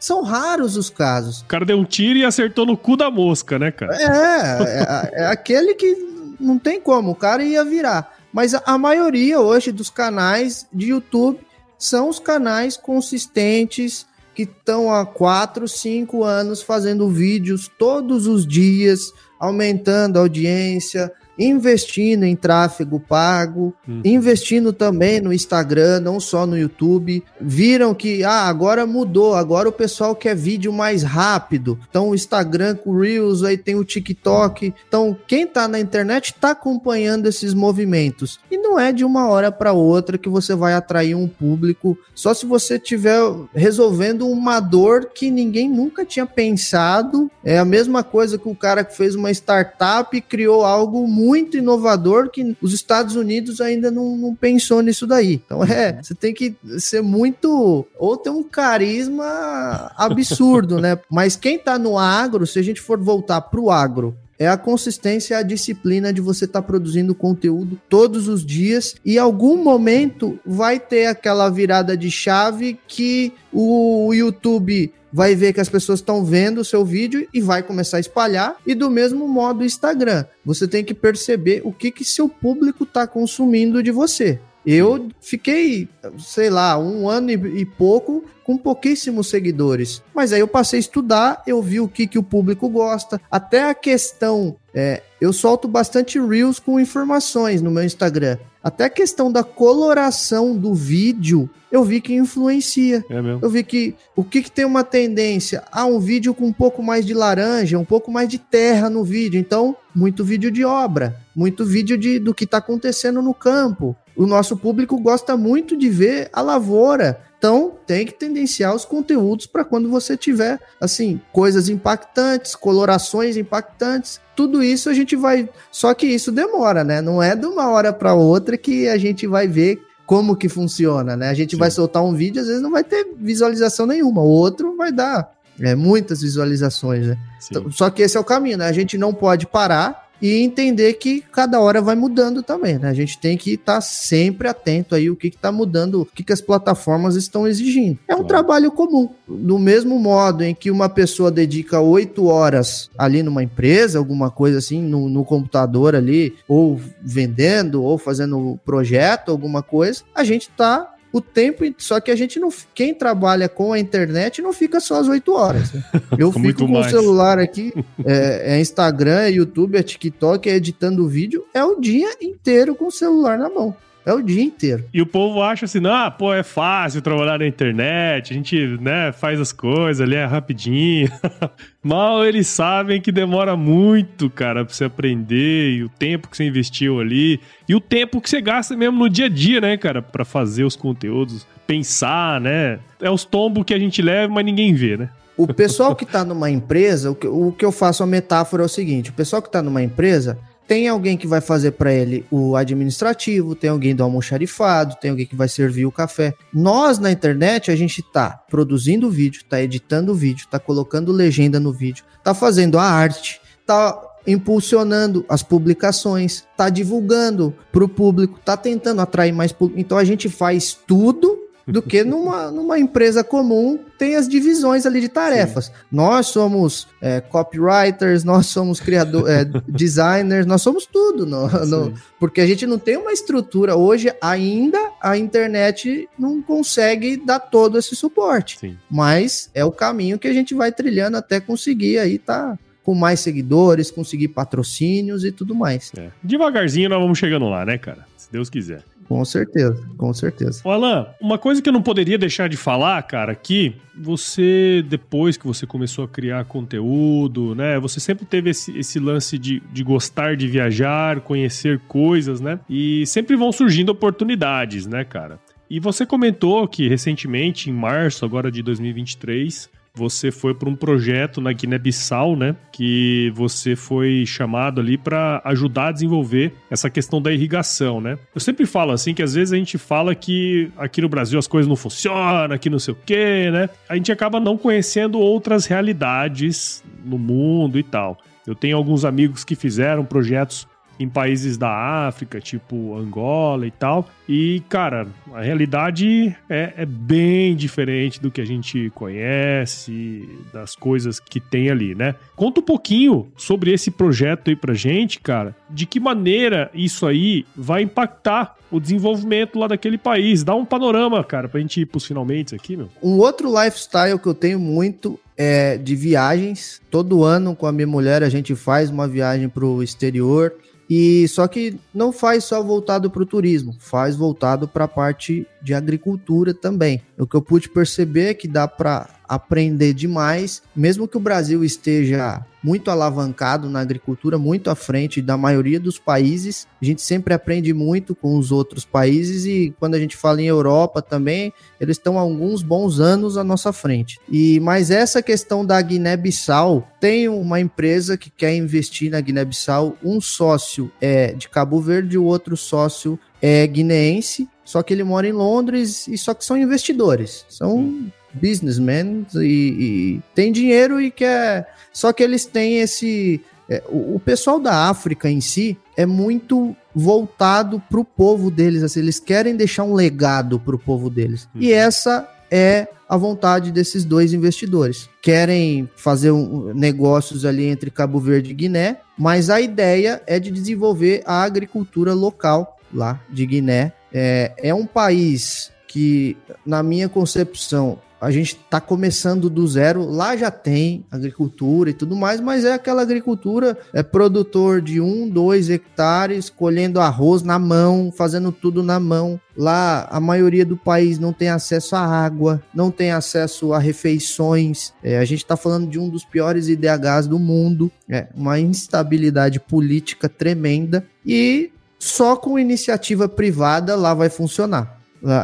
são 0.00 0.22
raros 0.22 0.76
os 0.76 0.90
casos. 0.90 1.42
O 1.42 1.44
cara 1.44 1.64
deu 1.64 1.78
um 1.78 1.84
tiro 1.84 2.18
e 2.18 2.24
acertou 2.24 2.66
no 2.66 2.76
cu 2.76 2.96
da 2.96 3.10
mosca, 3.10 3.58
né, 3.58 3.70
cara? 3.70 3.94
É, 3.96 5.20
é, 5.20 5.22
é 5.22 5.26
aquele 5.26 5.74
que 5.74 5.96
não 6.40 6.58
tem 6.58 6.80
como, 6.80 7.12
o 7.12 7.16
cara 7.16 7.44
ia 7.44 7.64
virar. 7.64 8.14
Mas 8.32 8.52
a, 8.52 8.62
a 8.66 8.76
maioria 8.76 9.40
hoje 9.40 9.70
dos 9.70 9.90
canais 9.90 10.66
de 10.72 10.88
YouTube 10.88 11.38
são 11.78 12.08
os 12.08 12.18
canais 12.18 12.76
consistentes 12.76 14.06
que 14.34 14.42
estão 14.42 14.92
há 14.92 15.06
4, 15.06 15.68
5 15.68 16.24
anos 16.24 16.62
fazendo 16.62 17.08
vídeos 17.08 17.70
todos 17.78 18.26
os 18.26 18.46
dias, 18.46 19.12
aumentando 19.38 20.18
a 20.18 20.22
audiência, 20.22 21.12
investindo 21.38 22.24
em 22.24 22.36
tráfego 22.36 23.00
pago, 23.00 23.74
uhum. 23.86 24.00
investindo 24.04 24.72
também 24.72 25.20
no 25.20 25.32
Instagram, 25.32 26.00
não 26.00 26.20
só 26.20 26.46
no 26.46 26.56
YouTube. 26.56 27.22
Viram 27.40 27.94
que 27.94 28.24
ah, 28.24 28.48
agora 28.48 28.86
mudou, 28.86 29.34
agora 29.34 29.68
o 29.68 29.72
pessoal 29.72 30.14
quer 30.14 30.36
vídeo 30.36 30.72
mais 30.72 31.02
rápido. 31.02 31.78
Então 31.88 32.10
o 32.10 32.14
Instagram 32.14 32.76
com 32.76 32.98
Reels, 32.98 33.42
aí 33.42 33.56
tem 33.56 33.74
o 33.74 33.84
TikTok. 33.84 34.72
Então 34.88 35.16
quem 35.26 35.46
tá 35.46 35.66
na 35.66 35.80
internet 35.80 36.26
está 36.26 36.50
acompanhando 36.50 37.26
esses 37.26 37.54
movimentos. 37.54 38.38
E 38.50 38.56
não 38.56 38.78
é 38.78 38.92
de 38.92 39.04
uma 39.04 39.28
hora 39.28 39.50
para 39.50 39.72
outra 39.72 40.18
que 40.18 40.28
você 40.28 40.54
vai 40.54 40.74
atrair 40.74 41.14
um 41.14 41.28
público, 41.28 41.98
só 42.14 42.32
se 42.32 42.46
você 42.46 42.78
tiver 42.78 43.20
resolvendo 43.54 44.28
uma 44.28 44.60
dor 44.60 45.10
que 45.14 45.30
ninguém 45.30 45.68
nunca 45.68 46.04
tinha 46.04 46.26
pensado. 46.26 47.30
É 47.44 47.58
a 47.58 47.64
mesma 47.64 48.02
coisa 48.02 48.38
que 48.38 48.48
o 48.48 48.54
cara 48.54 48.84
que 48.84 48.96
fez 48.96 49.14
uma 49.14 49.30
startup 49.30 50.16
e 50.16 50.20
criou 50.20 50.64
algo 50.64 51.06
muito 51.06 51.23
muito 51.24 51.56
inovador 51.56 52.30
que 52.30 52.56
os 52.60 52.72
Estados 52.74 53.16
Unidos 53.16 53.60
ainda 53.60 53.90
não, 53.90 54.16
não 54.16 54.34
pensou 54.34 54.82
nisso 54.82 55.06
daí. 55.06 55.42
Então 55.44 55.64
é, 55.64 55.92
uhum. 55.92 56.02
você 56.02 56.14
tem 56.14 56.34
que 56.34 56.54
ser 56.78 57.02
muito 57.02 57.86
ou 57.98 58.16
ter 58.16 58.30
um 58.30 58.42
carisma 58.42 59.92
absurdo, 59.96 60.80
né? 60.80 60.98
Mas 61.10 61.36
quem 61.36 61.58
tá 61.58 61.78
no 61.78 61.98
agro, 61.98 62.46
se 62.46 62.58
a 62.58 62.62
gente 62.62 62.80
for 62.80 62.98
voltar 62.98 63.40
pro 63.40 63.70
agro, 63.70 64.16
é 64.38 64.48
a 64.48 64.56
consistência, 64.56 65.38
a 65.38 65.42
disciplina 65.42 66.12
de 66.12 66.20
você 66.20 66.44
estar 66.44 66.60
tá 66.60 66.66
produzindo 66.66 67.14
conteúdo 67.14 67.80
todos 67.88 68.28
os 68.28 68.44
dias 68.44 68.96
e 69.04 69.18
algum 69.18 69.62
momento 69.62 70.38
vai 70.44 70.78
ter 70.78 71.06
aquela 71.06 71.48
virada 71.48 71.96
de 71.96 72.10
chave 72.10 72.78
que 72.86 73.32
o 73.52 74.12
YouTube 74.12 74.92
vai 75.14 75.36
ver 75.36 75.52
que 75.52 75.60
as 75.60 75.68
pessoas 75.68 76.00
estão 76.00 76.24
vendo 76.24 76.58
o 76.58 76.64
seu 76.64 76.84
vídeo 76.84 77.24
e 77.32 77.40
vai 77.40 77.62
começar 77.62 77.98
a 77.98 78.00
espalhar. 78.00 78.56
E 78.66 78.74
do 78.74 78.90
mesmo 78.90 79.28
modo 79.28 79.60
o 79.60 79.64
Instagram, 79.64 80.24
você 80.44 80.66
tem 80.66 80.82
que 80.82 80.92
perceber 80.92 81.62
o 81.64 81.72
que 81.72 81.92
que 81.92 82.04
seu 82.04 82.28
público 82.28 82.82
está 82.82 83.06
consumindo 83.06 83.80
de 83.80 83.92
você. 83.92 84.40
Eu 84.66 85.08
fiquei, 85.20 85.88
sei 86.18 86.50
lá, 86.50 86.76
um 86.76 87.08
ano 87.08 87.30
e, 87.30 87.64
pouco 87.64 88.24
com 88.42 88.58
pouquíssimos 88.58 89.28
seguidores. 89.28 90.02
Mas 90.12 90.32
aí 90.32 90.40
eu 90.40 90.48
passei 90.48 90.78
a 90.78 90.80
estudar, 90.80 91.42
eu 91.46 91.62
vi 91.62 91.78
o 91.78 91.86
que, 91.86 92.08
que 92.08 92.18
o 92.18 92.22
público 92.22 92.68
gosta. 92.68 93.20
Até 93.30 93.70
a 93.70 93.74
questão. 93.74 94.56
É, 94.74 95.00
eu 95.20 95.32
solto 95.32 95.68
bastante 95.68 96.18
Reels 96.18 96.58
com 96.58 96.80
informações 96.80 97.62
no 97.62 97.70
meu 97.70 97.84
Instagram. 97.84 98.36
Até 98.64 98.84
a 98.84 98.90
questão 98.90 99.30
da 99.30 99.44
coloração 99.44 100.56
do 100.56 100.72
vídeo, 100.72 101.50
eu 101.70 101.84
vi 101.84 102.00
que 102.00 102.14
influencia. 102.14 103.04
É 103.10 103.18
eu 103.42 103.50
vi 103.50 103.62
que 103.62 103.94
o 104.16 104.24
que, 104.24 104.40
que 104.40 104.50
tem 104.50 104.64
uma 104.64 104.82
tendência? 104.82 105.62
Ah, 105.70 105.84
um 105.84 106.00
vídeo 106.00 106.32
com 106.32 106.46
um 106.46 106.52
pouco 106.52 106.82
mais 106.82 107.04
de 107.04 107.12
laranja, 107.12 107.78
um 107.78 107.84
pouco 107.84 108.10
mais 108.10 108.26
de 108.26 108.38
terra 108.38 108.88
no 108.88 109.04
vídeo. 109.04 109.38
Então, 109.38 109.76
muito 109.94 110.24
vídeo 110.24 110.50
de 110.50 110.64
obra, 110.64 111.14
muito 111.36 111.62
vídeo 111.66 111.98
de, 111.98 112.18
do 112.18 112.32
que 112.32 112.44
está 112.44 112.56
acontecendo 112.56 113.20
no 113.20 113.34
campo. 113.34 113.94
O 114.16 114.26
nosso 114.26 114.56
público 114.56 114.98
gosta 114.98 115.36
muito 115.36 115.76
de 115.76 115.90
ver 115.90 116.30
a 116.32 116.40
lavoura. 116.40 117.20
Então, 117.36 117.72
tem 117.86 118.06
que 118.06 118.14
tendenciar 118.14 118.74
os 118.74 118.86
conteúdos 118.86 119.44
para 119.44 119.66
quando 119.66 119.90
você 119.90 120.16
tiver, 120.16 120.58
assim, 120.80 121.20
coisas 121.30 121.68
impactantes, 121.68 122.54
colorações 122.54 123.36
impactantes. 123.36 124.18
Tudo 124.34 124.62
isso 124.62 124.88
a 124.88 124.94
gente 124.94 125.16
vai. 125.16 125.48
Só 125.70 125.92
que 125.94 126.06
isso 126.06 126.32
demora, 126.32 126.82
né? 126.82 127.00
Não 127.00 127.22
é 127.22 127.34
de 127.36 127.46
uma 127.46 127.70
hora 127.70 127.92
para 127.92 128.14
outra 128.14 128.56
que 128.56 128.88
a 128.88 128.96
gente 128.98 129.26
vai 129.26 129.46
ver 129.46 129.80
como 130.06 130.36
que 130.36 130.48
funciona, 130.48 131.16
né? 131.16 131.28
A 131.30 131.34
gente 131.34 131.52
Sim. 131.52 131.58
vai 131.58 131.70
soltar 131.70 132.02
um 132.02 132.14
vídeo, 132.14 132.40
às 132.42 132.48
vezes 132.48 132.62
não 132.62 132.70
vai 132.70 132.84
ter 132.84 133.06
visualização 133.16 133.86
nenhuma, 133.86 134.20
o 134.20 134.28
outro 134.28 134.76
vai 134.76 134.92
dar 134.92 135.32
é, 135.60 135.74
muitas 135.74 136.20
visualizações, 136.20 137.06
né? 137.06 137.18
Então, 137.50 137.70
só 137.70 137.88
que 137.90 138.02
esse 138.02 138.16
é 138.16 138.20
o 138.20 138.24
caminho, 138.24 138.58
né? 138.58 138.66
A 138.66 138.72
gente 138.72 138.98
não 138.98 139.14
pode 139.14 139.46
parar 139.46 140.03
e 140.24 140.42
entender 140.42 140.94
que 140.94 141.20
cada 141.20 141.60
hora 141.60 141.82
vai 141.82 141.94
mudando 141.94 142.42
também, 142.42 142.78
né? 142.78 142.88
A 142.88 142.94
gente 142.94 143.18
tem 143.18 143.36
que 143.36 143.52
estar 143.52 143.74
tá 143.74 143.80
sempre 143.82 144.48
atento 144.48 144.94
aí 144.94 145.10
o 145.10 145.16
que 145.16 145.26
está 145.26 145.52
mudando, 145.52 146.00
o 146.00 146.06
que, 146.06 146.24
que 146.24 146.32
as 146.32 146.40
plataformas 146.40 147.14
estão 147.14 147.46
exigindo. 147.46 147.98
É 148.08 148.14
um 148.14 148.24
claro. 148.24 148.28
trabalho 148.28 148.72
comum. 148.72 149.10
Do 149.28 149.58
mesmo 149.58 149.98
modo 149.98 150.42
em 150.42 150.54
que 150.54 150.70
uma 150.70 150.88
pessoa 150.88 151.30
dedica 151.30 151.78
oito 151.78 152.24
horas 152.24 152.88
ali 152.96 153.22
numa 153.22 153.42
empresa, 153.42 153.98
alguma 153.98 154.30
coisa 154.30 154.56
assim, 154.56 154.80
no, 154.80 155.10
no 155.10 155.26
computador 155.26 155.94
ali, 155.94 156.34
ou 156.48 156.80
vendendo, 157.02 157.82
ou 157.82 157.98
fazendo 157.98 158.58
projeto, 158.64 159.30
alguma 159.30 159.62
coisa, 159.62 160.04
a 160.14 160.24
gente 160.24 160.48
está 160.48 160.93
o 161.14 161.20
tempo, 161.20 161.64
só 161.78 162.00
que 162.00 162.10
a 162.10 162.16
gente 162.16 162.40
não. 162.40 162.48
Quem 162.74 162.92
trabalha 162.92 163.48
com 163.48 163.72
a 163.72 163.78
internet 163.78 164.42
não 164.42 164.52
fica 164.52 164.80
só 164.80 164.96
as 164.96 165.06
8 165.06 165.32
horas. 165.32 165.72
Né? 165.72 165.84
Eu 166.18 166.32
fico 166.32 166.66
com 166.66 166.72
mais. 166.72 166.88
o 166.88 166.90
celular 166.90 167.38
aqui, 167.38 167.72
é, 168.04 168.56
é, 168.56 168.60
Instagram, 168.60 169.20
é 169.20 169.30
YouTube, 169.30 169.78
é 169.78 169.82
TikTok, 169.84 170.50
é 170.50 170.56
editando 170.56 171.06
vídeo, 171.06 171.46
é 171.54 171.62
o 171.62 171.80
dia 171.80 172.10
inteiro 172.20 172.74
com 172.74 172.86
o 172.86 172.90
celular 172.90 173.38
na 173.38 173.48
mão. 173.48 173.76
É 174.06 174.12
o 174.12 174.20
dia 174.20 174.42
inteiro. 174.42 174.84
E 174.92 175.00
o 175.00 175.06
povo 175.06 175.42
acha 175.42 175.64
assim, 175.64 175.80
ah, 175.86 176.10
pô, 176.10 176.32
é 176.32 176.42
fácil 176.42 177.00
trabalhar 177.00 177.38
na 177.38 177.46
internet, 177.46 178.32
a 178.32 178.36
gente, 178.36 178.78
né, 178.80 179.12
faz 179.12 179.40
as 179.40 179.50
coisas 179.50 180.00
ali, 180.00 180.14
é 180.14 180.24
rapidinho. 180.26 181.10
Mal 181.82 182.24
eles 182.24 182.46
sabem 182.46 183.00
que 183.00 183.10
demora 183.10 183.56
muito, 183.56 184.28
cara, 184.28 184.64
pra 184.64 184.74
você 184.74 184.84
aprender, 184.84 185.72
e 185.72 185.84
o 185.84 185.88
tempo 185.88 186.28
que 186.28 186.36
você 186.36 186.44
investiu 186.44 187.00
ali, 187.00 187.40
e 187.68 187.74
o 187.74 187.80
tempo 187.80 188.20
que 188.20 188.28
você 188.28 188.40
gasta 188.42 188.76
mesmo 188.76 188.98
no 188.98 189.08
dia 189.08 189.26
a 189.26 189.28
dia, 189.28 189.60
né, 189.60 189.76
cara, 189.76 190.02
para 190.02 190.24
fazer 190.24 190.64
os 190.64 190.76
conteúdos, 190.76 191.46
pensar, 191.66 192.40
né? 192.40 192.78
É 193.00 193.10
os 193.10 193.24
tombos 193.24 193.64
que 193.64 193.72
a 193.72 193.78
gente 193.78 194.02
leva, 194.02 194.32
mas 194.32 194.44
ninguém 194.44 194.74
vê, 194.74 194.96
né? 194.96 195.08
O 195.36 195.52
pessoal 195.52 195.96
que 195.96 196.06
tá 196.06 196.24
numa 196.24 196.48
empresa, 196.48 197.10
o 197.10 197.14
que, 197.14 197.26
o 197.26 197.50
que 197.50 197.64
eu 197.64 197.72
faço 197.72 198.02
a 198.02 198.06
metáfora 198.06 198.62
é 198.62 198.66
o 198.66 198.68
seguinte: 198.68 199.10
o 199.10 199.12
pessoal 199.12 199.42
que 199.42 199.50
tá 199.50 199.60
numa 199.60 199.82
empresa, 199.82 200.38
tem 200.66 200.88
alguém 200.88 201.16
que 201.16 201.26
vai 201.26 201.40
fazer 201.40 201.72
para 201.72 201.92
ele 201.92 202.24
o 202.30 202.56
administrativo, 202.56 203.54
tem 203.54 203.70
alguém 203.70 203.94
do 203.94 204.02
almoxarifado, 204.02 204.96
tem 205.00 205.10
alguém 205.10 205.26
que 205.26 205.36
vai 205.36 205.48
servir 205.48 205.86
o 205.86 205.92
café. 205.92 206.34
Nós 206.52 206.98
na 206.98 207.10
internet 207.10 207.70
a 207.70 207.76
gente 207.76 208.02
tá 208.02 208.42
produzindo 208.48 209.10
vídeo, 209.10 209.42
tá 209.48 209.60
editando 209.60 210.14
vídeo, 210.14 210.46
tá 210.50 210.58
colocando 210.58 211.12
legenda 211.12 211.60
no 211.60 211.72
vídeo, 211.72 212.04
tá 212.22 212.34
fazendo 212.34 212.78
a 212.78 212.84
arte, 212.84 213.40
tá 213.66 214.00
impulsionando 214.26 215.24
as 215.28 215.42
publicações, 215.42 216.44
tá 216.56 216.70
divulgando 216.70 217.54
para 217.70 217.84
o 217.84 217.88
público, 217.88 218.40
tá 218.42 218.56
tentando 218.56 219.00
atrair 219.00 219.32
mais 219.32 219.52
público. 219.52 219.80
Então 219.80 219.98
a 219.98 220.04
gente 220.04 220.28
faz 220.28 220.72
tudo 220.86 221.43
do 221.66 221.82
que 221.82 222.04
numa, 222.04 222.50
numa 222.50 222.78
empresa 222.78 223.24
comum 223.24 223.78
tem 223.98 224.16
as 224.16 224.28
divisões 224.28 224.84
ali 224.86 225.00
de 225.00 225.08
tarefas. 225.08 225.66
Sim. 225.66 225.72
Nós 225.90 226.26
somos 226.26 226.86
é, 227.00 227.20
copywriters, 227.20 228.24
nós 228.24 228.46
somos 228.46 228.80
criadores, 228.80 229.28
é, 229.28 229.44
designers, 229.68 230.46
nós 230.46 230.62
somos 230.62 230.86
tudo, 230.86 231.24
no, 231.24 231.48
no, 231.66 231.94
porque 232.20 232.40
a 232.40 232.46
gente 232.46 232.66
não 232.66 232.78
tem 232.78 232.96
uma 232.96 233.12
estrutura. 233.12 233.76
Hoje, 233.76 234.12
ainda 234.20 234.78
a 235.00 235.16
internet 235.16 236.08
não 236.18 236.42
consegue 236.42 237.16
dar 237.16 237.38
todo 237.38 237.78
esse 237.78 237.96
suporte. 237.96 238.58
Sim. 238.58 238.76
Mas 238.90 239.50
é 239.54 239.64
o 239.64 239.72
caminho 239.72 240.18
que 240.18 240.28
a 240.28 240.32
gente 240.32 240.54
vai 240.54 240.70
trilhando 240.70 241.16
até 241.16 241.40
conseguir 241.40 241.98
aí 241.98 242.18
tá 242.18 242.58
com 242.82 242.94
mais 242.94 243.20
seguidores, 243.20 243.90
conseguir 243.90 244.28
patrocínios 244.28 245.24
e 245.24 245.32
tudo 245.32 245.54
mais. 245.54 245.90
É. 245.96 246.10
Devagarzinho 246.22 246.90
nós 246.90 247.00
vamos 247.00 247.18
chegando 247.18 247.48
lá, 247.48 247.64
né, 247.64 247.78
cara? 247.78 248.06
Se 248.16 248.30
Deus 248.30 248.50
quiser. 248.50 248.82
Com 249.08 249.24
certeza, 249.24 249.86
com 249.96 250.12
certeza. 250.12 250.62
Alan, 250.64 251.06
uma 251.20 251.38
coisa 251.38 251.60
que 251.60 251.68
eu 251.68 251.72
não 251.72 251.82
poderia 251.82 252.18
deixar 252.18 252.48
de 252.48 252.56
falar, 252.56 253.02
cara, 253.02 253.32
aqui, 253.32 253.76
você, 253.96 254.84
depois 254.88 255.36
que 255.36 255.46
você 255.46 255.66
começou 255.66 256.04
a 256.04 256.08
criar 256.08 256.44
conteúdo, 256.44 257.54
né, 257.54 257.78
você 257.78 258.00
sempre 258.00 258.24
teve 258.24 258.50
esse, 258.50 258.76
esse 258.76 258.98
lance 258.98 259.38
de, 259.38 259.60
de 259.72 259.84
gostar 259.84 260.36
de 260.36 260.46
viajar, 260.46 261.20
conhecer 261.20 261.80
coisas, 261.86 262.40
né, 262.40 262.58
e 262.68 263.06
sempre 263.06 263.36
vão 263.36 263.52
surgindo 263.52 263.90
oportunidades, 263.90 264.86
né, 264.86 265.04
cara. 265.04 265.38
E 265.68 265.80
você 265.80 266.04
comentou 266.04 266.66
que 266.68 266.88
recentemente, 266.88 267.70
em 267.70 267.72
março 267.72 268.24
agora 268.24 268.50
de 268.50 268.62
2023, 268.62 269.68
você 269.96 270.32
foi 270.32 270.52
para 270.54 270.68
um 270.68 270.74
projeto 270.74 271.40
na 271.40 271.52
Guiné-Bissau, 271.52 272.34
né? 272.34 272.56
Que 272.72 273.32
você 273.34 273.76
foi 273.76 274.24
chamado 274.26 274.80
ali 274.80 274.98
para 274.98 275.40
ajudar 275.44 275.88
a 275.88 275.92
desenvolver 275.92 276.52
essa 276.68 276.90
questão 276.90 277.22
da 277.22 277.32
irrigação, 277.32 278.00
né? 278.00 278.18
Eu 278.34 278.40
sempre 278.40 278.66
falo 278.66 278.90
assim 278.90 279.14
que 279.14 279.22
às 279.22 279.34
vezes 279.34 279.52
a 279.52 279.56
gente 279.56 279.78
fala 279.78 280.12
que 280.14 280.68
aqui 280.76 281.00
no 281.00 281.08
Brasil 281.08 281.38
as 281.38 281.46
coisas 281.46 281.68
não 281.68 281.76
funcionam, 281.76 282.54
aqui 282.54 282.68
não 282.68 282.80
sei 282.80 282.92
o 282.92 282.98
quê, 283.06 283.50
né? 283.52 283.70
A 283.88 283.94
gente 283.94 284.10
acaba 284.10 284.40
não 284.40 284.58
conhecendo 284.58 285.20
outras 285.20 285.64
realidades 285.66 286.82
no 287.04 287.16
mundo 287.18 287.78
e 287.78 287.82
tal. 287.84 288.18
Eu 288.44 288.54
tenho 288.54 288.76
alguns 288.76 289.04
amigos 289.04 289.44
que 289.44 289.54
fizeram 289.54 290.04
projetos 290.04 290.66
em 290.98 291.08
países 291.08 291.56
da 291.56 292.06
África, 292.06 292.40
tipo 292.40 292.96
Angola 292.96 293.66
e 293.66 293.70
tal. 293.70 294.08
E, 294.28 294.62
cara, 294.68 295.06
a 295.34 295.42
realidade 295.42 296.34
é, 296.48 296.72
é, 296.78 296.86
bem 296.86 297.54
diferente 297.54 298.20
do 298.20 298.30
que 298.30 298.40
a 298.40 298.44
gente 298.44 298.90
conhece, 298.94 300.28
das 300.52 300.74
coisas 300.74 301.20
que 301.20 301.40
tem 301.40 301.70
ali, 301.70 301.94
né? 301.94 302.14
Conta 302.34 302.60
um 302.60 302.64
pouquinho 302.64 303.28
sobre 303.36 303.72
esse 303.72 303.90
projeto 303.90 304.48
aí 304.48 304.56
pra 304.56 304.72
gente, 304.72 305.20
cara. 305.20 305.54
De 305.68 305.84
que 305.84 306.00
maneira 306.00 306.70
isso 306.72 307.06
aí 307.06 307.44
vai 307.56 307.82
impactar 307.82 308.56
o 308.70 308.80
desenvolvimento 308.80 309.58
lá 309.58 309.68
daquele 309.68 309.98
país. 309.98 310.42
Dá 310.42 310.54
um 310.54 310.64
panorama, 310.64 311.22
cara, 311.22 311.48
pra 311.48 311.60
gente 311.60 311.80
ir 311.80 311.86
pros 311.86 312.06
finalmente 312.06 312.54
aqui, 312.54 312.76
meu. 312.76 312.88
Um 313.02 313.18
outro 313.18 313.48
lifestyle 313.48 314.18
que 314.18 314.26
eu 314.26 314.34
tenho 314.34 314.58
muito 314.58 315.18
é 315.36 315.76
de 315.76 315.94
viagens. 315.94 316.80
Todo 316.90 317.24
ano 317.24 317.54
com 317.54 317.66
a 317.66 317.72
minha 317.72 317.86
mulher 317.86 318.22
a 318.22 318.28
gente 318.28 318.54
faz 318.54 318.90
uma 318.90 319.06
viagem 319.06 319.48
pro 319.48 319.82
exterior. 319.82 320.54
E 320.88 321.26
só 321.28 321.48
que 321.48 321.78
não 321.94 322.12
faz 322.12 322.44
só 322.44 322.62
voltado 322.62 323.10
para 323.10 323.22
o 323.22 323.26
turismo, 323.26 323.74
faz 323.78 324.16
voltado 324.16 324.68
para 324.68 324.84
a 324.84 324.88
parte 324.88 325.46
de 325.62 325.72
agricultura 325.72 326.52
também. 326.52 327.02
O 327.18 327.26
que 327.26 327.34
eu 327.34 327.42
pude 327.42 327.68
perceber 327.68 328.30
é 328.30 328.34
que 328.34 328.46
dá 328.46 328.68
para 328.68 329.08
aprender 329.28 329.92
demais, 329.94 330.62
mesmo 330.74 331.08
que 331.08 331.16
o 331.16 331.20
Brasil 331.20 331.64
esteja 331.64 332.44
muito 332.64 332.90
alavancado 332.90 333.68
na 333.68 333.80
agricultura, 333.80 334.38
muito 334.38 334.70
à 334.70 334.74
frente 334.74 335.20
da 335.20 335.36
maioria 335.36 335.78
dos 335.78 335.98
países. 335.98 336.66
A 336.80 336.84
gente 336.84 337.02
sempre 337.02 337.34
aprende 337.34 337.74
muito 337.74 338.14
com 338.14 338.38
os 338.38 338.50
outros 338.50 338.86
países 338.86 339.44
e 339.44 339.74
quando 339.78 339.94
a 339.94 339.98
gente 339.98 340.16
fala 340.16 340.40
em 340.40 340.46
Europa 340.46 341.02
também, 341.02 341.52
eles 341.78 341.98
estão 341.98 342.18
alguns 342.18 342.62
bons 342.62 343.00
anos 343.00 343.36
à 343.36 343.44
nossa 343.44 343.70
frente. 343.70 344.18
E 344.30 344.58
mas 344.60 344.90
essa 344.90 345.22
questão 345.22 345.64
da 345.64 345.80
Guiné-Bissau, 345.80 346.88
tem 346.98 347.28
uma 347.28 347.60
empresa 347.60 348.16
que 348.16 348.30
quer 348.30 348.54
investir 348.54 349.10
na 349.10 349.20
Guiné-Bissau, 349.20 349.98
um 350.02 350.18
sócio 350.18 350.90
é 351.02 351.32
de 351.34 351.50
Cabo 351.50 351.82
Verde 351.82 352.16
o 352.16 352.24
outro 352.24 352.56
sócio 352.56 353.18
é 353.42 353.66
guineense, 353.66 354.48
só 354.64 354.82
que 354.82 354.94
ele 354.94 355.04
mora 355.04 355.28
em 355.28 355.32
Londres 355.32 356.08
e 356.08 356.16
só 356.16 356.32
que 356.32 356.46
são 356.46 356.56
investidores. 356.56 357.44
São 357.50 358.10
businessmen 358.34 359.26
e, 359.36 359.38
e 359.40 360.22
tem 360.34 360.52
dinheiro 360.52 361.00
e 361.00 361.10
quer. 361.10 361.72
Só 361.92 362.12
que 362.12 362.22
eles 362.22 362.44
têm 362.44 362.78
esse. 362.78 363.40
É, 363.68 363.82
o, 363.88 364.16
o, 364.16 364.20
pessoal 364.20 364.60
da 364.60 364.90
África 364.90 365.30
em 365.30 365.40
si 365.40 365.78
é 365.96 366.04
muito 366.04 366.76
voltado 366.94 367.82
para 367.88 368.00
o 368.00 368.04
povo 368.04 368.50
deles. 368.50 368.82
Assim, 368.82 369.00
eles 369.00 369.18
querem 369.18 369.56
deixar 369.56 369.84
um 369.84 369.94
legado 369.94 370.60
para 370.60 370.76
o 370.76 370.78
povo 370.78 371.08
deles. 371.08 371.48
Uhum. 371.54 371.62
E 371.62 371.72
essa 371.72 372.28
é 372.50 372.88
a 373.08 373.16
vontade 373.16 373.72
desses 373.72 374.04
dois 374.04 374.32
investidores. 374.32 375.08
Querem 375.22 375.88
fazer 375.96 376.30
um, 376.30 376.74
negócios 376.74 377.44
ali 377.44 377.64
entre 377.64 377.90
Cabo 377.90 378.18
Verde 378.18 378.50
e 378.50 378.54
Guiné, 378.54 378.98
mas 379.18 379.50
a 379.50 379.60
ideia 379.60 380.22
é 380.26 380.38
de 380.38 380.50
desenvolver 380.50 381.22
a 381.24 381.42
agricultura 381.42 382.12
local 382.12 382.78
lá 382.92 383.20
de 383.30 383.46
Guiné. 383.46 383.92
É, 384.12 384.52
é 384.58 384.74
um 384.74 384.86
país 384.86 385.72
que, 385.88 386.36
na 386.64 386.82
minha 386.82 387.08
concepção, 387.08 387.98
a 388.24 388.30
gente 388.30 388.56
está 388.56 388.80
começando 388.80 389.50
do 389.50 389.66
zero. 389.66 390.08
Lá 390.08 390.36
já 390.36 390.50
tem 390.50 391.04
agricultura 391.10 391.90
e 391.90 391.94
tudo 391.94 392.16
mais, 392.16 392.40
mas 392.40 392.64
é 392.64 392.72
aquela 392.72 393.02
agricultura 393.02 393.76
é 393.92 394.02
produtor 394.02 394.80
de 394.80 395.00
um, 395.00 395.28
dois 395.28 395.68
hectares, 395.68 396.48
colhendo 396.48 397.00
arroz 397.00 397.42
na 397.42 397.58
mão, 397.58 398.10
fazendo 398.10 398.50
tudo 398.50 398.82
na 398.82 398.98
mão. 398.98 399.38
Lá 399.56 400.08
a 400.10 400.18
maioria 400.18 400.64
do 400.64 400.76
país 400.76 401.18
não 401.18 401.32
tem 401.32 401.48
acesso 401.48 401.94
à 401.94 402.00
água, 402.00 402.62
não 402.74 402.90
tem 402.90 403.12
acesso 403.12 403.72
a 403.72 403.78
refeições. 403.78 404.92
É, 405.02 405.18
a 405.18 405.24
gente 405.24 405.44
está 405.44 405.56
falando 405.56 405.88
de 405.88 405.98
um 405.98 406.08
dos 406.08 406.24
piores 406.24 406.68
IDHs 406.68 407.26
do 407.28 407.38
mundo, 407.38 407.92
é 408.08 408.28
uma 408.34 408.58
instabilidade 408.58 409.60
política 409.60 410.28
tremenda 410.28 411.06
e 411.24 411.70
só 411.98 412.36
com 412.36 412.58
iniciativa 412.58 413.28
privada 413.28 413.94
lá 413.94 414.14
vai 414.14 414.28
funcionar. 414.28 414.98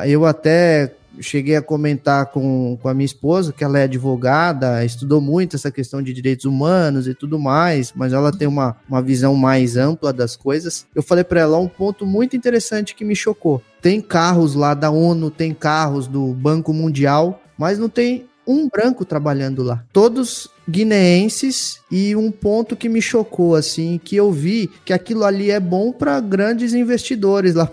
Eu 0.07 0.27
até 0.27 0.95
cheguei 1.19 1.57
a 1.57 1.63
comentar 1.63 2.27
com, 2.27 2.79
com 2.81 2.89
a 2.89 2.95
minha 2.95 3.07
esposa, 3.07 3.53
que 3.53 3.65
ela 3.65 3.79
é 3.79 3.85
advogada, 3.85 4.85
estudou 4.85 5.21
muito 5.21 5.57
essa 5.57 5.71
questão 5.71 6.03
de 6.03 6.13
direitos 6.13 6.45
humanos 6.45 7.09
e 7.09 7.15
tudo 7.15 7.39
mais, 7.39 7.93
mas 7.95 8.13
ela 8.13 8.31
tem 8.31 8.47
uma, 8.47 8.77
uma 8.89 9.03
visão 9.03 9.35
mais 9.35 9.77
ampla 9.77 10.13
das 10.13 10.37
coisas. 10.37 10.87
Eu 10.95 11.03
falei 11.03 11.25
para 11.25 11.41
ela 11.41 11.59
um 11.59 11.69
ponto 11.69 12.07
muito 12.07 12.37
interessante 12.37 12.95
que 12.95 13.05
me 13.05 13.17
chocou. 13.17 13.63
Tem 13.81 14.01
carros 14.01 14.55
lá 14.55 14.75
da 14.75 14.91
ONU, 14.91 15.31
tem 15.31 15.55
carros 15.55 16.07
do 16.07 16.29
Banco 16.35 16.73
Mundial, 16.73 17.43
mas 17.59 17.79
não 17.79 17.89
tem 17.89 18.27
um 18.47 18.69
branco 18.69 19.05
trabalhando 19.05 19.63
lá. 19.63 19.85
Todos 19.93 20.51
guineenses 20.71 21.81
e 21.91 22.15
um 22.15 22.31
ponto 22.31 22.77
que 22.77 22.89
me 22.89 23.03
chocou 23.03 23.55
assim, 23.55 24.01
que 24.03 24.15
eu 24.15 24.31
vi 24.31 24.71
que 24.85 24.93
aquilo 24.93 25.25
ali 25.25 25.51
é 25.51 25.59
bom 25.59 25.93
para 25.93 26.21
grandes 26.21 26.73
investidores 26.73 27.55
lá 27.55 27.69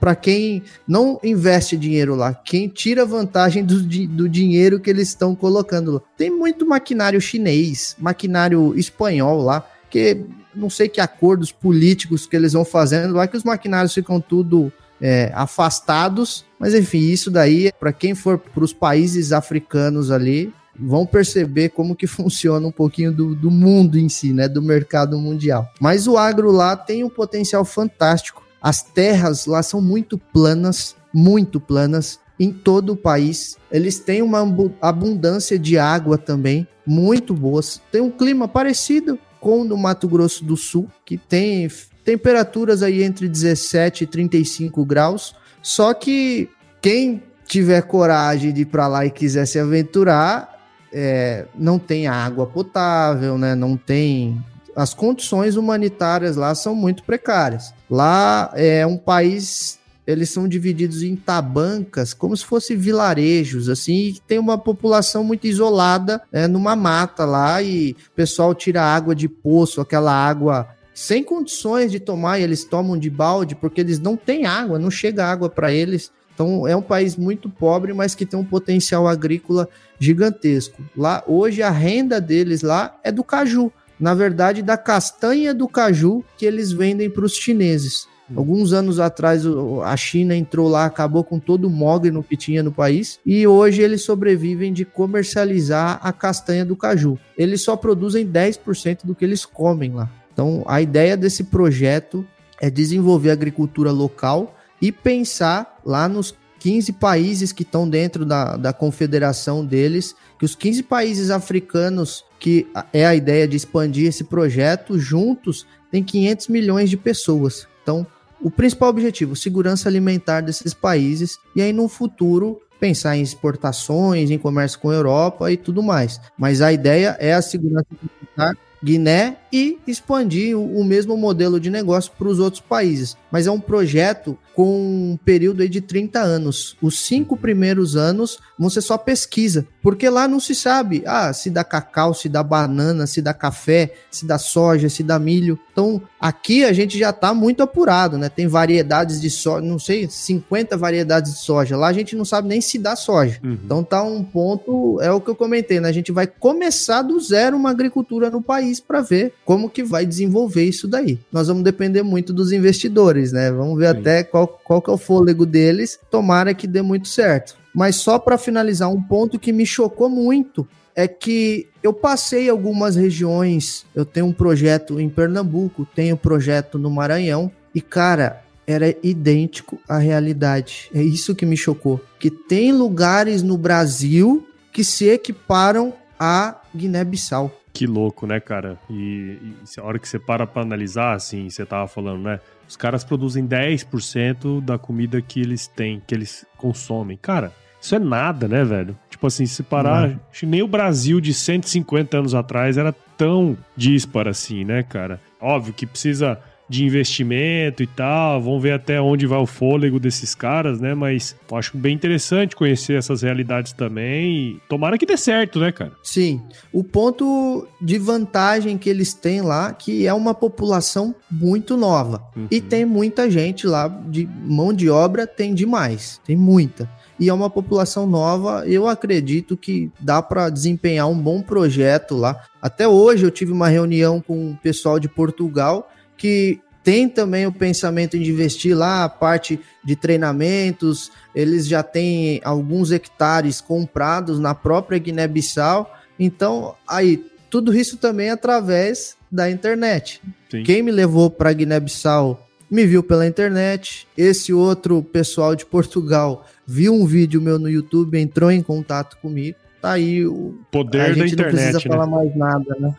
para 0.00 0.14
quem 0.14 0.62
não 0.86 1.20
investe 1.22 1.76
dinheiro 1.76 2.14
lá, 2.14 2.32
quem 2.32 2.68
tira 2.68 3.04
vantagem 3.04 3.64
do, 3.64 3.82
do 3.82 4.28
dinheiro 4.28 4.80
que 4.80 4.88
eles 4.88 5.08
estão 5.08 5.34
colocando 5.34 5.92
lá. 5.92 6.00
Tem 6.16 6.30
muito 6.30 6.66
maquinário 6.66 7.20
chinês, 7.20 7.94
maquinário 7.98 8.76
espanhol 8.76 9.42
lá, 9.42 9.68
que 9.90 10.24
não 10.54 10.70
sei 10.70 10.88
que 10.88 11.00
acordos 11.00 11.52
políticos 11.52 12.26
que 12.26 12.34
eles 12.34 12.52
vão 12.52 12.64
fazendo 12.64 13.14
lá 13.14 13.26
que 13.26 13.36
os 13.36 13.44
maquinários 13.44 13.94
ficam 13.94 14.20
tudo 14.20 14.72
é, 15.00 15.30
afastados, 15.34 16.44
mas 16.58 16.74
enfim, 16.74 16.98
isso 16.98 17.30
daí, 17.30 17.70
para 17.78 17.92
quem 17.92 18.14
for 18.14 18.38
para 18.38 18.64
os 18.64 18.72
países 18.72 19.32
africanos 19.32 20.10
ali, 20.10 20.52
vão 20.78 21.04
perceber 21.04 21.70
como 21.70 21.96
que 21.96 22.06
funciona 22.08 22.66
um 22.66 22.72
pouquinho 22.72 23.12
do, 23.12 23.34
do 23.34 23.50
mundo 23.50 23.98
em 23.98 24.08
si, 24.08 24.32
né, 24.32 24.48
do 24.48 24.62
mercado 24.62 25.18
mundial. 25.18 25.70
Mas 25.80 26.06
o 26.06 26.16
agro 26.16 26.50
lá 26.50 26.76
tem 26.76 27.04
um 27.04 27.10
potencial 27.10 27.64
fantástico. 27.64 28.46
As 28.60 28.82
terras 28.82 29.46
lá 29.46 29.62
são 29.62 29.80
muito 29.80 30.18
planas, 30.18 30.96
muito 31.12 31.60
planas 31.60 32.18
em 32.38 32.52
todo 32.52 32.90
o 32.92 32.96
país. 32.96 33.56
Eles 33.70 33.98
têm 33.98 34.22
uma 34.22 34.40
abundância 34.80 35.58
de 35.58 35.78
água 35.78 36.16
também, 36.16 36.66
muito 36.86 37.34
boas. 37.34 37.80
Tem 37.90 38.00
um 38.00 38.10
clima 38.10 38.46
parecido 38.46 39.18
com 39.40 39.62
o 39.62 39.68
do 39.68 39.76
Mato 39.76 40.08
Grosso 40.08 40.44
do 40.44 40.56
Sul, 40.56 40.88
que 41.04 41.16
tem 41.16 41.68
temperaturas 42.04 42.82
aí 42.82 43.02
entre 43.02 43.28
17 43.28 44.04
e 44.04 44.06
35 44.06 44.84
graus. 44.84 45.34
Só 45.62 45.92
que 45.92 46.48
quem 46.80 47.22
tiver 47.46 47.82
coragem 47.82 48.52
de 48.52 48.62
ir 48.62 48.66
para 48.66 48.86
lá 48.86 49.06
e 49.06 49.10
quiser 49.10 49.46
se 49.46 49.58
aventurar, 49.58 50.57
é, 50.92 51.46
não 51.54 51.78
tem 51.78 52.06
água 52.06 52.46
potável, 52.46 53.36
né? 53.38 53.54
Não 53.54 53.76
tem. 53.76 54.42
As 54.74 54.94
condições 54.94 55.56
humanitárias 55.56 56.36
lá 56.36 56.54
são 56.54 56.74
muito 56.74 57.02
precárias. 57.02 57.74
Lá 57.90 58.50
é 58.54 58.86
um 58.86 58.96
país 58.96 59.78
eles 60.08 60.30
são 60.30 60.48
divididos 60.48 61.02
em 61.02 61.14
tabancas, 61.14 62.14
como 62.14 62.34
se 62.34 62.42
fossem 62.42 62.78
vilarejos, 62.78 63.68
assim, 63.68 64.08
e 64.08 64.20
tem 64.26 64.38
uma 64.38 64.56
população 64.56 65.22
muito 65.22 65.46
isolada 65.46 66.22
é, 66.32 66.48
numa 66.48 66.74
mata 66.74 67.26
lá, 67.26 67.62
e 67.62 67.90
o 67.90 68.10
pessoal 68.16 68.54
tira 68.54 68.82
água 68.82 69.14
de 69.14 69.28
poço, 69.28 69.82
aquela 69.82 70.10
água 70.10 70.66
sem 70.94 71.22
condições 71.22 71.92
de 71.92 72.00
tomar, 72.00 72.38
e 72.38 72.42
eles 72.42 72.64
tomam 72.64 72.98
de 72.98 73.10
balde 73.10 73.54
porque 73.54 73.82
eles 73.82 73.98
não 73.98 74.16
têm 74.16 74.46
água, 74.46 74.78
não 74.78 74.90
chega 74.90 75.26
água 75.26 75.50
para 75.50 75.70
eles. 75.70 76.10
Então 76.38 76.68
é 76.68 76.76
um 76.76 76.82
país 76.82 77.16
muito 77.16 77.50
pobre, 77.50 77.92
mas 77.92 78.14
que 78.14 78.24
tem 78.24 78.38
um 78.38 78.44
potencial 78.44 79.08
agrícola 79.08 79.68
gigantesco. 79.98 80.80
Lá 80.96 81.20
hoje 81.26 81.62
a 81.62 81.70
renda 81.70 82.20
deles 82.20 82.62
lá 82.62 82.96
é 83.02 83.10
do 83.10 83.24
caju, 83.24 83.72
na 83.98 84.14
verdade 84.14 84.62
da 84.62 84.76
castanha 84.76 85.52
do 85.52 85.66
caju 85.66 86.24
que 86.36 86.46
eles 86.46 86.70
vendem 86.70 87.10
para 87.10 87.24
os 87.24 87.34
chineses. 87.34 88.06
Hum. 88.30 88.34
Alguns 88.36 88.72
anos 88.72 89.00
atrás 89.00 89.42
a 89.84 89.96
China 89.96 90.36
entrou 90.36 90.68
lá, 90.68 90.84
acabou 90.84 91.24
com 91.24 91.40
todo 91.40 91.64
o 91.64 91.70
mogno 91.70 92.22
que 92.22 92.36
tinha 92.36 92.62
no 92.62 92.70
país 92.70 93.18
e 93.26 93.44
hoje 93.44 93.82
eles 93.82 94.02
sobrevivem 94.02 94.72
de 94.72 94.84
comercializar 94.84 95.98
a 96.00 96.12
castanha 96.12 96.64
do 96.64 96.76
caju. 96.76 97.18
Eles 97.36 97.62
só 97.62 97.74
produzem 97.74 98.24
10% 98.24 99.00
do 99.02 99.12
que 99.12 99.24
eles 99.24 99.44
comem 99.44 99.92
lá. 99.92 100.08
Então, 100.32 100.62
a 100.68 100.80
ideia 100.80 101.16
desse 101.16 101.42
projeto 101.42 102.24
é 102.60 102.70
desenvolver 102.70 103.30
a 103.30 103.32
agricultura 103.32 103.90
local 103.90 104.54
e 104.80 104.92
pensar 104.92 105.80
lá 105.84 106.08
nos 106.08 106.34
15 106.58 106.92
países 106.94 107.52
que 107.52 107.62
estão 107.62 107.88
dentro 107.88 108.24
da, 108.24 108.56
da 108.56 108.72
confederação 108.72 109.64
deles, 109.64 110.14
que 110.38 110.44
os 110.44 110.54
15 110.54 110.82
países 110.82 111.30
africanos, 111.30 112.24
que 112.38 112.66
é 112.92 113.06
a 113.06 113.14
ideia 113.14 113.46
de 113.46 113.56
expandir 113.56 114.08
esse 114.08 114.24
projeto, 114.24 114.98
juntos 114.98 115.66
tem 115.90 116.02
500 116.02 116.48
milhões 116.48 116.90
de 116.90 116.96
pessoas. 116.96 117.66
Então, 117.82 118.06
o 118.40 118.50
principal 118.50 118.90
objetivo, 118.90 119.34
segurança 119.34 119.88
alimentar 119.88 120.40
desses 120.40 120.74
países, 120.74 121.38
e 121.56 121.62
aí 121.62 121.72
no 121.72 121.88
futuro 121.88 122.60
pensar 122.78 123.16
em 123.16 123.22
exportações, 123.22 124.30
em 124.30 124.38
comércio 124.38 124.78
com 124.78 124.90
a 124.90 124.94
Europa 124.94 125.50
e 125.50 125.56
tudo 125.56 125.82
mais. 125.82 126.20
Mas 126.36 126.60
a 126.60 126.72
ideia 126.72 127.16
é 127.18 127.34
a 127.34 127.42
segurança 127.42 127.86
alimentar 127.90 128.56
Guiné 128.82 129.38
e 129.52 129.78
expandir 129.86 130.56
o, 130.56 130.84
mesmo 130.84 131.16
modelo 131.16 131.58
de 131.58 131.70
negócio 131.70 132.12
para 132.16 132.28
os 132.28 132.38
outros 132.38 132.60
países. 132.60 133.16
Mas 133.30 133.46
é 133.46 133.50
um 133.50 133.60
projeto 133.60 134.38
com 134.54 135.12
um 135.12 135.18
período 135.24 135.68
de 135.68 135.80
30 135.80 136.20
anos. 136.20 136.76
Os 136.80 137.06
cinco 137.06 137.36
primeiros 137.36 137.96
anos 137.96 138.38
vão 138.58 138.70
ser 138.70 138.82
só 138.82 138.96
pesquisa, 138.98 139.66
porque 139.88 140.10
lá 140.10 140.28
não 140.28 140.38
se 140.38 140.54
sabe 140.54 141.02
ah, 141.06 141.32
se 141.32 141.48
dá 141.48 141.64
cacau, 141.64 142.12
se 142.12 142.28
dá 142.28 142.42
banana, 142.42 143.06
se 143.06 143.22
dá 143.22 143.32
café, 143.32 143.94
se 144.10 144.26
dá 144.26 144.36
soja, 144.36 144.90
se 144.90 145.02
dá 145.02 145.18
milho. 145.18 145.58
Então 145.72 146.02
aqui 146.20 146.62
a 146.62 146.74
gente 146.74 146.98
já 146.98 147.08
está 147.08 147.32
muito 147.32 147.62
apurado, 147.62 148.18
né? 148.18 148.28
Tem 148.28 148.46
variedades 148.46 149.18
de 149.18 149.30
soja, 149.30 149.64
não 149.64 149.78
sei, 149.78 150.06
50 150.06 150.76
variedades 150.76 151.32
de 151.32 151.38
soja. 151.38 151.74
Lá 151.74 151.88
a 151.88 151.92
gente 151.94 152.14
não 152.14 152.26
sabe 152.26 152.48
nem 152.48 152.60
se 152.60 152.78
dá 152.78 152.94
soja. 152.94 153.40
Uhum. 153.42 153.56
Então 153.64 153.82
tá 153.82 154.02
um 154.02 154.22
ponto, 154.22 155.00
é 155.00 155.10
o 155.10 155.22
que 155.22 155.30
eu 155.30 155.34
comentei, 155.34 155.80
né? 155.80 155.88
A 155.88 155.92
gente 155.92 156.12
vai 156.12 156.26
começar 156.26 157.00
do 157.00 157.18
zero 157.18 157.56
uma 157.56 157.70
agricultura 157.70 158.28
no 158.28 158.42
país 158.42 158.80
para 158.80 159.00
ver 159.00 159.32
como 159.42 159.70
que 159.70 159.82
vai 159.82 160.04
desenvolver 160.04 160.64
isso 160.64 160.86
daí. 160.86 161.18
Nós 161.32 161.48
vamos 161.48 161.62
depender 161.62 162.02
muito 162.02 162.30
dos 162.30 162.52
investidores, 162.52 163.32
né? 163.32 163.50
Vamos 163.50 163.78
ver 163.78 163.94
Sim. 163.94 164.00
até 164.00 164.22
qual 164.22 164.48
qual 164.62 164.82
que 164.82 164.90
é 164.90 164.92
o 164.92 164.98
fôlego 164.98 165.46
deles. 165.46 165.98
Tomara 166.10 166.52
que 166.52 166.66
dê 166.66 166.82
muito 166.82 167.08
certo. 167.08 167.56
Mas 167.78 167.94
só 167.94 168.18
para 168.18 168.36
finalizar, 168.36 168.90
um 168.90 169.00
ponto 169.00 169.38
que 169.38 169.52
me 169.52 169.64
chocou 169.64 170.08
muito 170.08 170.66
é 170.96 171.06
que 171.06 171.68
eu 171.80 171.92
passei 171.92 172.50
algumas 172.50 172.96
regiões. 172.96 173.86
Eu 173.94 174.04
tenho 174.04 174.26
um 174.26 174.32
projeto 174.32 174.98
em 174.98 175.08
Pernambuco, 175.08 175.86
tenho 175.94 176.16
um 176.16 176.18
projeto 176.18 176.76
no 176.76 176.90
Maranhão 176.90 177.52
e 177.72 177.80
cara, 177.80 178.42
era 178.66 178.92
idêntico 179.00 179.78
à 179.88 179.96
realidade. 179.96 180.90
É 180.92 181.00
isso 181.00 181.36
que 181.36 181.46
me 181.46 181.56
chocou, 181.56 182.00
que 182.18 182.32
tem 182.32 182.72
lugares 182.72 183.44
no 183.44 183.56
Brasil 183.56 184.44
que 184.72 184.82
se 184.82 185.08
equiparam 185.08 185.94
a 186.18 186.60
Guiné-Bissau. 186.74 187.56
Que 187.72 187.86
louco, 187.86 188.26
né, 188.26 188.40
cara? 188.40 188.76
E, 188.90 189.38
e 189.40 189.80
a 189.80 189.84
hora 189.84 190.00
que 190.00 190.08
você 190.08 190.18
para 190.18 190.48
para 190.48 190.62
analisar, 190.62 191.14
assim, 191.14 191.48
você 191.48 191.64
tava 191.64 191.86
falando, 191.86 192.22
né? 192.24 192.40
Os 192.68 192.74
caras 192.74 193.04
produzem 193.04 193.46
10% 193.46 194.60
da 194.62 194.76
comida 194.76 195.22
que 195.22 195.40
eles 195.40 195.68
têm, 195.68 196.02
que 196.04 196.12
eles 196.12 196.44
consomem. 196.56 197.16
Cara, 197.16 197.52
isso 197.80 197.94
é 197.94 197.98
nada, 197.98 198.48
né, 198.48 198.64
velho? 198.64 198.96
Tipo 199.08 199.26
assim, 199.26 199.46
se 199.46 199.62
parar, 199.62 200.18
acho 200.30 200.40
que 200.40 200.46
nem 200.46 200.62
o 200.62 200.68
Brasil 200.68 201.20
de 201.20 201.32
150 201.32 202.18
anos 202.18 202.34
atrás 202.34 202.76
era 202.76 202.92
tão 203.16 203.56
disparo 203.76 204.30
assim, 204.30 204.64
né, 204.64 204.82
cara? 204.82 205.20
Óbvio 205.40 205.72
que 205.74 205.86
precisa 205.86 206.38
de 206.68 206.84
investimento 206.84 207.82
e 207.82 207.86
tal. 207.86 208.40
Vamos 208.40 208.62
ver 208.62 208.72
até 208.72 209.00
onde 209.00 209.26
vai 209.26 209.38
o 209.38 209.46
fôlego 209.46 209.98
desses 209.98 210.34
caras, 210.34 210.80
né? 210.80 210.94
Mas 210.94 211.34
eu 211.50 211.56
acho 211.56 211.76
bem 211.76 211.94
interessante 211.94 212.54
conhecer 212.54 212.94
essas 212.94 213.22
realidades 213.22 213.72
também. 213.72 214.60
tomara 214.68 214.98
que 214.98 215.06
dê 215.06 215.16
certo, 215.16 215.58
né, 215.58 215.72
cara? 215.72 215.92
Sim. 216.02 216.42
O 216.72 216.84
ponto 216.84 217.66
de 217.80 217.98
vantagem 217.98 218.76
que 218.76 218.90
eles 218.90 219.14
têm 219.14 219.40
lá, 219.40 219.72
que 219.72 220.06
é 220.06 220.12
uma 220.12 220.34
população 220.34 221.14
muito 221.30 221.76
nova. 221.76 222.22
Uhum. 222.36 222.46
E 222.50 222.60
tem 222.60 222.84
muita 222.84 223.30
gente 223.30 223.66
lá 223.66 223.88
de 223.88 224.28
mão 224.44 224.72
de 224.72 224.90
obra, 224.90 225.26
tem 225.26 225.54
demais. 225.54 226.20
Tem 226.26 226.36
muita 226.36 226.88
e 227.18 227.28
é 227.28 227.32
uma 227.32 227.50
população 227.50 228.06
nova. 228.06 228.64
Eu 228.66 228.86
acredito 228.86 229.56
que 229.56 229.90
dá 230.00 230.22
para 230.22 230.50
desempenhar 230.50 231.08
um 231.08 231.18
bom 231.18 231.42
projeto 231.42 232.16
lá. 232.16 232.44
Até 232.62 232.86
hoje 232.86 233.24
eu 233.24 233.30
tive 233.30 233.52
uma 233.52 233.68
reunião 233.68 234.20
com 234.20 234.52
o 234.52 234.56
pessoal 234.56 234.98
de 234.98 235.08
Portugal 235.08 235.90
que 236.16 236.60
tem 236.82 237.08
também 237.08 237.46
o 237.46 237.52
pensamento 237.52 238.18
de 238.18 238.30
investir 238.30 238.76
lá 238.76 239.04
a 239.04 239.08
parte 239.08 239.60
de 239.84 239.94
treinamentos, 239.94 241.12
eles 241.34 241.68
já 241.68 241.82
têm 241.82 242.40
alguns 242.42 242.90
hectares 242.90 243.60
comprados 243.60 244.38
na 244.38 244.54
própria 244.54 244.98
Guiné-Bissau. 244.98 245.92
Então, 246.18 246.74
aí, 246.88 247.22
tudo 247.50 247.76
isso 247.76 247.98
também 247.98 248.30
através 248.30 249.16
da 249.30 249.50
internet. 249.50 250.22
Sim. 250.50 250.62
Quem 250.62 250.82
me 250.82 250.90
levou 250.90 251.30
para 251.30 251.52
Guiné-Bissau 251.52 252.48
me 252.70 252.86
viu 252.86 253.02
pela 253.02 253.26
internet. 253.26 254.06
Esse 254.16 254.52
outro 254.52 255.02
pessoal 255.02 255.54
de 255.54 255.66
Portugal 255.66 256.46
viu 256.68 256.92
um 256.92 257.06
vídeo 257.06 257.40
meu 257.40 257.58
no 257.58 257.70
YouTube, 257.70 258.20
entrou 258.20 258.50
em 258.50 258.62
contato 258.62 259.16
comigo. 259.22 259.56
Tá 259.80 259.92
aí 259.92 260.26
o 260.26 260.58
poder 260.70 260.98
da 260.98 261.08
internet. 261.08 261.22
A 261.22 261.26
gente 261.26 261.36
não 261.38 261.48
precisa 261.50 261.78
né? 261.78 261.84
falar 261.84 262.06
mais 262.06 262.36
nada, 262.36 262.76
né? 262.78 262.94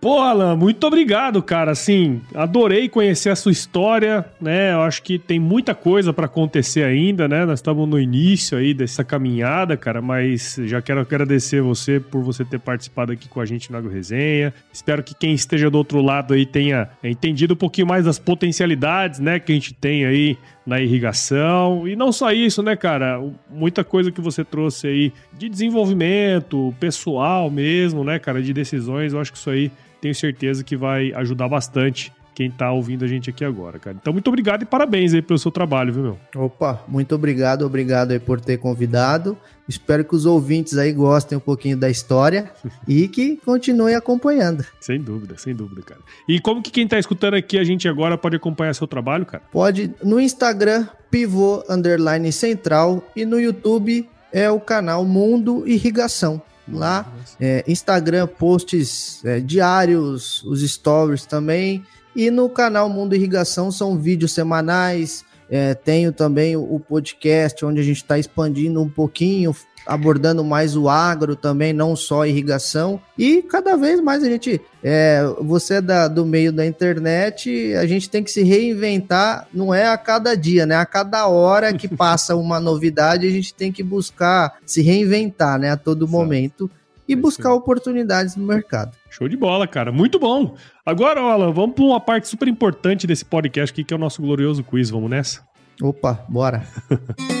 Pô, 0.00 0.18
Alan, 0.18 0.56
muito 0.56 0.86
obrigado, 0.86 1.42
cara. 1.42 1.72
Assim, 1.72 2.22
adorei 2.34 2.88
conhecer 2.88 3.28
a 3.28 3.36
sua 3.36 3.52
história, 3.52 4.24
né? 4.40 4.72
Eu 4.72 4.80
acho 4.80 5.02
que 5.02 5.18
tem 5.18 5.38
muita 5.38 5.74
coisa 5.74 6.10
para 6.10 6.24
acontecer 6.24 6.82
ainda, 6.84 7.28
né? 7.28 7.44
Nós 7.44 7.58
estamos 7.58 7.86
no 7.86 8.00
início 8.00 8.56
aí 8.56 8.72
dessa 8.72 9.04
caminhada, 9.04 9.76
cara, 9.76 10.00
mas 10.00 10.58
já 10.64 10.80
quero 10.80 11.00
agradecer 11.00 11.60
você 11.60 12.00
por 12.00 12.22
você 12.22 12.46
ter 12.46 12.58
participado 12.58 13.12
aqui 13.12 13.28
com 13.28 13.40
a 13.40 13.44
gente 13.44 13.70
no 13.70 13.76
Agro 13.76 13.90
Resenha. 13.90 14.54
Espero 14.72 15.02
que 15.02 15.14
quem 15.14 15.34
esteja 15.34 15.68
do 15.68 15.76
outro 15.76 16.00
lado 16.00 16.32
aí 16.32 16.46
tenha 16.46 16.88
entendido 17.04 17.52
um 17.52 17.58
pouquinho 17.58 17.86
mais 17.86 18.06
das 18.06 18.18
potencialidades, 18.18 19.20
né, 19.20 19.38
que 19.38 19.52
a 19.52 19.54
gente 19.54 19.74
tem 19.74 20.06
aí 20.06 20.38
na 20.66 20.80
irrigação. 20.80 21.86
E 21.88 21.96
não 21.96 22.12
só 22.12 22.32
isso, 22.32 22.62
né, 22.62 22.76
cara? 22.76 23.20
Muita 23.48 23.82
coisa 23.82 24.10
que 24.10 24.20
você 24.20 24.44
trouxe 24.44 24.86
aí 24.86 25.12
de 25.32 25.48
desenvolvimento 25.48 26.74
pessoal 26.78 27.50
mesmo, 27.50 28.04
né, 28.04 28.18
cara, 28.18 28.42
de 28.42 28.52
decisões. 28.52 29.12
Eu 29.12 29.20
acho 29.20 29.32
que 29.32 29.38
isso 29.38 29.50
aí 29.50 29.70
tenho 30.00 30.14
certeza 30.14 30.64
que 30.64 30.76
vai 30.76 31.12
ajudar 31.14 31.48
bastante 31.48 32.12
quem 32.40 32.50
tá 32.50 32.72
ouvindo 32.72 33.04
a 33.04 33.06
gente 33.06 33.28
aqui 33.28 33.44
agora, 33.44 33.78
cara. 33.78 33.98
Então, 34.00 34.14
muito 34.14 34.28
obrigado 34.28 34.62
e 34.62 34.64
parabéns 34.64 35.12
aí 35.12 35.20
pelo 35.20 35.38
seu 35.38 35.50
trabalho, 35.50 35.92
viu, 35.92 36.02
meu? 36.02 36.18
Opa, 36.34 36.82
muito 36.88 37.14
obrigado, 37.14 37.66
obrigado 37.66 38.12
aí 38.12 38.18
por 38.18 38.40
ter 38.40 38.56
convidado. 38.56 39.36
Espero 39.68 40.02
que 40.02 40.14
os 40.14 40.24
ouvintes 40.24 40.78
aí 40.78 40.90
gostem 40.90 41.36
um 41.36 41.40
pouquinho 41.40 41.76
da 41.76 41.90
história 41.90 42.50
e 42.88 43.06
que 43.08 43.36
continuem 43.44 43.94
acompanhando. 43.94 44.64
Sem 44.80 44.98
dúvida, 44.98 45.36
sem 45.36 45.54
dúvida, 45.54 45.82
cara. 45.82 46.00
E 46.26 46.40
como 46.40 46.62
que 46.62 46.70
quem 46.70 46.88
tá 46.88 46.98
escutando 46.98 47.34
aqui 47.34 47.58
a 47.58 47.64
gente 47.64 47.86
agora 47.86 48.16
pode 48.16 48.36
acompanhar 48.36 48.74
seu 48.74 48.86
trabalho, 48.86 49.26
cara? 49.26 49.44
Pode 49.52 49.92
no 50.02 50.18
Instagram, 50.18 50.88
pivô 51.10 51.62
underline 51.68 52.32
central 52.32 53.04
e 53.14 53.26
no 53.26 53.38
YouTube 53.38 54.08
é 54.32 54.50
o 54.50 54.58
canal 54.58 55.04
Mundo 55.04 55.68
Irrigação 55.68 56.40
lá. 56.72 57.06
É, 57.38 57.64
Instagram, 57.68 58.26
posts 58.26 59.22
é, 59.24 59.40
diários, 59.40 60.42
os 60.44 60.62
stories 60.62 61.26
também. 61.26 61.84
E 62.14 62.30
no 62.30 62.48
canal 62.48 62.88
Mundo 62.88 63.14
Irrigação 63.14 63.70
são 63.70 63.98
vídeos 63.98 64.32
semanais. 64.32 65.24
É, 65.48 65.74
tenho 65.74 66.12
também 66.12 66.56
o, 66.56 66.78
podcast, 66.78 67.64
onde 67.64 67.80
a 67.80 67.82
gente 67.82 67.96
está 67.96 68.16
expandindo 68.16 68.80
um 68.80 68.88
pouquinho, 68.88 69.54
abordando 69.84 70.44
mais 70.44 70.76
o 70.76 70.88
agro 70.88 71.34
também, 71.34 71.72
não 71.72 71.96
só 71.96 72.24
irrigação. 72.24 73.00
E 73.18 73.42
cada 73.42 73.76
vez 73.76 74.00
mais 74.00 74.22
a 74.22 74.26
gente, 74.26 74.60
é, 74.82 75.24
você 75.40 75.74
é 75.74 75.80
da, 75.80 76.06
do 76.06 76.24
meio 76.24 76.52
da 76.52 76.64
internet, 76.64 77.74
a 77.74 77.84
gente 77.84 78.08
tem 78.08 78.22
que 78.22 78.30
se 78.30 78.44
reinventar, 78.44 79.48
não 79.52 79.74
é 79.74 79.88
a 79.88 79.98
cada 79.98 80.36
dia, 80.36 80.64
né? 80.64 80.76
A 80.76 80.86
cada 80.86 81.26
hora 81.26 81.72
que 81.72 81.88
passa 81.96 82.36
uma 82.36 82.60
novidade, 82.60 83.26
a 83.26 83.30
gente 83.30 83.52
tem 83.52 83.72
que 83.72 83.82
buscar 83.82 84.56
se 84.64 84.82
reinventar, 84.82 85.58
né? 85.58 85.70
A 85.72 85.76
todo 85.76 86.04
Exato. 86.04 86.12
momento 86.12 86.70
e 87.08 87.16
buscar 87.16 87.52
oportunidades 87.52 88.36
no 88.36 88.46
mercado. 88.46 88.99
Show 89.10 89.28
de 89.28 89.36
bola, 89.36 89.66
cara. 89.66 89.90
Muito 89.92 90.18
bom. 90.18 90.54
Agora, 90.86 91.20
Alan, 91.20 91.52
vamos 91.52 91.74
para 91.74 91.84
uma 91.84 92.00
parte 92.00 92.28
super 92.28 92.48
importante 92.48 93.06
desse 93.06 93.24
podcast 93.24 93.72
aqui, 93.72 93.84
que 93.84 93.92
é 93.92 93.96
o 93.96 94.00
nosso 94.00 94.22
glorioso 94.22 94.62
quiz. 94.62 94.88
Vamos 94.88 95.10
nessa? 95.10 95.42
Opa, 95.82 96.24
bora. 96.28 96.62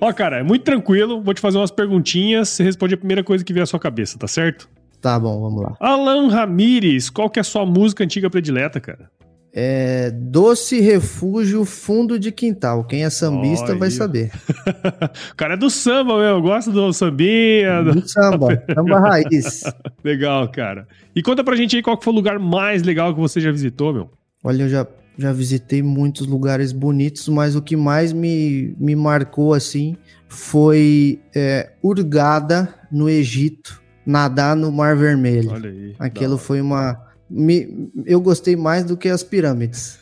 Ó, 0.00 0.12
cara, 0.12 0.40
é 0.40 0.42
muito 0.42 0.64
tranquilo. 0.64 1.22
Vou 1.22 1.32
te 1.32 1.40
fazer 1.40 1.56
umas 1.56 1.70
perguntinhas. 1.70 2.50
Você 2.50 2.62
responde 2.62 2.92
a 2.92 2.98
primeira 2.98 3.24
coisa 3.24 3.42
que 3.42 3.54
vier 3.54 3.62
à 3.62 3.66
sua 3.66 3.80
cabeça, 3.80 4.18
tá 4.18 4.28
certo? 4.28 4.68
Tá 5.00 5.18
bom, 5.18 5.40
vamos 5.40 5.62
lá. 5.62 5.76
Alan 5.80 6.28
Ramires, 6.28 7.08
qual 7.08 7.30
que 7.30 7.38
é 7.38 7.42
a 7.42 7.44
sua 7.44 7.64
música 7.64 8.04
antiga 8.04 8.28
predileta, 8.28 8.80
cara? 8.80 9.10
É 9.56 10.10
Doce 10.10 10.80
Refúgio 10.80 11.64
Fundo 11.64 12.18
de 12.18 12.32
Quintal. 12.32 12.82
Quem 12.84 13.04
é 13.04 13.10
sambista 13.10 13.72
oh, 13.72 13.78
vai 13.78 13.88
saber. 13.90 14.32
o 15.30 15.36
cara 15.36 15.54
é 15.54 15.56
do 15.56 15.70
samba, 15.70 16.14
meu. 16.14 16.24
Eu 16.24 16.42
gosto 16.42 16.72
do 16.72 16.92
sambinha. 16.92 17.80
Do, 17.84 18.00
do 18.00 18.02
samba, 18.08 18.60
samba 18.74 18.98
raiz. 18.98 19.62
legal, 20.02 20.48
cara. 20.48 20.88
E 21.14 21.22
conta 21.22 21.44
pra 21.44 21.54
gente 21.54 21.76
aí 21.76 21.82
qual 21.82 22.00
foi 22.02 22.12
o 22.12 22.16
lugar 22.16 22.38
mais 22.40 22.82
legal 22.82 23.14
que 23.14 23.20
você 23.20 23.40
já 23.40 23.52
visitou, 23.52 23.94
meu. 23.94 24.10
Olha, 24.42 24.64
eu 24.64 24.68
já 24.68 24.84
já 25.16 25.32
visitei 25.32 25.82
muitos 25.82 26.26
lugares 26.26 26.72
bonitos, 26.72 27.28
mas 27.28 27.54
o 27.54 27.62
que 27.62 27.76
mais 27.76 28.12
me, 28.12 28.74
me 28.78 28.96
marcou 28.96 29.54
assim 29.54 29.96
foi 30.28 31.20
é, 31.34 31.70
Urgada, 31.82 32.74
no 32.90 33.08
Egito, 33.08 33.80
nadar 34.04 34.56
no 34.56 34.72
Mar 34.72 34.96
Vermelho. 34.96 35.52
Olha 35.52 35.70
aí. 35.70 35.94
Aquilo 35.98 36.36
foi 36.36 36.60
uma. 36.60 37.00
Me, 37.28 37.90
eu 38.04 38.20
gostei 38.20 38.54
mais 38.54 38.84
do 38.84 38.96
que 38.96 39.08
as 39.08 39.22
pirâmides. 39.22 39.98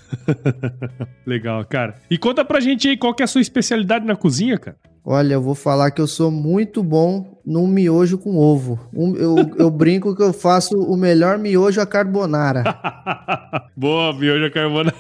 Legal, 1.27 1.65
cara. 1.65 1.95
E 2.11 2.19
conta 2.19 2.45
pra 2.45 2.61
gente 2.61 2.89
aí 2.89 2.97
qual 2.97 3.15
que 3.15 3.23
é 3.23 3.25
a 3.25 3.29
sua 3.29 3.41
especialidade 3.41 4.05
na 4.05 4.17
cozinha, 4.17 4.59
cara. 4.59 4.77
Olha, 5.05 5.35
eu 5.35 5.43
vou 5.43 5.55
falar 5.55 5.91
que 5.91 6.01
eu 6.01 6.07
sou 6.07 6.31
muito 6.31 6.83
bom 6.83 7.41
num 7.45 7.67
miojo 7.67 8.19
com 8.19 8.37
ovo. 8.37 8.89
Um, 8.95 9.17
eu, 9.17 9.37
eu 9.59 9.71
brinco 9.73 10.15
que 10.15 10.23
eu 10.23 10.33
faço 10.33 10.79
o 10.79 10.97
melhor 10.97 11.39
miojo 11.39 11.81
a 11.81 11.87
carbonara. 11.87 12.63
Boa, 13.77 14.13
miojo 14.13 14.45
a 14.45 14.51
carbonara. 14.51 14.95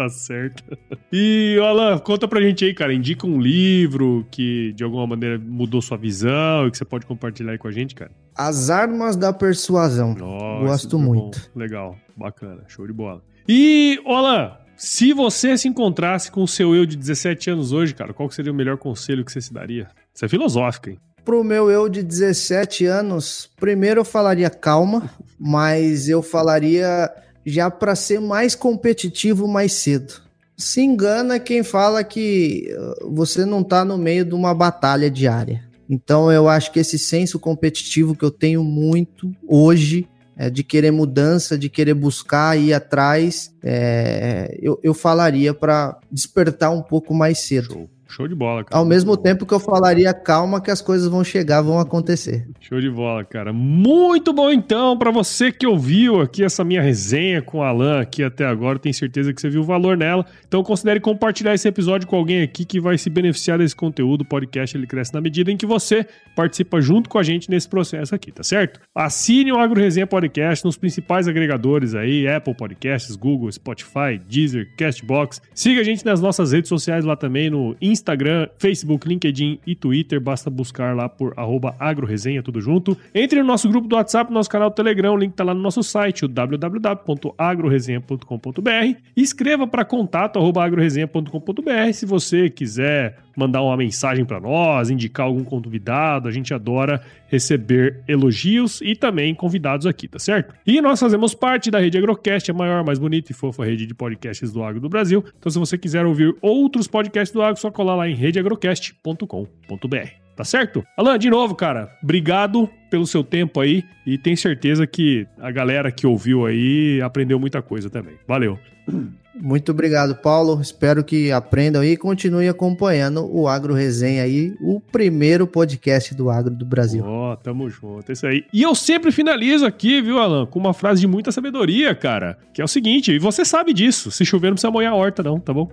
Tá 0.00 0.08
certo. 0.08 0.64
E, 1.12 1.58
Alan, 1.60 1.98
conta 1.98 2.28
pra 2.28 2.40
gente 2.40 2.64
aí, 2.64 2.72
cara. 2.72 2.94
Indica 2.94 3.26
um 3.26 3.40
livro 3.40 4.24
que 4.30 4.72
de 4.74 4.84
alguma 4.84 5.08
maneira 5.08 5.40
mudou 5.40 5.82
sua 5.82 5.96
visão 5.96 6.68
e 6.68 6.70
que 6.70 6.78
você 6.78 6.84
pode 6.84 7.04
compartilhar 7.04 7.50
aí 7.50 7.58
com 7.58 7.66
a 7.66 7.72
gente, 7.72 7.96
cara. 7.96 8.12
As 8.36 8.70
Armas 8.70 9.16
da 9.16 9.32
Persuasão. 9.32 10.14
Nossa, 10.14 10.66
Gosto 10.66 10.98
muito. 11.00 11.40
Bom. 11.52 11.58
Legal, 11.58 11.96
bacana, 12.16 12.62
show 12.68 12.86
de 12.86 12.92
bola. 12.92 13.22
E, 13.48 14.00
Alan, 14.06 14.52
se 14.76 15.12
você 15.12 15.58
se 15.58 15.66
encontrasse 15.66 16.30
com 16.30 16.44
o 16.44 16.48
seu 16.48 16.76
eu 16.76 16.86
de 16.86 16.96
17 16.96 17.50
anos 17.50 17.72
hoje, 17.72 17.92
cara, 17.92 18.14
qual 18.14 18.30
seria 18.30 18.52
o 18.52 18.54
melhor 18.54 18.78
conselho 18.78 19.24
que 19.24 19.32
você 19.32 19.40
se 19.40 19.52
daria? 19.52 19.88
Isso 20.14 20.24
é 20.24 20.28
filosófico, 20.28 20.90
hein? 20.90 20.98
Pro 21.24 21.42
meu 21.42 21.68
eu 21.70 21.88
de 21.88 22.04
17 22.04 22.86
anos, 22.86 23.50
primeiro 23.58 24.00
eu 24.00 24.04
falaria 24.04 24.48
calma, 24.48 25.10
mas 25.38 26.08
eu 26.08 26.22
falaria 26.22 27.10
já 27.50 27.70
para 27.70 27.94
ser 27.94 28.20
mais 28.20 28.54
competitivo 28.54 29.46
mais 29.48 29.72
cedo. 29.74 30.14
Se 30.56 30.80
engana 30.80 31.38
quem 31.38 31.62
fala 31.62 32.04
que 32.04 32.68
uh, 33.02 33.10
você 33.10 33.44
não 33.44 33.60
está 33.60 33.84
no 33.84 33.96
meio 33.96 34.24
de 34.24 34.34
uma 34.34 34.54
batalha 34.54 35.10
diária. 35.10 35.64
Então 35.88 36.30
eu 36.30 36.48
acho 36.48 36.70
que 36.70 36.78
esse 36.78 36.98
senso 36.98 37.38
competitivo 37.38 38.14
que 38.14 38.24
eu 38.24 38.30
tenho 38.30 38.62
muito 38.62 39.34
hoje 39.48 40.08
é, 40.36 40.48
de 40.48 40.64
querer 40.64 40.90
mudança, 40.90 41.58
de 41.58 41.68
querer 41.68 41.92
buscar, 41.92 42.58
ir 42.58 42.72
atrás, 42.72 43.52
é, 43.62 44.56
eu, 44.62 44.80
eu 44.82 44.94
falaria 44.94 45.52
para 45.52 45.98
despertar 46.10 46.70
um 46.70 46.80
pouco 46.80 47.12
mais 47.12 47.40
cedo. 47.40 47.90
Show. 48.10 48.26
De 48.26 48.34
bola, 48.34 48.64
cara. 48.64 48.78
Ao 48.78 48.84
mesmo 48.84 49.16
tempo 49.16 49.46
que 49.46 49.54
eu 49.54 49.60
falaria 49.60 50.12
calma 50.12 50.60
que 50.60 50.70
as 50.70 50.82
coisas 50.82 51.08
vão 51.08 51.22
chegar, 51.22 51.62
vão 51.62 51.78
acontecer. 51.78 52.46
Show 52.60 52.80
de 52.80 52.90
bola, 52.90 53.24
cara. 53.24 53.52
Muito 53.52 54.32
bom 54.32 54.50
então 54.50 54.96
para 54.98 55.10
você 55.10 55.52
que 55.52 55.66
ouviu 55.66 56.20
aqui 56.20 56.44
essa 56.44 56.64
minha 56.64 56.82
resenha 56.82 57.40
com 57.40 57.58
o 57.58 57.62
Alan 57.62 58.00
aqui 58.00 58.22
até 58.22 58.44
agora, 58.44 58.78
tenho 58.78 58.94
certeza 58.94 59.32
que 59.32 59.40
você 59.40 59.48
viu 59.48 59.60
o 59.60 59.64
valor 59.64 59.96
nela. 59.96 60.26
Então 60.46 60.62
considere 60.62 60.98
compartilhar 60.98 61.54
esse 61.54 61.68
episódio 61.68 62.06
com 62.06 62.16
alguém 62.16 62.42
aqui 62.42 62.64
que 62.64 62.80
vai 62.80 62.98
se 62.98 63.08
beneficiar 63.08 63.58
desse 63.58 63.76
conteúdo. 63.76 64.22
O 64.22 64.24
podcast 64.24 64.76
ele 64.76 64.86
cresce 64.86 65.14
na 65.14 65.20
medida 65.20 65.50
em 65.50 65.56
que 65.56 65.66
você 65.66 66.04
participa 66.34 66.80
junto 66.80 67.08
com 67.08 67.18
a 67.18 67.22
gente 67.22 67.48
nesse 67.48 67.68
processo 67.68 68.14
aqui, 68.14 68.32
tá 68.32 68.42
certo? 68.42 68.80
Assine 68.94 69.52
o 69.52 69.58
Agro 69.58 69.80
Resenha 69.80 70.06
Podcast 70.06 70.64
nos 70.64 70.76
principais 70.76 71.28
agregadores 71.28 71.94
aí, 71.94 72.26
Apple 72.26 72.54
Podcasts, 72.54 73.14
Google, 73.14 73.50
Spotify, 73.52 74.20
Deezer, 74.28 74.68
Castbox. 74.76 75.40
Siga 75.54 75.80
a 75.80 75.84
gente 75.84 76.04
nas 76.04 76.20
nossas 76.20 76.52
redes 76.52 76.68
sociais 76.68 77.04
lá 77.04 77.16
também 77.16 77.48
no 77.50 77.76
Instagram 77.80 77.99
Instagram, 78.00 78.48
Facebook, 78.58 79.06
LinkedIn 79.06 79.60
e 79.66 79.74
Twitter. 79.74 80.18
Basta 80.20 80.48
buscar 80.50 80.94
lá 80.96 81.08
por 81.08 81.34
agroresenha, 81.78 82.42
tudo 82.42 82.60
junto. 82.60 82.98
Entre 83.14 83.40
no 83.40 83.46
nosso 83.46 83.68
grupo 83.68 83.86
do 83.86 83.94
WhatsApp, 83.96 84.32
nosso 84.32 84.50
canal 84.50 84.70
do 84.70 84.74
Telegram, 84.74 85.14
o 85.14 85.16
link 85.16 85.34
tá 85.34 85.44
lá 85.44 85.54
no 85.54 85.60
nosso 85.60 85.82
site, 85.82 86.24
o 86.24 86.28
www.agroresenha.com.br. 86.28 88.98
Escreva 89.16 89.66
para 89.66 89.84
contato 89.84 90.38
agroresenha.com.br 90.38 91.92
se 91.92 92.06
você 92.06 92.50
quiser 92.50 93.18
mandar 93.36 93.62
uma 93.62 93.76
mensagem 93.76 94.24
para 94.24 94.40
nós, 94.40 94.90
indicar 94.90 95.26
algum 95.26 95.44
convidado. 95.44 96.28
A 96.28 96.32
gente 96.32 96.52
adora 96.52 97.00
receber 97.28 98.02
elogios 98.08 98.80
e 98.82 98.96
também 98.96 99.34
convidados 99.34 99.86
aqui, 99.86 100.08
tá 100.08 100.18
certo? 100.18 100.52
E 100.66 100.80
nós 100.80 100.98
fazemos 100.98 101.34
parte 101.34 101.70
da 101.70 101.78
rede 101.78 101.96
Agrocast, 101.96 102.50
a 102.50 102.54
maior, 102.54 102.84
mais 102.84 102.98
bonita 102.98 103.30
e 103.30 103.34
fofa 103.34 103.64
rede 103.64 103.86
de 103.86 103.94
podcasts 103.94 104.52
do 104.52 104.62
agro 104.62 104.80
do 104.80 104.88
Brasil. 104.88 105.24
Então, 105.38 105.50
se 105.50 105.58
você 105.58 105.78
quiser 105.78 106.04
ouvir 106.04 106.34
outros 106.42 106.86
podcasts 106.86 107.32
do 107.32 107.40
agro, 107.40 107.60
só 107.60 107.70
colar 107.70 107.89
lá 107.94 108.08
em 108.08 108.14
redeagrocast.com.br. 108.14 110.20
Tá 110.36 110.44
certo? 110.44 110.82
Alan, 110.96 111.18
de 111.18 111.28
novo, 111.28 111.54
cara, 111.54 111.90
obrigado 112.02 112.68
pelo 112.90 113.06
seu 113.06 113.22
tempo 113.22 113.60
aí 113.60 113.84
e 114.06 114.16
tenho 114.16 114.36
certeza 114.36 114.86
que 114.86 115.26
a 115.38 115.50
galera 115.50 115.92
que 115.92 116.06
ouviu 116.06 116.46
aí 116.46 117.00
aprendeu 117.02 117.38
muita 117.38 117.60
coisa 117.60 117.90
também. 117.90 118.14
Valeu. 118.26 118.58
Muito 119.40 119.72
obrigado, 119.72 120.14
Paulo. 120.14 120.60
Espero 120.60 121.02
que 121.02 121.32
aprendam 121.32 121.82
e 121.82 121.96
continuem 121.96 122.48
acompanhando 122.48 123.26
o 123.34 123.48
Agro 123.48 123.72
Resenha 123.72 124.22
aí, 124.22 124.54
o 124.60 124.80
primeiro 124.80 125.46
podcast 125.46 126.14
do 126.14 126.30
agro 126.30 126.54
do 126.54 126.66
Brasil. 126.66 127.02
Ó, 127.04 127.32
oh, 127.32 127.36
tamo 127.36 127.68
junto, 127.70 128.10
é 128.10 128.12
isso 128.12 128.26
aí. 128.26 128.44
E 128.52 128.62
eu 128.62 128.74
sempre 128.74 129.10
finalizo 129.10 129.64
aqui, 129.64 130.02
viu, 130.02 130.18
Alan, 130.18 130.46
com 130.46 130.58
uma 130.58 130.74
frase 130.74 131.00
de 131.00 131.06
muita 131.06 131.32
sabedoria, 131.32 131.94
cara, 131.94 132.36
que 132.52 132.60
é 132.60 132.64
o 132.64 132.68
seguinte, 132.68 133.12
e 133.12 133.18
você 133.18 133.44
sabe 133.44 133.72
disso, 133.72 134.10
se 134.10 134.24
chover 134.24 134.48
não 134.48 134.54
precisa 134.54 134.70
molhar 134.70 134.92
a 134.92 134.96
horta 134.96 135.22
não, 135.22 135.40
tá 135.40 135.54
bom? 135.54 135.70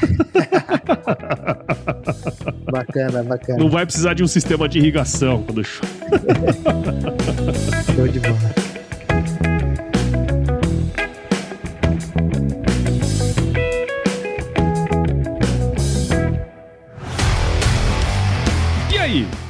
bacana, 2.72 3.22
bacana. 3.22 3.58
Não 3.58 3.68
vai 3.68 3.84
precisar 3.84 4.14
de 4.14 4.22
um 4.22 4.26
sistema 4.26 4.66
de 4.66 4.78
irrigação 4.78 5.42
quando 5.42 5.62
chove. 5.62 5.92
Show 7.94 8.08
de 8.08 8.20
bola. 8.20 9.59